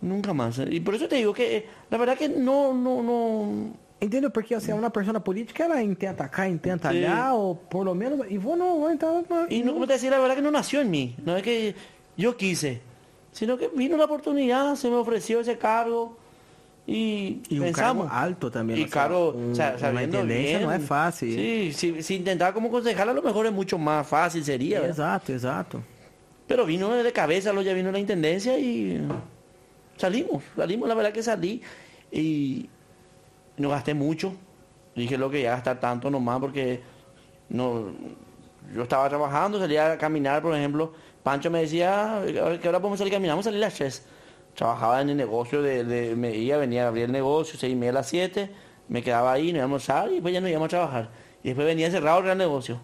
[0.00, 0.58] Nunca más.
[0.60, 0.68] ¿eh?
[0.70, 3.74] Y por eso te digo que la verdad que no, no, no...
[4.00, 4.30] Entendeu?
[4.30, 8.26] Porque assim, uma pessoa política, ela intenta cá, intenta allá, ou por lo menos...
[8.30, 9.24] E vos não, vos então...
[9.50, 11.74] Y no, como te decía, la verdad que no nació en mí, no es que
[12.16, 12.80] yo quise,
[13.32, 16.16] sino que vino la oportunidad, se me ofreció ese cargo
[16.86, 18.06] y, um pensamos.
[18.06, 18.76] cargo alto também.
[18.78, 20.62] Y assim, claro, um, sa- uma sabiendo bien.
[20.62, 21.32] não é fácil.
[21.32, 24.80] Sí, si, si intentar como concejal a lo mejor es mucho más fácil sería.
[24.80, 25.16] ¿verdad?
[25.16, 25.82] Exato, exato.
[26.46, 28.98] Pero vino de cabeza, lo ya vino la intendencia y
[29.96, 31.60] salimos, salimos, la verdad que salí
[32.10, 32.70] y
[33.58, 34.32] no gasté mucho.
[34.94, 36.80] Dije lo que ya gastar tanto nomás porque
[37.48, 37.86] no
[38.74, 40.92] yo estaba trabajando, salía a caminar, por ejemplo.
[41.22, 42.22] Pancho me decía,
[42.60, 43.32] ¿qué hora podemos salir a caminar?
[43.34, 44.02] Vamos a salir a las 3.
[44.54, 47.76] Trabajaba en el negocio, de, de- me iba, venía a abrir el negocio, seis y
[47.76, 48.50] media a las 7,
[48.88, 51.08] me quedaba ahí, nos íbamos a almorzar y después ya nos íbamos a trabajar.
[51.42, 52.80] Y después venía cerrado el gran negocio.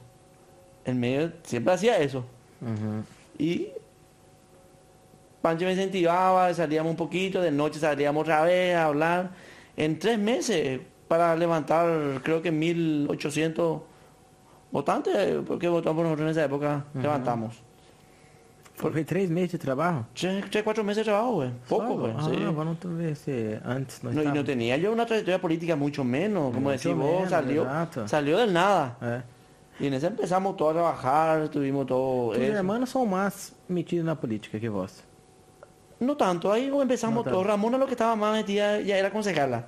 [0.85, 2.25] En medio, siempre hacía eso.
[3.39, 3.68] Y
[5.43, 9.31] Pancho me incentivaba, salíamos un poquito, de noche salíamos otra vez a hablar.
[9.77, 13.81] En tres meses, para levantar creo que 1.800
[14.70, 17.62] votantes, porque votamos por nosotros en esa época, levantamos.
[18.77, 20.05] Foi três meses de trabalho?
[20.14, 21.51] Tres, tres, cuatro meses de trabajo, güey.
[21.68, 22.12] Poco, güey.
[22.16, 22.37] Ah, sí.
[22.45, 26.53] vamos ver se antes não No, y no tenía yo una trayectoria política mucho menos,
[26.53, 27.66] como Mucho decís vos, salió,
[28.07, 28.97] salió del nada.
[29.01, 29.22] É.
[29.79, 32.57] Y en ese empezamos todo a trabajar, tuvimos todo Os eso.
[32.59, 35.05] irmãos são mais metidos na política que vós.
[36.01, 37.45] No tanto, ahí empezamos No todo.
[37.45, 39.67] Ramona lo que estaba más metida ya era concejala.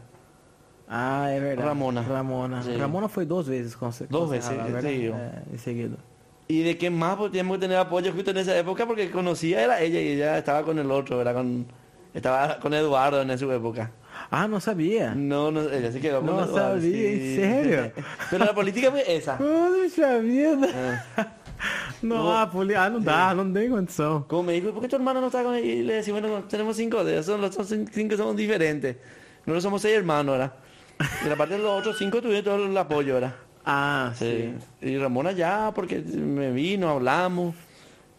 [0.88, 1.66] Ah, é verdade.
[1.66, 2.02] Ramona.
[2.02, 2.62] Ramona.
[2.78, 4.88] Ramona Duas concejala, vezes, verdade?
[4.88, 5.12] sim.
[5.12, 5.96] É, em seguida.
[6.48, 9.62] Y de qué más pues, teníamos que tener apoyo justo en esa época porque conocía
[9.62, 11.66] era ella y ella estaba con el otro, era con
[12.14, 13.90] estaba con Eduardo en su época.
[14.30, 15.14] Ah, não sabia.
[15.14, 16.80] No, no, ella se quedó con No Eduardo.
[16.80, 17.92] sabía, ¿en serio?
[18.30, 19.36] Pero la política fue esa.
[19.38, 20.68] Poxa vida.
[20.72, 21.24] Eh,
[22.02, 22.74] Não, ah, poli...
[22.74, 24.24] ah, não dá, não tem condição.
[24.28, 25.56] Como me dijo, ¿por qué tu hermano no está con?
[25.56, 27.56] Y le decía, bueno, tenemos cinco de esos, los
[27.92, 28.96] cinco somos diferentes.
[29.46, 30.52] Nosotros somos seis hermanos, ¿verdad?
[31.26, 33.34] Y aparte de los otros cinco tuvieron todo el apoyo, ¿verdad?
[33.68, 34.54] Ah, Sí.
[34.80, 37.54] Y Ramona ya, porque me vino, hablamos.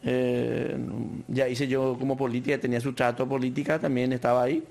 [0.03, 0.77] eh,
[1.29, 4.61] ya hice yo como política, tenía su trato política, también estaba ahí.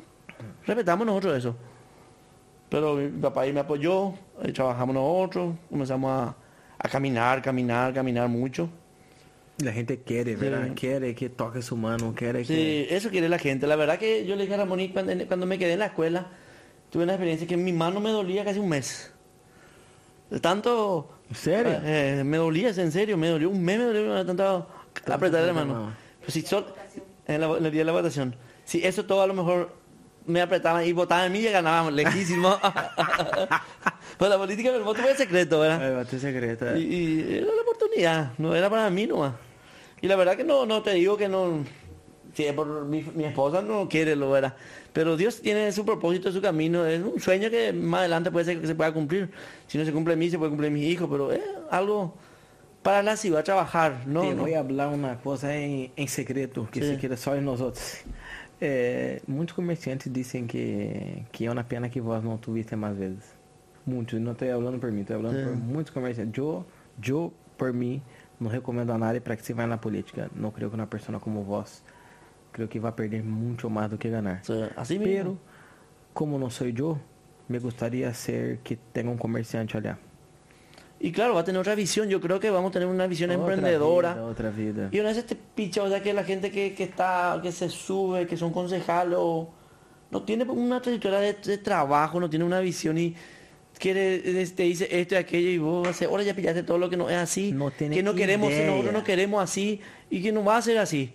[0.66, 1.56] Respetamos nosotros eso.
[2.68, 6.34] Pero mi papá ahí me apoyó, ahí trabajamos nosotros, comenzamos a,
[6.78, 8.68] a caminar, caminar, caminar mucho.
[9.64, 10.68] A gente quer, verdade?
[10.68, 10.74] Sim.
[10.74, 12.44] Quer que toque su mano, quer que...
[12.44, 13.66] Sí, eso quiere la gente.
[13.66, 16.26] La verdad que yo le dije a Ramón cuando, cuando me quedé en la escuela,
[16.90, 19.10] tuve una experiencia que mi mano me dolía casi un mes.
[20.30, 21.08] De tanto...
[21.30, 21.80] Em sério?
[21.82, 24.68] Eh, me dolía, en serio, me dolió un mes, me dolió de tanto
[25.06, 25.74] apretar la la mano.
[25.74, 25.92] mano.
[26.20, 26.66] Pues si sol,
[27.26, 29.72] en, la, en el día de la votación, si eso todo a lo mejor
[30.26, 32.58] me apretaban y votaban en mí, ya ganábamos, lejísimo.
[34.18, 35.80] pues la política del voto fue secreto, ¿verdad?
[35.82, 36.76] É, bateu secreta.
[36.76, 39.45] Y, y era la oportunidad, no era para mí nomás.
[40.00, 41.64] Y la verdad que no, no te digo que no,
[42.34, 44.54] si es por mi, mi esposa no quiere lo verá.
[44.92, 48.60] Pero Dios tiene su propósito, su camino, es un sueño que más adelante puede ser
[48.60, 49.30] que se pueda cumplir.
[49.66, 51.40] Si no se cumple en mí, se puede cumplir en mis hijos, pero es
[51.70, 52.14] algo
[52.82, 54.20] para la ciudad trabajar, ¿no?
[54.20, 54.44] Te no.
[54.44, 58.04] vou falar uma coisa em, em secreto, que se em nós outros.
[58.60, 63.34] É, muitos comerciantes dizem que, que é uma pena que vós não tuviste mais vezes.
[63.84, 66.38] Muitos, não estou falando por mim, estou falando por muitos comerciantes.
[66.38, 66.64] Eu,
[67.06, 68.00] eu, por mim,
[68.40, 70.30] não recomendo a nadie para que se vá na política.
[70.34, 71.82] Não creio que uma pessoa como vós,
[72.52, 75.40] creio que vai perder muito mais do que sea, así Pero, mismo.
[76.14, 76.98] como não sou eu,
[77.48, 79.98] me gostaria ser que tenha um comerciante allá.
[80.98, 82.08] Y claro, va a tener otra visión.
[82.08, 84.14] Yo creo que vamos a tener una visión Otra emprendedora.
[84.14, 84.88] vida, otra vida.
[84.90, 87.68] Y una vez este picha, o sea, que la gente que, que está, que se
[87.68, 89.18] sube, que son concejales,
[90.10, 93.14] no tiene una trayectoria de, de trabajo, no tiene una visión y
[93.78, 96.96] quiere, te dice esto y aquello y vos hace, ahora ya pillaste todo lo que
[96.96, 100.44] no es así, No tiene que no queremos, nosotros no queremos así y que no
[100.44, 101.12] va a ser así.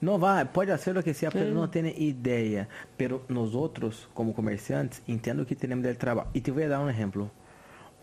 [0.00, 2.68] Não vai, pode ser o que seja, pero não tem ideia.
[2.98, 6.28] Pero nós outros, como comerciantes, entendo que temos del trabalho.
[6.34, 7.30] E te vou dar um exemplo.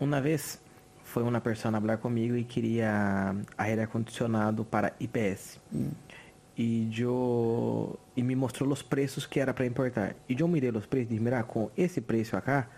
[0.00, 0.60] Uma vez
[1.04, 5.60] foi uma pessoa falar comigo e queria aire acondicionado para IPS.
[6.58, 10.16] E eu e me mostrou os preços que era para importar.
[10.28, 12.68] E eu mirei os preços e disse, mira, com esse preço acá,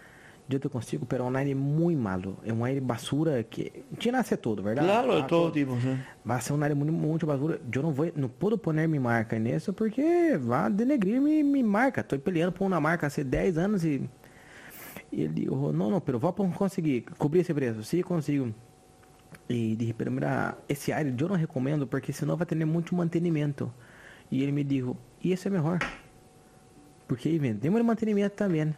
[0.48, 2.38] eu te consigo, pero é um aire muito malo.
[2.44, 4.86] É um aire basura que tinha ser todo, verdade?
[4.86, 5.80] Claro, de Ah, todo tipo.
[5.80, 5.98] sí.
[6.24, 7.60] Vai ser uma área muito, muito basura.
[7.72, 12.00] Eu não vou, não puedo poner minha marca nisso porque vai denegrir minha, minha marca.
[12.00, 14.08] Estou peleando por uma marca há 10 anos e,
[15.10, 17.82] e ele dijo, não, não, pero vou conseguir cobrir esse preço.
[17.82, 18.54] Sim, consigo.
[19.48, 23.72] E disse, pero mira, esse área eu não recomendo porque senão vai ter muito mantenimento.
[24.30, 24.92] E ele me disse,
[25.22, 25.78] e isso é melhor.
[27.08, 28.62] Porque aí vendemos de mantenimento também.
[28.62, 28.74] E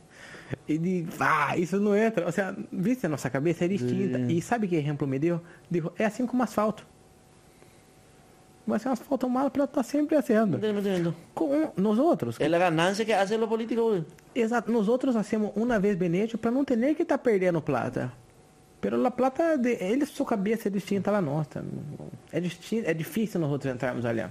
[0.66, 2.26] digo, ah, isso não entra.
[2.26, 4.18] Ou seja, viste, a nossa cabeça é distinta.
[4.18, 4.28] Sim.
[4.28, 5.40] E sabe que exemplo me deu?
[5.70, 6.86] Digo, é assim como asfalto.
[8.66, 10.56] Vai ser um asfalto malo para estar sempre haciendo.
[10.56, 11.14] entiendo, no entiendo.
[11.34, 12.38] Com nós outros.
[12.38, 13.82] Es la ganancia que hacen los políticos.
[13.82, 14.04] güey.
[14.34, 18.12] Exato, nós outros hacemos uma vez hecho para não ter que estar perdendo plata.
[18.80, 21.64] Pero a plata, de, eles, sua cabeça é distinta da nossa.
[22.30, 24.22] É, distin, é difícil nós outros entrarmos ali.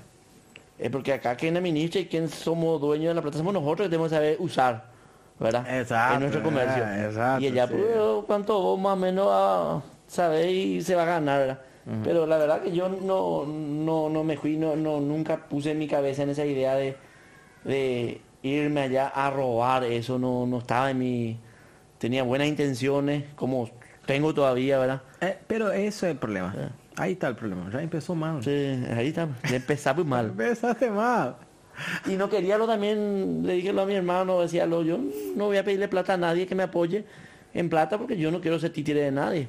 [0.77, 3.89] Es porque acá quien administra y quien somos dueños de la plata somos nosotros que
[3.89, 4.85] tenemos que saber usar,
[5.39, 5.79] ¿verdad?
[5.79, 6.83] Exacto, En nuestro comercio.
[6.83, 7.73] eh, exacto, Y allá, sí.
[7.73, 11.59] pues, cuánto vos más o menos a saber y se va a ganar, ¿verdad?
[12.03, 15.79] Pero la verdad que yo no, no, no me fui, no, no, nunca puse en
[15.79, 16.97] mi cabeza en esa idea de,
[17.63, 21.39] de irme allá a robar, eso no, no estaba en mi...
[21.97, 23.69] Tenía buenas intenciones, como
[24.05, 25.01] tengo todavía, ¿verdad?
[25.21, 26.53] É, pero esse é o problema.
[26.97, 27.71] Aí tá o problema.
[27.71, 28.43] Já começou mal.
[28.43, 30.29] Sí, ahí está, empezamos mal.
[30.35, 31.37] Pensaste mal.
[32.07, 34.99] Y no quería lo también, le dije a mi hermano, decía lo, yo
[35.35, 37.05] no voy a pedirle plata a nadie que me apoye
[37.53, 39.47] en plata porque yo no quiero ser títere de nadie.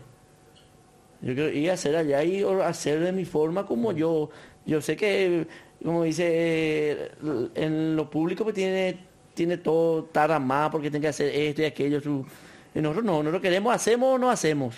[1.20, 4.30] Yo quiero ir a hacer allá y hacer de mi forma como yo.
[4.66, 5.46] Yo sé que,
[5.82, 7.10] como dice, eh,
[7.54, 8.98] en lo público pues tiene,
[9.34, 12.00] tiene todo tarda más porque tiene que hacer esto y aquello.
[12.00, 12.24] Su,
[12.74, 14.76] y nosotros no, nosotros queremos, hacemos o no hacemos.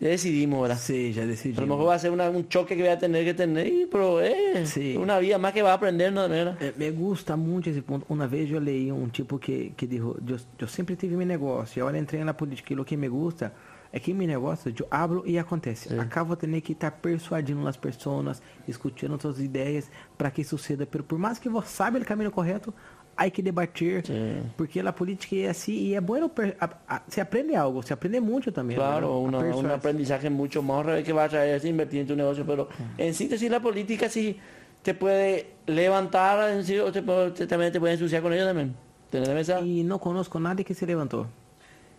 [0.00, 0.78] Ya decidimos, ¿verdad?
[0.78, 3.22] Sim, já A lo mejor va a ser una- un choque que voy a tener
[3.22, 4.96] que tener, pero es Sí.
[4.96, 6.24] una vida más que va a aprender, ¿no?
[6.24, 8.06] É, me gusta muito esse ponto.
[8.08, 11.78] Uma vez eu leí um tipo que, que dijo, eu, eu sempre tive meu negócio,
[11.78, 13.52] e agora entrei na política, e o que me gusta
[13.92, 15.92] é que meu negócio, eu hablo e acontece.
[15.98, 20.86] Acabo tendo que estar persuadindo as pessoas, escutando suas ideias, para que suceda.
[20.86, 22.72] Pero por mais que você sabe o caminho correto,
[23.16, 24.42] há que debater, Sí.
[24.56, 27.92] porque a política é assim, e é bom, per- a- a- se aprende algo, se
[27.92, 28.76] aprende muito também.
[28.76, 29.06] Claro.
[29.08, 32.44] A una- un aprendizaje mucho más que va a traer es invertir en tu negocio,
[32.46, 34.38] pero en síntesis la política sí
[34.82, 38.46] te puede levantar, en sí, o te puede- te- también te puede ensuciar con ello
[38.46, 38.74] también.
[39.10, 41.26] Tener la mesa, E não conosco nadie que se levantou.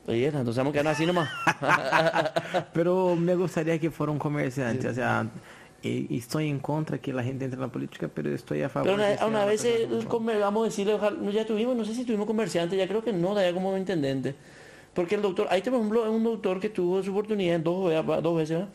[0.08, 1.30] oye, entonces vamos a quedar así nomás.
[2.74, 5.28] Pero me gustaría que fuera un comerciante, o sea,
[5.84, 8.70] y, y estoy en contra que la gente entre en la política, pero estoy a
[8.70, 8.86] favor.
[8.90, 12.04] Pero una, una vez, eh, comer- vamos a decirle, ojalá- ya tuvimos, no sé si
[12.06, 14.36] tuvimos comerciantes, ya creo que no, ya como intendente.
[14.94, 17.90] Porque el doctor, ahí por ejemplo, es un doctor que tuvo su oportunidad en dos,
[17.90, 18.70] ve- dos veces, ¿verdad?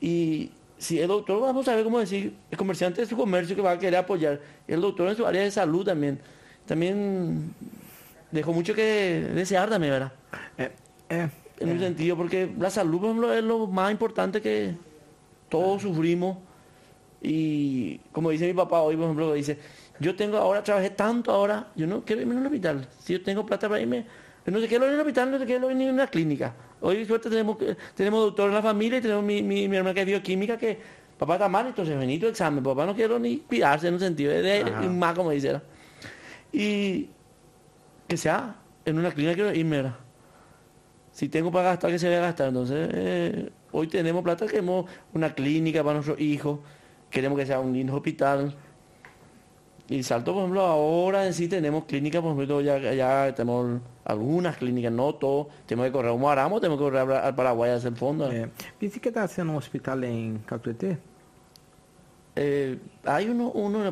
[0.00, 3.62] Y si el doctor, vamos a ver cómo decir, el comerciante de su comercio que
[3.62, 6.18] va a querer apoyar, el doctor en su área de salud también,
[6.66, 7.54] también
[8.30, 10.12] dejó mucho que desear también, ¿verdad?
[10.58, 10.70] Eh,
[11.10, 11.28] eh,
[11.60, 14.74] En un sentido, porque la salud, por ejemplo, es lo más importante que
[15.52, 16.38] todos sufrimos.
[17.20, 19.58] Y como dice mi papá hoy, por ejemplo, dice,
[20.00, 22.88] yo tengo ahora, trabajé tanto ahora, yo no quiero irme al hospital.
[22.98, 24.06] Si yo tengo plata para irme,
[24.46, 26.54] no sé qué lo en el hospital, no sé qué lo en una clínica.
[26.80, 27.58] Hoy suerte tenemos,
[27.94, 30.80] tenemos doctor en la familia y tenemos mi, mi, mi hermana que es bioquímica que
[31.18, 34.32] papá está mal, entonces vení tu examen, papá no quiero ni cuidarse en un sentido,
[34.32, 34.80] es de, Ajá.
[34.88, 35.60] más como dice.
[36.50, 37.08] Y
[38.08, 39.94] que sea en una clínica quiero irme, ¿verdad?
[41.12, 42.48] si tengo para gastar, que se vaya a gastar.
[42.48, 46.60] Entonces, eh, hoy tenemos plata, queremos una clínica para nuestros hijos,
[47.10, 48.54] queremos que sea un lindo hospital.
[49.88, 54.56] Y Salto, por ejemplo, ahora en sí tenemos clínicas, por ejemplo, ya, ya tenemos algunas
[54.56, 55.48] clínicas, no todo.
[55.66, 58.30] Tenemos que correr a Moaramo, tenemos que correr al Paraguay a hacer fondo.
[58.30, 58.48] eh,
[58.80, 60.98] ¿Viste que está haciendo un hospital en Calcuete?
[62.34, 63.82] Eh, hay uno, uno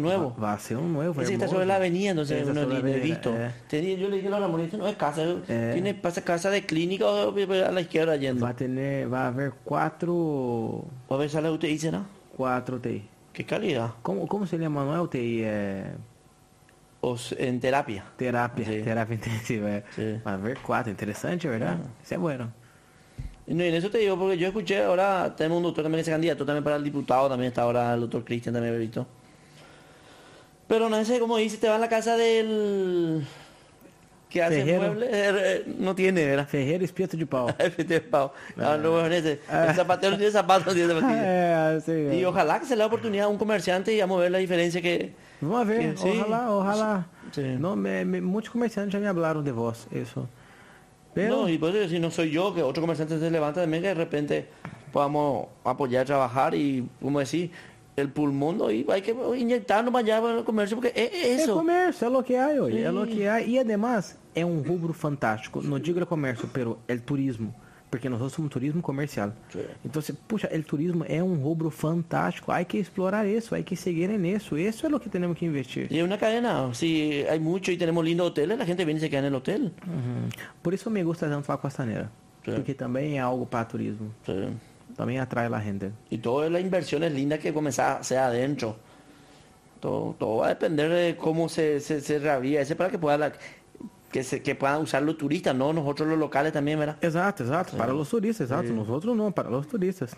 [0.00, 0.34] nuevo.
[0.42, 1.20] Va a ser un nuevo.
[1.20, 3.34] Ese está sobre la avenida, entonces uno ni he visto.
[3.36, 3.50] eh.
[3.68, 4.48] Tenía- yo le dije a la
[4.78, 5.70] no es casa, Eh.
[5.74, 7.30] tiene pasa casa de clínica o
[7.62, 8.42] a la izquierda yendo.
[8.44, 11.16] Va a tener, va a haber cuatro, O a
[11.52, 12.06] usted y dice, ¿no?
[12.36, 13.06] cuatro UTI.
[13.34, 13.90] ¿Qué calidad?
[14.02, 14.82] ¿Cómo, cómo se llama?
[14.84, 15.42] Es UTI,
[17.02, 18.04] O en terapia.
[18.16, 18.82] terapia, Sí.
[18.82, 19.82] terapia intensiva.
[19.94, 20.20] Sí.
[20.26, 21.78] Va a haber cuatro, interesante, ¿verdad?
[21.82, 21.88] Ah.
[22.14, 22.52] É bueno.
[23.50, 25.98] Y no, y en eso te digo, porque yo escuché ahora, tenemos un doctor también
[26.02, 29.04] que se candidato también para el diputado, también está ahora el doctor Cristian, también visto.
[30.68, 33.26] Pero no sé cómo dice, te va a la casa del
[34.28, 34.78] que hace Ferrero.
[34.82, 36.46] muebles, eh, eh, no tiene, ¿verdad?
[36.46, 37.48] Ferreira Espeto de Pau.
[37.58, 37.72] Es.
[38.56, 41.24] Ah, no, bueno, ese, el zapatero tiene zapatos, no tiene zapatillas.
[41.26, 42.12] É, sim.
[42.20, 44.30] Y ojalá que se le dé la oportunidad a un comerciante y vamos a ver
[44.30, 45.12] la diferencia que...
[45.40, 46.20] Vamos ver, que- sí.
[46.20, 47.06] ojalá, ojalá.
[47.32, 47.42] Sí.
[47.58, 50.28] Não, me, me, muitos comerciantes já me hablaram de vós, isso.
[51.14, 53.82] Pero, No, y por eso si no soy yo, que otro comerciante se levanta también,
[53.82, 54.48] que de repente
[54.92, 57.50] podamos apoyar, trabajar y, como decir,
[57.96, 58.70] el pulmón, ¿no?
[58.70, 61.54] y hay que inyectarnos para allá para el comercio, porque es, es eso.
[61.54, 63.12] comércio, é o que há hoje, é o Sim.
[63.12, 63.42] que há.
[63.42, 65.60] E además, é um rubro fantástico.
[65.62, 67.54] Não digo el comércio, pero el turismo.
[67.90, 69.32] Porque nós somos turismo comercial.
[69.52, 69.58] Sí.
[69.84, 72.52] Então, se, puxa, el turismo é um rubro fantástico.
[72.52, 74.56] Hay que explorar isso, hay que seguir en eso.
[74.56, 75.88] Eso es lo que tenemos que investir.
[75.90, 79.00] Y es una cadena, si hay mucho y tenemos lindos hoteles, la gente viene y
[79.00, 79.72] se queda en el hotel.
[79.86, 80.28] Uhum.
[80.62, 82.08] Por isso me gusta tanto a Costaneira.
[82.44, 82.52] Sí.
[82.52, 84.12] Porque também é algo para turismo.
[84.24, 84.32] Sí.
[84.96, 85.90] Também atrai a gente.
[86.10, 88.76] Y todas las inversiones lindas que comenzar sea adentro.
[89.80, 92.60] Todo, todo va a depender de cómo se, se, se reaviva.
[92.60, 93.32] Ese para que pueda la-
[94.10, 96.96] que, se, que puedan usar los turistas, no nosotros los locales también, ¿verdad?
[97.00, 97.76] Exato, exato.
[97.76, 98.48] Para os turistas.
[98.48, 98.72] Sí.
[98.72, 100.10] Nós outros não, para os turistas.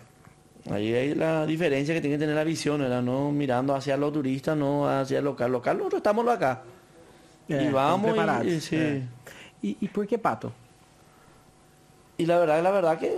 [0.71, 3.01] Ahí hay la diferencia que tiene que tener la visión, ¿verdad?
[3.03, 5.51] No mirando hacia los turistas, no hacia el local.
[5.51, 6.61] Local nosotros estamos acá.
[7.47, 8.47] Y vamos estão preparados.
[8.47, 8.75] y, sí.
[8.77, 9.03] É.
[9.61, 10.51] E, e por que pato?
[12.17, 13.11] Y la verdad, la verdad que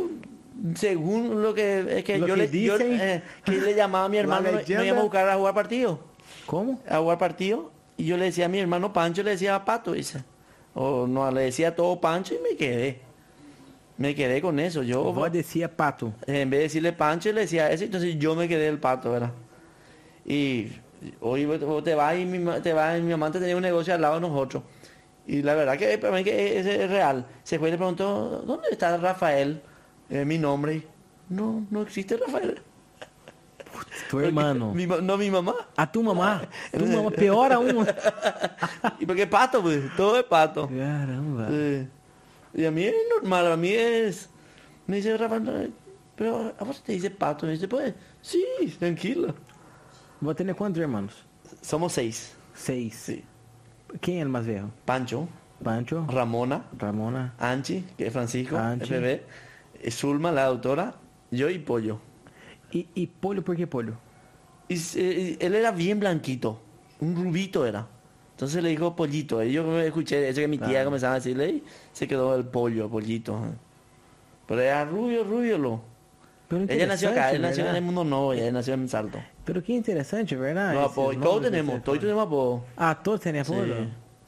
[0.75, 2.99] según lo que es que Lo yo, que le, yo, dicen.
[2.99, 5.99] eh, que le llamaba a mi hermano, me- me íbamos a buscar a jugar partido.
[6.45, 6.79] Como?
[6.89, 10.23] a jugar partido y yo le decía a mi hermano Pancho, le decía Pato, dice.
[10.75, 12.99] O no, le decía todo Pancho y me quedé.
[13.97, 14.83] Me quedé con eso.
[14.83, 16.13] Yo, Vó descia pato.
[16.27, 19.31] en vez de decirle Pancho, le decía eso, entonces yo me quedé el Pato, ¿verdad?
[20.25, 20.67] Y
[21.21, 23.93] hoy vos vos te vas y mi, te vas y mi mamá tenía un negocio
[23.93, 24.63] al lado de nosotros.
[25.25, 27.25] Y la verdad que para mí que es, es real.
[27.43, 29.61] Se fue y le preguntó, ¿dónde está Rafael?
[30.09, 30.83] Eh, mi nombre.
[31.29, 32.61] No, no existe Rafael.
[34.09, 34.73] Tu hermano.
[34.73, 35.53] Mi no, mi mamá.
[35.75, 36.41] A tu mamá.
[36.71, 37.87] Tu mamá, pior aún.
[38.99, 39.83] ¿Y por qué pato, pues?
[39.95, 40.67] Todo es pato.
[40.67, 41.47] Caramba.
[41.49, 41.87] Sí.
[42.53, 44.29] Y a mí es normal, a mí es...
[44.87, 45.41] Me dice Rafa,
[46.15, 47.45] pero a vos te dice pato.
[47.45, 48.45] Me dice, pues, sí,
[48.79, 49.33] tranquilo.
[50.21, 51.25] Vou ter quantos irmãos?
[51.61, 52.35] Somos seis.
[52.53, 52.95] Seis.
[52.95, 53.23] Sí.
[54.01, 54.71] Quem é o mais velho?
[54.85, 55.27] Pancho,
[55.63, 57.33] Pancho, Ramona, Ramona.
[57.37, 58.85] Anchi, que es Francisco, Anchi.
[58.85, 59.21] FB,
[59.83, 60.95] eh, Zulma, la doctora,
[61.31, 61.99] yo y Pollo.
[62.75, 63.93] E, e polho, por que polho?
[64.67, 66.59] Y, eh, él era bien blanquito,
[66.99, 67.87] un rubito era.
[68.31, 69.41] Entonces le dijo pollito.
[69.41, 70.83] Y yo escuché eso que mi tía Ah.
[70.85, 73.39] comenzaba a decirle y se quedó el pollo, pollito.
[74.45, 75.81] Pero era rubio, rubio lo.
[76.49, 77.85] Pero Ella nació acá, él nació en el ¿verdad?
[77.85, 79.19] mundo nuevo, ella nació en Salto.
[79.45, 80.75] Pero que interessante, verdade?
[80.75, 82.63] No apodo, todos tenemos, todos tenemos apodo.
[82.77, 83.29] Ah, todos Sí.
[83.29, 83.65] apodo?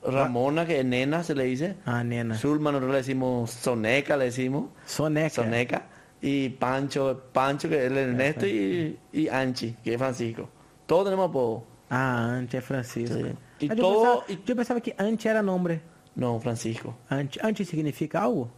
[0.04, 1.76] Ramona, que es nena, se le dice.
[1.86, 2.36] Ah, nena.
[2.36, 4.70] Zulma, nosotros le decimos Soneca, le decimos.
[4.86, 5.30] Soneca.
[5.30, 5.86] Soneca.
[6.22, 10.50] Y Pancho, Pancho, que es el Ernesto, y, y Anchi, que es Francisco.
[10.88, 11.64] Todos tenemos apodo.
[11.90, 13.16] Ah, Ante é Francisco.
[13.16, 13.24] Sí.
[13.70, 15.80] Ah, eu, todo- pensava, e- eu pensava que Ante era nome.
[16.16, 16.96] No, Francisco.
[17.10, 18.50] Ante, Ante significa algo?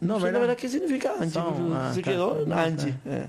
[0.00, 1.30] No, sé la verdad qué significa Anchi.
[1.34, 2.88] Son, pero ah, se quedó en No, Anchi.
[2.88, 3.10] está.
[3.18, 3.28] eh.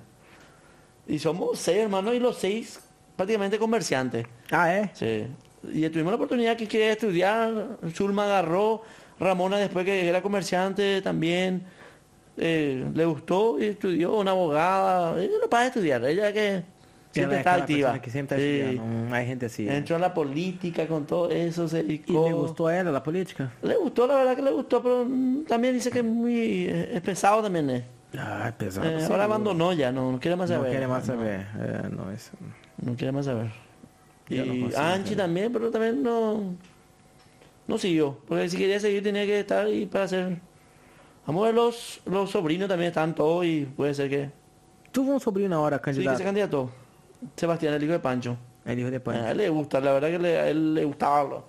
[1.08, 2.80] Y somos seis hermanos y los seis
[3.16, 4.26] prácticamente comerciantes.
[4.52, 4.90] Ah, é?
[4.94, 5.28] Sí.
[5.72, 7.78] Y tuvimos la oportunidad que quería estudiar.
[7.94, 8.82] Zulma agarró.
[9.20, 11.64] Ramona después que era comerciante también.
[12.38, 15.22] Eh, le gustó y estudió una abogada.
[15.22, 16.04] Ella no para estudiar.
[16.06, 16.64] Ella que
[17.12, 18.02] siempre está activa.
[18.02, 18.20] Que Sí.
[18.20, 18.84] estudando.
[18.84, 19.70] Hum, Hay gente assim.
[19.70, 21.68] Entró en la política con todo eso.
[21.68, 22.28] Se dedicó.
[22.28, 23.52] le gostou a ela, a política?
[23.62, 26.92] Le gustó, la verdad que le gustó, pero mm, también dice que es muy eh,
[26.96, 27.70] es pesado también.
[27.70, 27.84] eh.
[28.18, 28.88] Ah, é pesado.
[28.88, 30.72] Eh, ahora abandonó ya, no, no quiere más saber.
[30.72, 31.48] quer mais saber.
[31.58, 32.32] É, não, isso...
[32.82, 33.48] No quiere más saber.
[34.30, 36.54] No Y consigo Anchi también, pero también no,
[37.68, 38.18] no siguió.
[38.28, 40.38] Porque si quería seguir tenía que estar y para hacer...
[41.26, 44.30] Vamos a ver, los, los sobrinos también están todos y puede ser que...
[44.92, 46.18] Tuve um sobrinho ahora, Sí, que candidato.
[46.18, 46.70] se candidató.
[47.36, 48.38] Sebastián, el hijo de Pancho.
[48.66, 49.28] Ele hijo de A Pancho.
[49.28, 51.24] él le gusta, la verdad que le, a él le gustaba.
[51.24, 51.44] lo-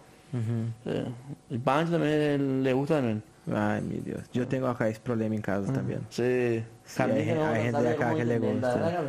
[0.87, 1.05] eh,
[1.51, 3.23] el Pancho también él le gusta también.
[3.53, 4.23] Ai, meu Deus.
[4.33, 5.99] Eu tenho acá esse problema em casa também.
[6.09, 6.65] Sí.
[6.87, 9.05] Sí, hay- hay gente de acá que le gusta.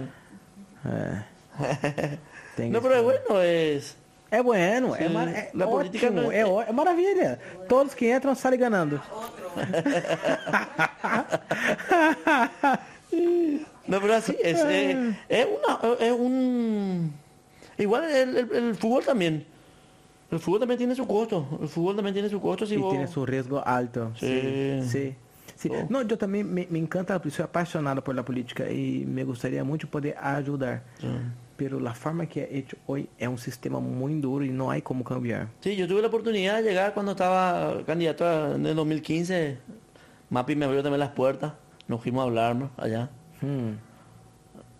[2.57, 3.97] No, pero es bueno, es...
[4.31, 5.13] É bueno, é, Sim.
[5.13, 5.27] mar...
[5.29, 7.39] é política ótimo, não- é, é maravilha.
[7.69, 9.01] Todos que entram saem ganhando.
[13.87, 14.59] No, pero así es.
[14.65, 17.13] eh, es, una, es un...
[17.77, 19.45] Igual el, el- el fútbol también.
[20.31, 21.47] El fútbol también tiene su costo.
[21.61, 22.65] El fútbol también tiene su costo.
[22.65, 22.93] Si e vos...
[22.93, 24.11] tem seu risco alto.
[24.19, 24.81] Sim.
[24.81, 25.15] Sim.
[25.55, 25.69] Sim.
[25.69, 25.87] Bom.
[25.89, 29.63] Não, eu também me, me encanta, eu sou apaixonado por la política e me gostaria
[29.63, 30.83] muito poder ajudar.
[31.57, 34.81] Pero la forma que é hecho hoy é um sistema muito duro e não há
[34.81, 35.47] como cambiar.
[35.61, 39.57] Sí, yo tuve la oportunidad de llegar cuando estaba candidato a- en el 2015.
[40.29, 41.53] Mapi me abrió también las puertas.
[41.87, 42.71] Nos fuimos a hablar ¿no?
[42.77, 43.09] allá.
[43.41, 43.77] Hum.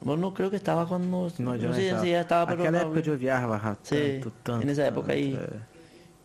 [0.02, 1.32] Bueno, creo que estaba cuando...
[1.40, 2.04] No sé estava.
[2.04, 2.70] si ya estaba, pero...
[2.72, 4.62] No época viajava tanto, Sí, tanto.
[4.62, 5.38] en esa época é.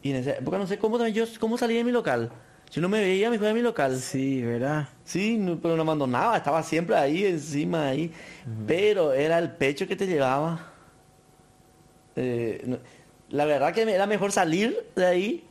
[0.02, 2.30] Y en esa época no sé cómo también yo cómo salí de mi local.
[2.72, 3.96] Yo no me veía, me fui a mi local.
[3.96, 4.86] Sim, verdade?
[5.04, 8.12] Sí, no- pero no abandonaba, estaba siempre ahí, encima ahí.
[8.66, 10.66] Pero era el pecho que te llevaba.
[12.16, 12.78] Eh, no-
[13.30, 15.44] la verdad que era mejor salir de ahí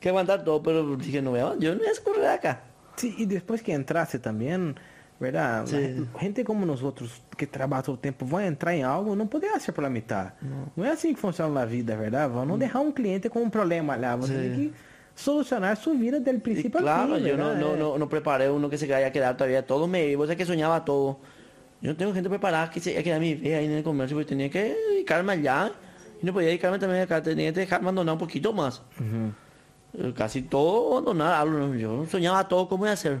[0.00, 2.60] que aguantar todo, pero dije, no, veo, yo no voy a escurrir acá.
[2.96, 4.74] Sim, e depois que entrasse também,
[5.18, 5.70] verdade?
[5.70, 6.08] Sim.
[6.20, 9.48] Gente como nós outros que trabalham todo o tempo vão entrar em algo, não poder
[9.60, 10.32] ser pela metade.
[10.76, 10.84] Não.
[10.84, 12.32] é assim que funciona na vida, verdade?
[12.32, 14.14] Vão não deixar um cliente com um problema lá.
[14.16, 14.40] Você Sim.
[14.40, 14.74] tem que
[15.14, 18.50] solucionar sua vida del Y princípio ao claro, fim, yo no, no, no, no preparé
[18.50, 19.64] uno que se vaya a quedar todavía.
[19.66, 21.18] Todo me, vos sabés que soñaba todo.
[21.80, 23.84] Yo no tengo gente preparada que se iba a quedar mi vida ahí en el
[23.84, 25.72] comercio porque tenía que dedicarme allá.
[26.20, 28.82] Y no podía dedicarme también acá, tenía que dejarme abandonar un poquito más.
[29.96, 31.34] Eh, Casi todo abandonar.
[31.34, 33.20] algo, Yo soñaba todo cómo iba a hacer.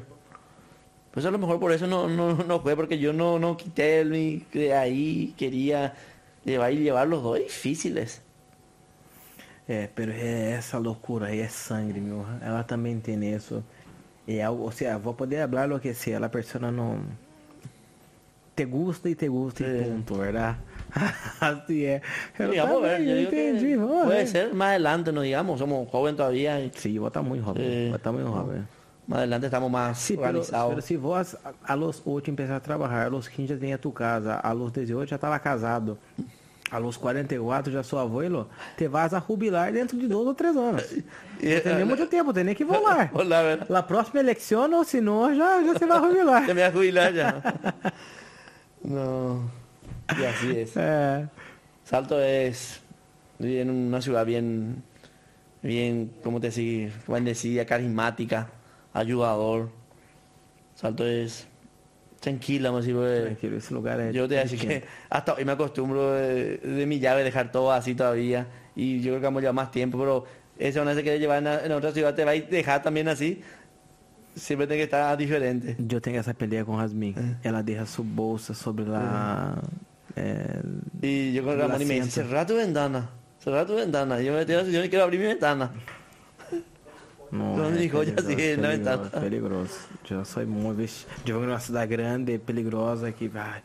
[1.12, 4.00] Pues a lo mejor por eso no, no, no fue, porque yo no, no quité
[4.00, 5.94] el mi de ahí, quería
[6.44, 8.23] llevar y llevar los dos difíciles.
[9.68, 12.24] É, pero é essa loucura aí, é sangue, meu.
[12.42, 13.64] Ela também tem isso.
[14.28, 17.00] É algo, ou seja, vou poder falar lo que sea, a pessoa não
[18.56, 19.84] te gusta e te gusta e Sí.
[19.90, 20.58] ponto, verdade?
[21.40, 22.00] assim é.
[22.38, 24.26] Eu Digamos, a ver, também yo digo que entendi, vamos puede ver.
[24.28, 26.60] ser más adelante, no digamos, somos jóvenes todavía.
[26.60, 27.88] y Sim, vou estar muito jovem, Sí.
[27.88, 28.62] vou estar muito jovem.
[29.08, 30.68] Más adelante estamos más Sim, pero, organizados.
[30.70, 33.76] pero se vos a, a los 8 empezar a trabalhar, a los 15 já tinha
[33.78, 36.22] tu casa, a los 18 já estava casado, a
[36.78, 40.82] los 44 já sou abuelo, te vas a jubilar dentro de 2 ou 3 anos.
[41.40, 43.10] E, Não tem nem eh, muito tempo, tem nem que volar.
[43.14, 43.66] A.
[43.72, 46.42] La próxima elección o si no, ya, ya se va a Ya jubilar.
[46.48, 47.42] me voy a jubilar ya.
[48.82, 49.50] no.
[50.18, 50.76] Y así es.
[50.76, 51.28] É,
[51.84, 52.80] Salto es
[53.40, 54.82] en una ciudad bien,
[55.62, 56.92] bien, ¿cómo te decir?
[57.06, 58.48] Bendecida, carismática,
[58.92, 59.70] ayudador.
[60.74, 61.46] Salto es
[62.24, 64.12] tranquila, decir, pues, tranquilo, esse lugar é.
[64.12, 67.52] Yo te voy a decir que hasta hoy me acostumbro de, de mi llave dejar
[67.52, 68.46] todo así todavía.
[68.74, 70.24] Y yo creo que vamos a llevar más tiempo, pero
[70.58, 73.40] esa una se quiere llevar en, en otra ciudad, te va a dejar también así.
[74.36, 75.76] Siempre tiene que estar diferente.
[75.78, 77.14] Eu tenho essa pelea com Rasmin.
[77.44, 79.62] Ela deixa sua bolsa sobre lá.
[80.16, 80.60] É,
[81.02, 84.20] Y yo con Ramón y me dice, cerra tu ventana, cerra tu ventana.
[84.20, 85.70] Y yo me yo no quiero abrir mi ventana.
[87.32, 89.20] Não, Não é me dijo, já perigoso, sei, não é perigoso, tanto.
[89.20, 89.78] perigoso.
[90.10, 90.76] Eu sou muito.
[90.76, 93.30] vixe, Eu vivo numa cidade grande, peligrosa, que.
[93.34, 93.62] ai,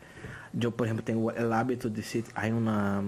[0.60, 2.24] Eu, por exemplo, tenho o hábito de se.
[2.34, 3.04] Aí uma.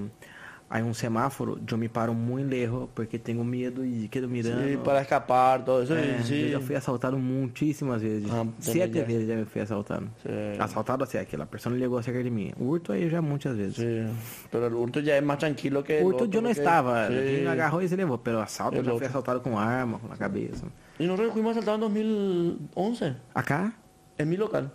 [0.72, 4.66] Aí um semáforo, eu me paro muito lejos, porque tenho medo e quedo mirando.
[4.66, 5.92] Sí, para escapar, todo eso.
[5.92, 6.44] É, sí.
[6.44, 8.26] Eu já fui assaltado muitíssimas vezes.
[8.32, 9.04] Ah, Sete já.
[9.04, 10.08] vezes já me fui assaltado.
[10.22, 10.30] Sí.
[10.58, 12.54] Assaltado assim, aquela pessoa ligou cerca de mim.
[12.58, 13.76] Hurto aí já muitas vezes.
[13.76, 14.06] Sí.
[14.50, 17.06] Pero hurto ya es más tranquilo que Hurto eu não estava.
[17.08, 17.12] Sí.
[17.12, 18.16] Ele me agarrou e se levou.
[18.16, 20.64] Pelo assalto eu já fui assaltado com arma na cabeça.
[20.98, 23.74] Y nosotros fuimos asaltados en 2011, Acá?
[24.16, 24.72] en mi local.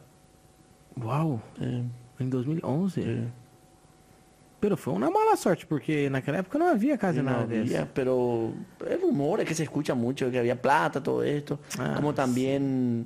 [0.95, 1.41] Uau!
[2.19, 3.01] Em 2011?
[4.57, 4.59] Sí.
[4.59, 7.61] Pero foi uma mala sorte, porque naquela época não havia quase Y no nada había,
[7.63, 7.87] disso.
[7.93, 8.53] pero
[8.89, 11.59] el rumor es que se escucha mucho, que había plata, todo esto.
[11.77, 12.15] Ah, Como sí.
[12.15, 13.05] también,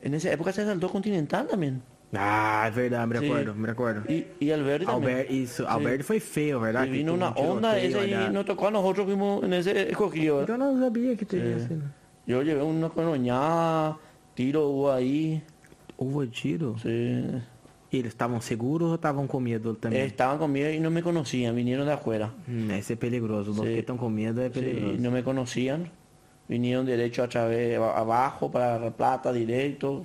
[0.00, 1.82] en esa época se asaltó Continental también.
[2.14, 3.24] Ah, é verdade, me Sí.
[3.24, 4.02] recordo, me recordo.
[4.06, 5.18] Y, y Alberti también.
[5.18, 6.88] Albert, Alberto foi feio, verdade?
[6.88, 9.90] Y vino Que una um onda ese y nos tocó a nosotros, fuimos en ese
[9.90, 10.36] escogido.
[10.38, 10.56] ¿verdad?
[10.56, 11.38] Eu não sabia que Sí.
[11.66, 11.82] sido.
[12.26, 13.96] Yo llevé una coronhada,
[14.34, 15.42] tiro hubo ahí.
[15.96, 16.76] Houve tiro?
[16.78, 17.24] Sí.
[17.92, 20.06] E eles estavam seguros ou estavam com medo também?
[20.06, 22.32] Estaban conmigo y no me conocían, vinieron de afuera.
[22.48, 23.50] Hum, esse é perigoso.
[23.50, 23.64] Os Sí.
[23.64, 24.96] que estão com medo é Sí, perigoso.
[24.98, 25.90] no me conocían.
[26.48, 30.04] Vinieron derecho a través, abajo para La Plata, directo.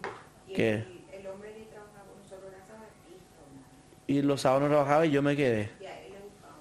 [0.53, 0.83] Que,
[1.13, 2.43] El hombre ni trabajaba, solo
[4.07, 5.69] y los sábados no trabajaba y yo me quedé.
[5.81, 6.55] y a él le buscaba.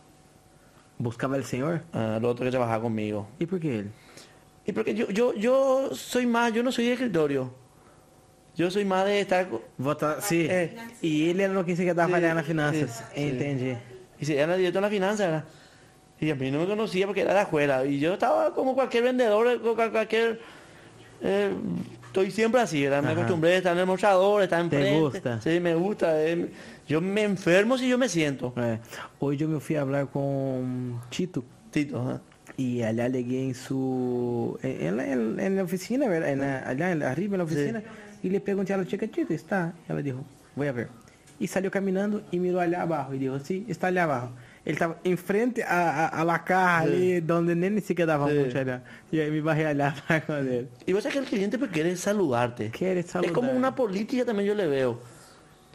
[0.99, 1.83] Buscava o senhor?
[1.93, 3.27] Ah, el otro que trabajaba conmigo.
[3.41, 3.91] E por que ele?
[4.65, 7.51] Y porque yo, yo, yo soy más, yo no soy de escritorio.
[8.57, 9.49] Yo soy más de estar...
[9.49, 10.47] co- Votar, sim.
[10.49, 10.71] É.
[11.03, 13.05] E ele era no que dar Sim, avaliar nas finanças.
[13.15, 13.77] Entendi.
[14.19, 15.45] Y si era directo en la finanza, ¿verdad?
[16.19, 17.85] Y a mí no me conocía porque era de afuera.
[17.85, 20.41] Y yo estaba como cualquier vendedor, como cual- cualquier...
[21.21, 21.51] eh,
[22.07, 23.03] estoy siempre así, ¿verdad?
[23.03, 23.21] Me Ajá.
[23.21, 25.01] acostumbré a estar en el mostrador, estar ¿Te enfrente.
[25.01, 25.41] gusta?
[25.43, 26.25] Sí, me gusta.
[26.25, 26.49] eh,
[26.89, 28.55] yo me enfermo si yo me siento.
[29.21, 32.21] Hoje eu me fui falar com Tito Tito, ajá.
[32.57, 36.31] e allá liguei em su en, en, en la oficina, ¿verdad?
[36.31, 37.83] En la- allá en la- arriba en la oficina
[38.23, 39.73] e le perguntei a ela, chica, Tito, está?
[39.89, 40.25] Ela dijo,
[40.55, 40.89] voy a ver.
[41.39, 44.33] E saiu caminhando e mirou allá abaixo e dijo, sim, está allá abaixo.
[44.65, 48.39] Ele estava em frente la caja ali, donde nem sequer dava Sí.
[48.39, 48.83] mucho allá.
[49.13, 50.67] E aí me barrei allá para com ele.
[50.87, 52.71] Y vos sabés que el cliente pues, quiere saludarte.
[52.71, 53.55] Quiere Es como saludar.
[53.57, 54.99] una política también yo le veo.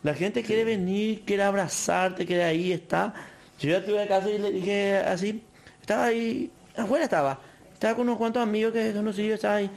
[0.03, 3.13] La gente quiere venir, quiere abrazarte, quiere ahí está.
[3.59, 5.41] Yo ya tuve caso y le dije así,
[5.79, 7.39] estaba ahí, afuera estaba.
[7.73, 9.69] Estaba con unos cuantos amigos que conocí, yo estaba ahí.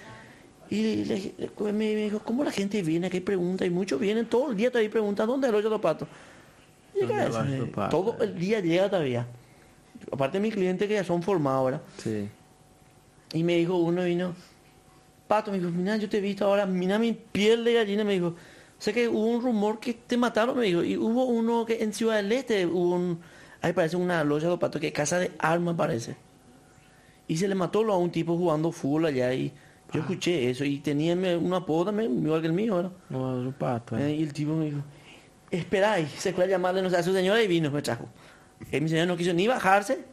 [0.70, 3.10] Y le- le- me dijo, ¿cómo la gente viene?
[3.10, 3.64] ¿Qué pregunta?
[3.66, 6.08] Y muchos vienen, todo el día todavía preguntan, ¿dónde es el hoyo de los patos?
[6.94, 7.90] Y ¿Dónde acá es el hoyo de es, los eh, patos?
[8.16, 9.26] todo el día llega todavía.
[10.10, 11.80] Aparte de mis clientes que ya son formados, ¿verdad?
[11.98, 12.28] Sí.
[13.32, 14.34] Y me dijo uno, vino,
[15.26, 18.12] Pato, me dijo, mira, yo te he visto ahora, mira mi piel de gallina, me
[18.12, 18.34] dijo,
[18.78, 21.92] sé que hubo un rumor que te mataron, me dijo, y hubo uno que en
[21.94, 23.18] Ciudad del Este, hubo un,
[23.62, 26.16] ahí parece una loya de pato, que casa de armas parece.
[27.26, 29.50] Y se le mató a un tipo jugando fútbol allá y
[29.94, 32.92] yo escuché eso y tenía me- un apodo también, igual que el mío, ¿verdad?
[33.12, 34.14] O, o pato, Eh, é.
[34.16, 34.78] y el tipo me dijo,
[35.50, 38.08] espera ahí, se fue a llamarle no sé, a su señora y vino, me trajo.
[38.72, 40.04] Y mi señora no quiso ni bajarse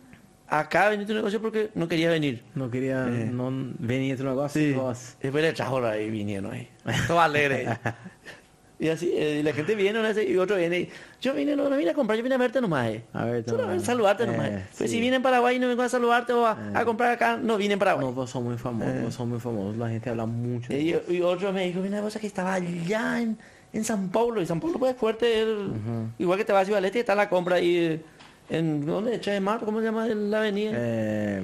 [0.48, 2.44] acá a venir tu negocio porque no quería venir.
[2.56, 3.08] Não queria.
[3.08, 3.26] É.
[3.32, 4.68] Não venir negócio Sí.
[4.70, 5.16] de voz.
[5.22, 6.68] Después le trajo ahí vinieron ahí.
[7.08, 7.68] Todo alegre.
[8.82, 10.80] y así, eh, y la gente viene una vez y otro viene.
[10.82, 10.90] y,
[11.22, 12.90] Yo vine, no, no vine a comprar, yo vine a verte nomás.
[12.90, 13.04] Eh.
[13.14, 13.84] A verte Solo nomás.
[13.84, 14.50] a saludarte Eh, nomás.
[14.78, 14.96] Pues sí.
[14.98, 17.58] si vine en Paraguay y no vengo a saludarte o a, a comprar acá, no
[17.58, 18.04] vine en Paraguay.
[18.06, 19.84] Não, vos sou muito famoso, vos sou muito famoso.
[19.84, 23.38] A gente habla de Y, y otro me dijo, mira, cosa que estaba allá en,
[23.72, 24.42] en San Paulo.
[24.42, 25.42] Y San Paulo pues es fuerte.
[25.42, 25.72] el-
[26.18, 28.02] Igual que te vas a Ciudad del Este, está la compra ahí eh,
[28.50, 29.20] en, ¿dónde?
[29.20, 30.72] 3 de marzo, ¿cómo se llama la avenida?
[30.74, 31.42] É,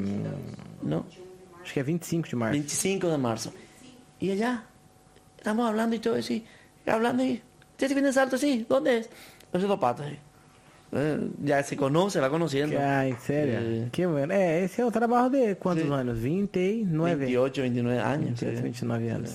[0.81, 1.05] ¿No?
[1.63, 2.51] acho que é 25 de março.
[2.53, 3.53] 25 de marzo.
[4.19, 4.63] Y allá,
[5.37, 6.43] estamos hablando y todo eso, y
[6.95, 7.41] hablando y,
[7.77, 8.37] ¿ya se viene salto?
[8.37, 9.09] Sí, ¿dónde es?
[9.79, 10.05] Patos.
[10.07, 10.17] sí.
[10.93, 12.77] Eh, ya se conoce, va conociendo.
[12.79, 13.59] Ai, sério?
[13.59, 13.89] É.
[13.91, 14.31] Que bueno.
[14.33, 15.93] É, esse é o trabalho de quantos Sim.
[15.93, 16.17] anos?
[16.17, 17.15] 29?
[17.15, 18.39] 28, 29 años.
[18.39, 18.63] 28, sí.
[18.63, 19.31] 29 anos.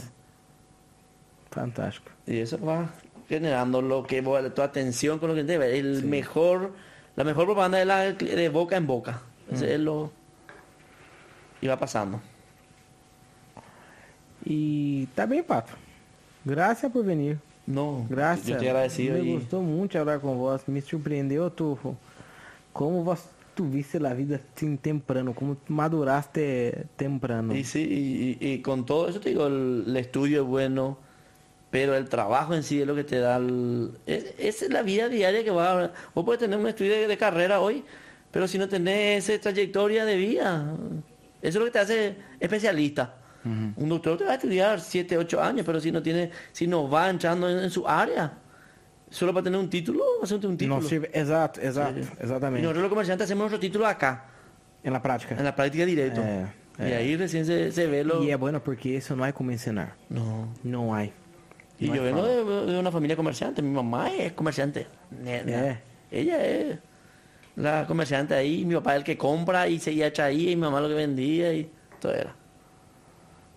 [1.51, 2.11] Fantástico.
[2.27, 2.91] Y eso va
[3.29, 4.23] generando lo que
[4.55, 6.07] tu atención con lo que te el Sí.
[6.07, 6.73] mejor,
[7.16, 9.20] la mejor propaganda es la de boca en boca.
[9.51, 10.11] Ese es lo
[11.62, 12.20] y va pasando.
[14.45, 15.45] E tá bem,
[16.44, 17.39] Graças por venir.
[17.66, 18.47] No, Graças.
[18.47, 19.23] yo estoy agradecido Me
[19.62, 20.62] muito de falar com vós.
[20.66, 21.78] Me surpreendeu tu,
[22.73, 23.20] como vos
[23.55, 27.55] tuviste a vida assim temprano, como maduraste temprano.
[27.55, 27.81] Y sí,
[28.40, 30.98] y, y- y con todo eso te digo, el, el estudio es bueno,
[31.70, 33.93] pero el trabajo en sí es lo que te da el...
[34.06, 35.93] es- Esa es la vida diaria que va a...
[36.14, 37.85] Vos puedes tener un estudio de, de carrera hoy,
[38.32, 40.74] pero si no tenés esa trayectoria de vida,
[41.43, 43.14] eso es lo que te hace especialista.
[43.44, 46.89] Un doctor te va a estudiar 7, 8 años, pero si no tiene, si no
[46.89, 48.32] va entrando en, en su área,
[49.10, 50.81] solo para tener un título, hacerte un título.
[50.81, 51.10] Não sirve.
[51.12, 54.27] Exato, exato, Y nosotros los comerciantes hacemos nuestro título acá,
[54.85, 55.35] É na prática.
[55.36, 56.20] en la práctica directo.
[56.23, 56.47] Eh,
[56.78, 56.97] y eh.
[56.97, 58.23] ahí recién se, se ve lo...
[58.23, 59.97] E é bueno porque isso não há como ensinar.
[60.09, 60.48] No.
[60.64, 61.05] Não há.
[61.05, 64.86] Y No yo hay vengo de, de una familia comerciante, mi mamá es comerciante.
[65.27, 65.78] Eh.
[66.10, 66.78] Ella es
[67.56, 70.81] la comerciante ahí, mi papá es el que compra y seguía traía y mi mamá
[70.81, 71.70] lo que vendía y
[72.01, 72.35] todo era.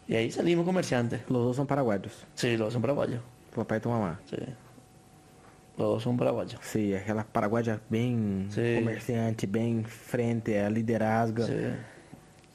[0.07, 1.22] Y ahí salimos comerciantes.
[1.30, 2.14] Los dois são paraguaios.
[2.36, 3.22] Sí, los dos son paraguayos.
[3.52, 4.19] Tu papai e tua mamá.
[4.30, 4.38] Sí.
[5.77, 6.60] Los dos son paraguayos.
[6.61, 8.76] Sim, aquela paraguaia bem Sim.
[8.82, 11.44] comerciante, bem frente, a liderazgo.
[11.45, 11.53] Sí.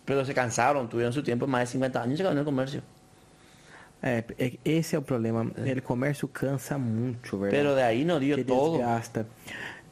[0.05, 2.83] Pero se cansaron, tuvieron su tiempo, más de 50 años y en el comercio.
[4.03, 5.43] É, é- esse é o problema.
[5.43, 7.51] O comércio cansa muito, verdade?
[7.63, 8.79] Pero de ahí nos dio todo.
[8.79, 9.27] desgasta.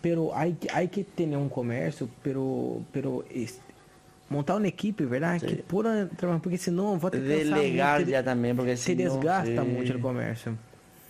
[0.00, 3.60] Pero hay, hay que tener un comercio, pero, pero es-
[4.30, 5.40] montar una equipe, ¿verdad?
[5.40, 9.62] Que pueda trabajar, porque senão vai ter que Delegar muito, ya también, porque se desgasta
[9.62, 9.68] sí.
[9.68, 10.56] mucho el comercio.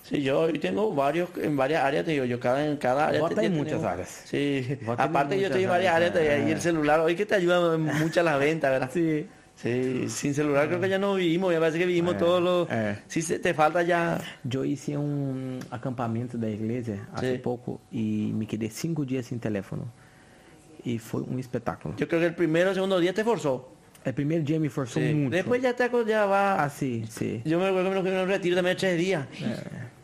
[0.04, 3.28] Sí, yo tengo varios, en varias áreas, te digo, yo cada, en cada área...
[3.28, 4.08] Te- ya muchas áreas.
[4.24, 6.54] Sí, aparte yo estoy en varias áreas, áreas, te- y ah.
[6.54, 8.90] el celular hoy que te ayuda mucho a las ventas, ¿verdad?
[8.92, 9.26] Sí.
[9.60, 12.68] Sí, sin celular creo que ya no vivimos, me parece que vivimos Eh, todos los...
[12.70, 12.96] eh.
[13.08, 14.20] Si se- te falta ya...
[14.48, 17.38] Eu hice um acampamento da igreja hace Sí.
[17.42, 19.82] pouco e me quedei cinco dias sem telefone.
[20.84, 21.94] E foi um espetáculo.
[21.96, 23.77] Yo creo que el primero o segundo día te forzó.
[24.06, 25.12] O primeiro dia me forçou Sí.
[25.12, 25.30] muito.
[25.30, 26.62] Después ya te aco- ya va...
[26.64, 27.42] Ah, sim, sim.
[27.44, 29.26] Yo me acuerdo que me lo que me lo retiro también de tres días.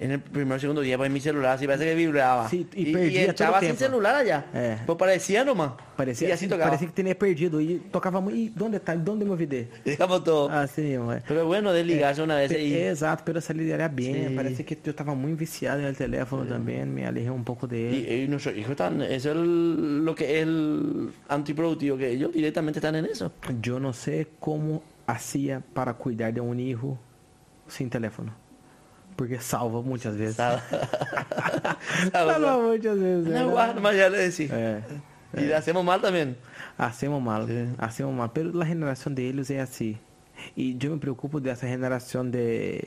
[0.00, 2.48] En el primer o segundo día, pues mi celular así parece que vibraba.
[2.50, 4.44] Sí, y y, todo estaba el sin celular allá.
[4.52, 4.76] Eh.
[4.84, 5.72] Pues parecía nomás.
[5.96, 6.70] Parecia, y así tocaba.
[6.72, 7.60] parecia que tinha perdido.
[7.60, 8.36] E tocava muito.
[8.60, 8.92] E onde tá?
[8.94, 9.66] Onde meu video?
[9.84, 10.50] Digamos todo.
[10.50, 11.22] Assim, ué.
[11.26, 12.74] Pero es bueno desligarse una vez Pe- y...
[12.74, 14.28] Exato, pero essa liderar bem.
[14.30, 14.34] Sim.
[14.34, 17.96] Parece que eu tava muito viciado no telefone também, me alejei um pouco dele.
[17.96, 22.32] Y, y nuestros hijos están, eso es el- lo que es el antiproductivo, que ellos
[22.32, 23.32] directamente están en eso.
[23.62, 26.98] Eu não sei como hacía para cuidar de um hijo
[27.68, 28.32] sem telefone.
[29.16, 30.36] Porque salva muitas vezes.
[30.36, 30.62] ¿sabes?
[32.10, 33.26] Salva muitas vezes.
[33.26, 33.44] No, né?
[33.44, 34.50] guau, nomás ya le decís.
[34.50, 34.82] É.
[35.36, 36.36] Y le hacemos mal también.
[36.78, 37.68] Hacemos mal, Sí.
[37.78, 38.30] hacemos mal.
[38.32, 39.98] Pero a geração deles é assim.
[40.56, 42.80] E eu me preocupo dessa geração de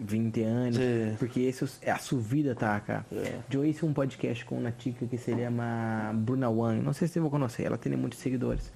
[0.00, 1.16] 20 anos, Sim.
[1.18, 3.04] porque isso é a sua vida, tá, cara?
[3.12, 3.38] É.
[3.50, 7.14] Eu hice um podcast com uma chica que se chama Bruna Wang, não sei se
[7.14, 8.72] você vai conhecer, ela tem muitos seguidores.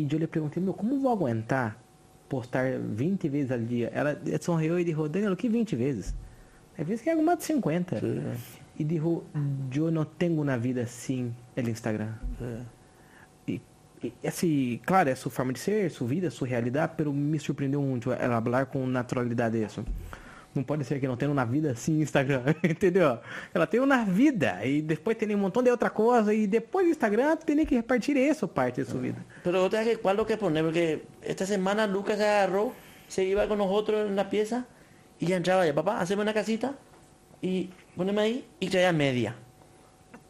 [0.00, 1.78] E eu lhe perguntei, meu, como vou aguentar
[2.28, 3.90] postar 20 vezes al dia?
[3.92, 6.14] Ela sorriu e disse, Daniel, que 20 vezes?
[6.78, 8.00] Às vezes que é alguma de 50.
[8.00, 8.32] Sim.
[8.78, 12.14] E disse, eu não tenho uma vida sem o Instagram.
[12.38, 12.66] Sí.
[13.46, 13.60] E
[14.02, 17.82] e, assim, claro, é sua forma de ser, sua vida, sua realidade, pero me surpreendeu
[17.82, 19.84] muito ela falar com naturalidade isso.
[20.54, 23.18] Não pode ser que não tenha na vida assim Instagram, entendeu?
[23.54, 26.90] Ela tem na vida e depois tem um montão de outra coisa e depois do
[26.90, 29.24] Instagram tem que repartir isso parte de sua vida.
[29.44, 32.72] Pero otra que cuál lo que poner, porque esta semana Lucas se agarró,
[33.06, 34.66] se iba con nosotros en la pieza
[35.20, 36.74] y ya entraba ya, papá, hacemos una casita
[37.40, 39.36] y poneme ahí y traía media.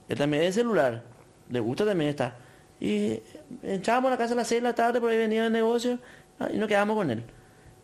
[0.06, 1.02] Él también es celular,
[1.48, 2.36] le gusta también estar.
[2.78, 3.20] Y
[3.62, 5.98] entrábamos a la casa a las 6 de la tarde, por ahí venía el negocio
[6.38, 7.22] ah, y nos quedamos con él.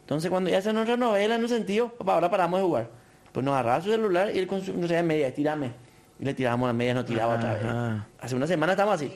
[0.06, 2.90] Entonces cuando ya se nuestra novela en un sentido, papá, ahora paramos de jugar.
[3.32, 5.72] Pues nos agarraba su celular y él con su, traía media, tirame.
[6.20, 7.64] Y le tirábamos las medias, nos tiraba otra vez.
[7.64, 8.06] Ajá.
[8.20, 9.12] Hace una semana estamos así.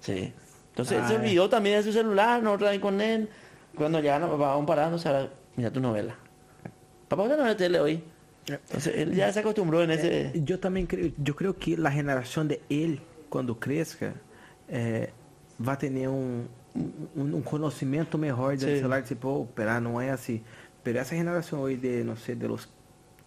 [0.00, 0.32] Sí.
[0.70, 3.28] Entonces él se olvidó también de su celular, nosotros ahí con él.
[3.76, 6.16] Cuando ya nos papá, vamos parando, ahora mira tu novela.
[7.06, 8.02] Papá, ¿qué novela tele hoy?
[8.48, 10.32] Entonces él ya se acostumbró en ese...
[10.34, 13.00] Eu também creio, eu creio que a geração de ele,
[13.30, 14.12] quando cresça,
[14.68, 15.10] é,
[15.56, 16.46] vai ter um, um,
[17.16, 18.76] um conhecimento melhor Sim.
[18.76, 20.42] celular, tipo, pera, não é assim.
[20.82, 22.68] Pero essa geração hoje de, não sei, de los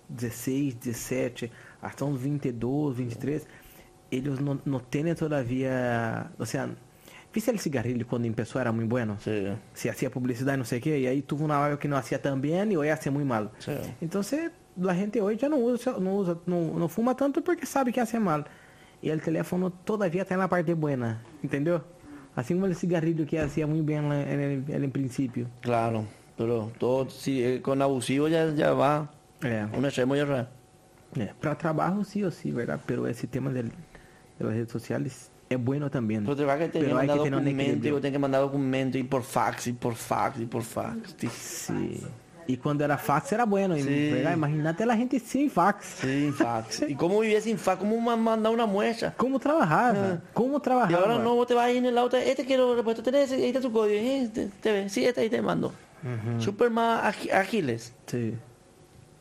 [0.09, 1.51] 16, 17,
[1.81, 3.47] hasta uns 22, 23,
[4.11, 6.69] eles não, não têm todavia, ou seja,
[7.33, 9.17] viste o cigarrillo quando começou era muito bueno?
[9.19, 11.97] Sí, se hacía publicidad y no sé qué, y ahí tuvo una hora que no
[11.97, 13.51] hacía tan bien y hoy hace muy mal.
[13.59, 13.73] Sí.
[14.01, 17.91] Entonces, la gente hoy ya no usa, no usa, no, no fuma tanto porque sabe
[17.91, 18.45] que hace mal.
[19.01, 21.83] Y el teléfono todavía está en la parte buena, ¿entendió?
[22.37, 25.47] Así como el cigarrillo que hacía muy bien en el, en el principio.
[25.61, 26.05] claro.
[26.37, 29.09] Pero todo, si eh, con abusivo ya, ya va
[29.41, 30.47] É, un extremo va.
[31.17, 32.79] é, para trabajo sí o sí, ¿verdad?
[32.85, 33.71] Pero ese tema de las
[34.39, 36.23] redes sociales es bueno también.
[36.23, 39.67] Pero te va que tener que Pero hay mandar que mandar documentos y por fax,
[39.67, 41.15] y por fax, y por fax.
[41.31, 42.01] Sí.
[42.47, 44.13] Y cuando era fax era bueno, y- Sí.
[44.33, 45.85] Imagínate la gente sin fax.
[46.01, 46.81] sin fax.
[46.89, 47.79] ¿Y cómo vivía sin fax?
[47.79, 49.13] ¿Cómo ma- mandar una muestra?
[49.17, 50.19] ¿Cómo trabajaba?
[50.33, 50.97] ¿Cómo Y trabajaba?
[51.03, 53.59] ahora no, vos te vas ahí en el auto, este quiero repuesto, tenés, ahí está
[53.59, 55.73] tu código, eh, te, te ve, sí, este ahí te mando.
[56.39, 58.33] Súper más agi- ágiles, Sí.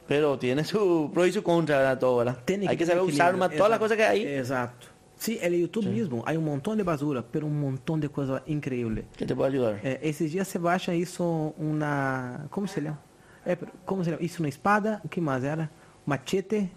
[0.07, 1.98] pero tiene su pro y su contra, ¿verdad?
[1.98, 2.39] Todo, ¿verdad?
[2.44, 4.23] Tiene hay que saber usar más todas las cosas que hay.
[4.24, 4.86] Exato.
[5.19, 9.07] Sí, el YouTube mismo, hay un montón de basura, pero un montón de cosas increíbles.
[9.16, 9.81] que te puede ayudar.
[9.82, 12.47] Eh, esses dias você baixa isso uma...
[12.51, 12.98] Como se chama?
[13.47, 14.23] É, como se chama?
[14.23, 15.70] Isso uma espada, o que mais era?
[16.05, 16.70] Machete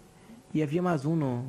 [0.54, 1.46] e havia mais um no...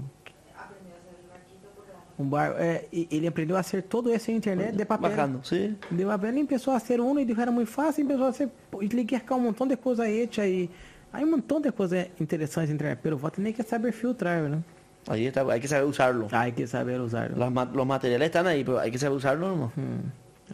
[2.19, 2.55] Um bar...
[2.59, 5.11] É, e ele aprendeu a ser todo esse internet de papel.
[5.11, 5.77] Bajando, sí.
[5.91, 8.51] De papel, ele começou a ser um e dijo era muito fácil, começou a ser...
[8.81, 10.69] Ele quer um montão de coisa hecha e...
[11.13, 14.63] Hay um montão de coisas interessantes na internet, pero vos tenés que saber filtrar, né?
[15.09, 16.29] Ahí está, hay que saber usarlo.
[16.31, 17.37] Hay que saber usarlo.
[17.37, 19.73] Las los materiales están ahí, pero hay que saber usarlo nomás.
[19.77, 20.03] Hum,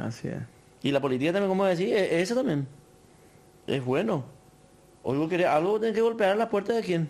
[0.00, 0.46] assim é.
[0.82, 2.66] Y la política también, como decir, es- eso también.
[3.66, 4.24] Es bueno.
[5.06, 7.08] Algo, tenés que golpear la puerta de quién.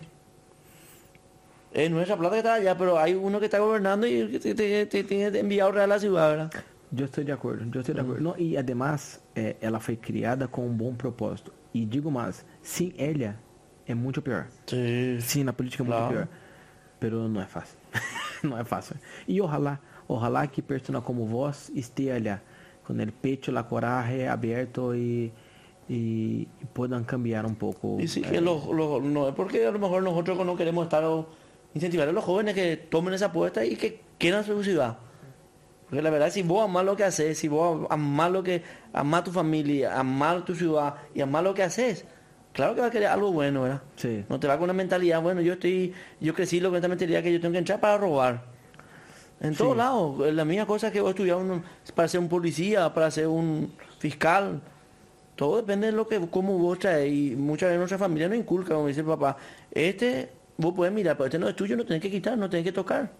[1.71, 4.55] Es nuestra plata que está allá, pero hay uno que está gobernando y que
[4.85, 6.51] te, tiene enviado real a la ciudad, ¿verdad?
[6.95, 8.21] Eu estou de acordo, eu estou de acordo.
[8.21, 11.51] Não, e además, é, ela foi criada com um bom propósito.
[11.73, 13.35] E digo mais, sem ela
[13.85, 14.47] é muito pior.
[14.67, 15.17] Sí.
[15.19, 16.13] Sim, na política é muito Claro.
[16.13, 16.27] pior.
[16.99, 17.77] Pero não é fácil.
[18.41, 18.95] não é fácil.
[19.27, 22.41] E ojalá, ojalá que pessoas como vós esteja
[22.85, 25.31] com o peito, a coragem aberto e,
[25.89, 27.97] e possam cambiar um pouco.
[27.99, 30.83] Y sí, eh, que los, los- no es porque a lo mejor nosotros no queremos
[30.85, 31.27] estar o
[31.73, 34.97] incentivar a los jóvenes que tomen esa apuesta y que quieran su ciudad.
[35.89, 38.61] Porque la verdad, si vos amás lo que haces, si vos amás lo que,
[38.91, 42.03] amás tu familia, amás tu ciudad y amás lo que haces,
[42.51, 43.81] claro que va a querer algo bueno, ¿verdad?
[43.95, 44.25] Sí.
[44.27, 47.23] No te va con una mentalidad, bueno, yo estoy, yo crecí lo con esta mentalidad
[47.23, 48.43] que yo tengo que entrar para robar.
[49.39, 49.59] En Sí.
[49.59, 51.63] todos lados, la misma cosa que vos estudiar un-
[51.95, 54.59] para ser un policía, para ser un fiscal,
[55.37, 57.13] todo depende de lo que, cómo vos traes.
[57.13, 59.37] Y muchas veces nuestra familia nos inculca, como dice el papá,
[59.71, 62.65] este, vos puedes mirar, pero este no es tuyo, no tenés que quitar, no tenés
[62.65, 63.11] que tocar.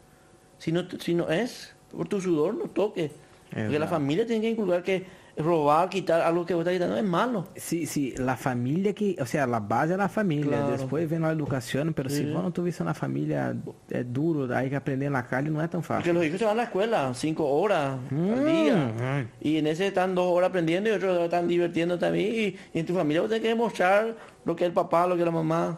[0.57, 3.11] Si no, si no es, por tu sudor, no toques.
[3.53, 5.05] Porque la familia tiene que inculcar que
[5.37, 7.47] robar, quitar algo que vos estás quitando es malo.
[7.55, 10.77] Sí, sí, la familia que, o sea, la base é a família, Claro.
[10.77, 12.23] depois vem a educação, pero Sí.
[12.33, 13.55] vos não tuviste na família,
[13.91, 16.13] é duro, aí que aprender na calle não é tão Porque fácil.
[16.13, 18.45] los hijos se van a la escuela cinco horas al Mm.
[18.45, 19.27] día.
[19.39, 22.33] Y en ese están dos horas aprendiendo y otros están divirtiendo también.
[22.33, 25.15] Y, y en tu familia vos tenés que demostrar lo que es el papá, lo
[25.15, 25.77] que es la mamá.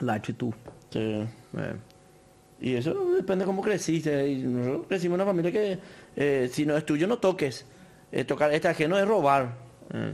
[0.00, 0.54] La atitude.
[0.90, 0.98] Sí.
[1.56, 1.76] É.
[2.60, 4.28] Y eso depende de cómo creciste.
[4.28, 5.78] Y nosotros crecimos en una familia que
[6.14, 7.64] eh, si no es tuyo no toques.
[8.12, 9.54] Eh, tocar este ajeno es robar.
[9.92, 10.12] É.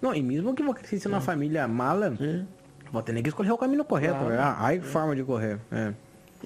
[0.00, 2.44] Não, e mesmo que você crescesse numa família mala, Sí.
[2.92, 4.42] vou ter que escolher o caminho correto, Claro.
[4.42, 5.58] Há forma de correr.
[5.70, 5.92] É.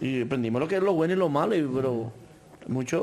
[0.00, 1.54] Y aprendimos lo que es lo bueno y lo malo.
[1.56, 2.12] Y, pero
[2.68, 3.02] muchos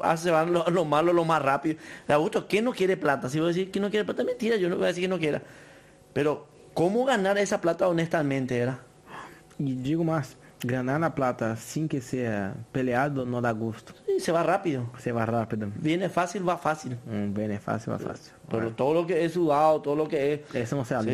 [0.00, 1.78] hace van lo, lo malo lo más rápido.
[2.08, 3.28] De gusto, ¿quién no quiere plata?
[3.28, 4.56] Si voy a decir que no quiere plata, mentira.
[4.56, 5.42] Yo no voy a decir que no quiera.
[6.12, 8.80] Pero, ¿cómo ganar esa plata honestamente, era?
[9.58, 13.94] E digo mais, Ganar la plata sin que sea peleado no da gusto.
[14.20, 14.90] Se va rápido.
[14.98, 15.68] Se va rápido.
[15.76, 16.96] Viene fácil, va fácil.
[17.06, 18.32] Mm, Bien, es fácil, va fácil.
[18.48, 20.54] Pero todo lo que es sudado, todo lo que es...
[20.54, 21.12] Eso no se habla.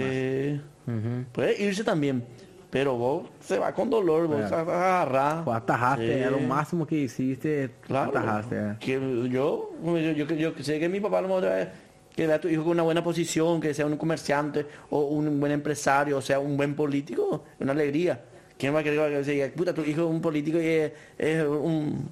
[1.33, 2.25] Puede irse también.
[2.71, 6.21] Pero vos se va con dolor, vos atajaste, Sí.
[6.21, 8.11] era lo máximo que hiciste, Claro.
[8.11, 8.77] atajaste.
[8.81, 8.95] Que
[9.31, 11.69] yo, yo, yo, yo sé que mi papá lo vez
[12.15, 15.39] que vea a tu hijo con una buena posición, que sea un comerciante o un
[15.39, 18.21] buen empresario, o sea, un buen político, una alegría.
[18.59, 20.93] ¿Quién va a querer que se diga, puta, tu hijo es un político y es,
[21.19, 22.09] es un...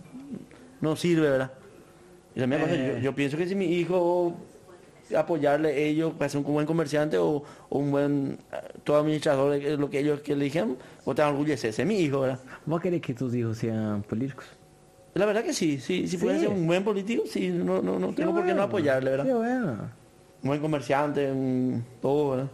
[0.85, 1.51] no sirve, ¿verdad?
[2.36, 2.93] Y la misma cosa, Eh.
[2.97, 4.35] yo, yo pienso que si mi hijo
[5.16, 9.55] apoyarle a ellos para ser un buen comerciante o, o un buen eh, todo administrador,
[9.55, 12.39] eh, lo que ellos que elijan, vos te enorgulleces, ese es mi hijo, ¿verdad?
[12.66, 14.47] ¿Vos querés que tus hijos sean políticos?
[15.15, 16.40] La verdad que sí, sí, si puede Sí.
[16.44, 19.27] ser un buen político, sí, no, no, no tengo por qué no apoyarle, ¿verdad?
[19.27, 19.90] Qué bueno,
[20.43, 22.48] Un buen comerciante, un todo, ¿verdad?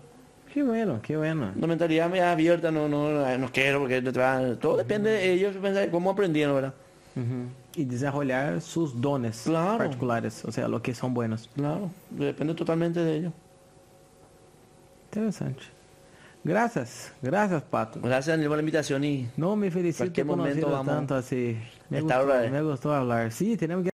[0.53, 1.53] qué bueno, qué bueno.
[1.57, 4.03] Una mentalidad medio abierta, no, no, no quiero porque
[4.61, 5.57] todo depende de ellos,
[5.91, 6.75] cómo aprendieron, ¿verdad?
[7.77, 9.79] Y desarrollar sus dones Claro.
[9.79, 11.49] particulares, o sea, lo que son buenos.
[11.55, 13.33] Claro, depende totalmente de ellos.
[15.13, 15.63] Interesante.
[16.43, 18.01] Gracias, gracias, Pato.
[18.01, 21.59] Gracias Daniel por la invitación y No me felicito por momento vamos tanto así.
[21.91, 22.51] Me gustó, eh.
[22.51, 23.31] me gustó hablar.
[23.31, 23.91] Sí, tenemos que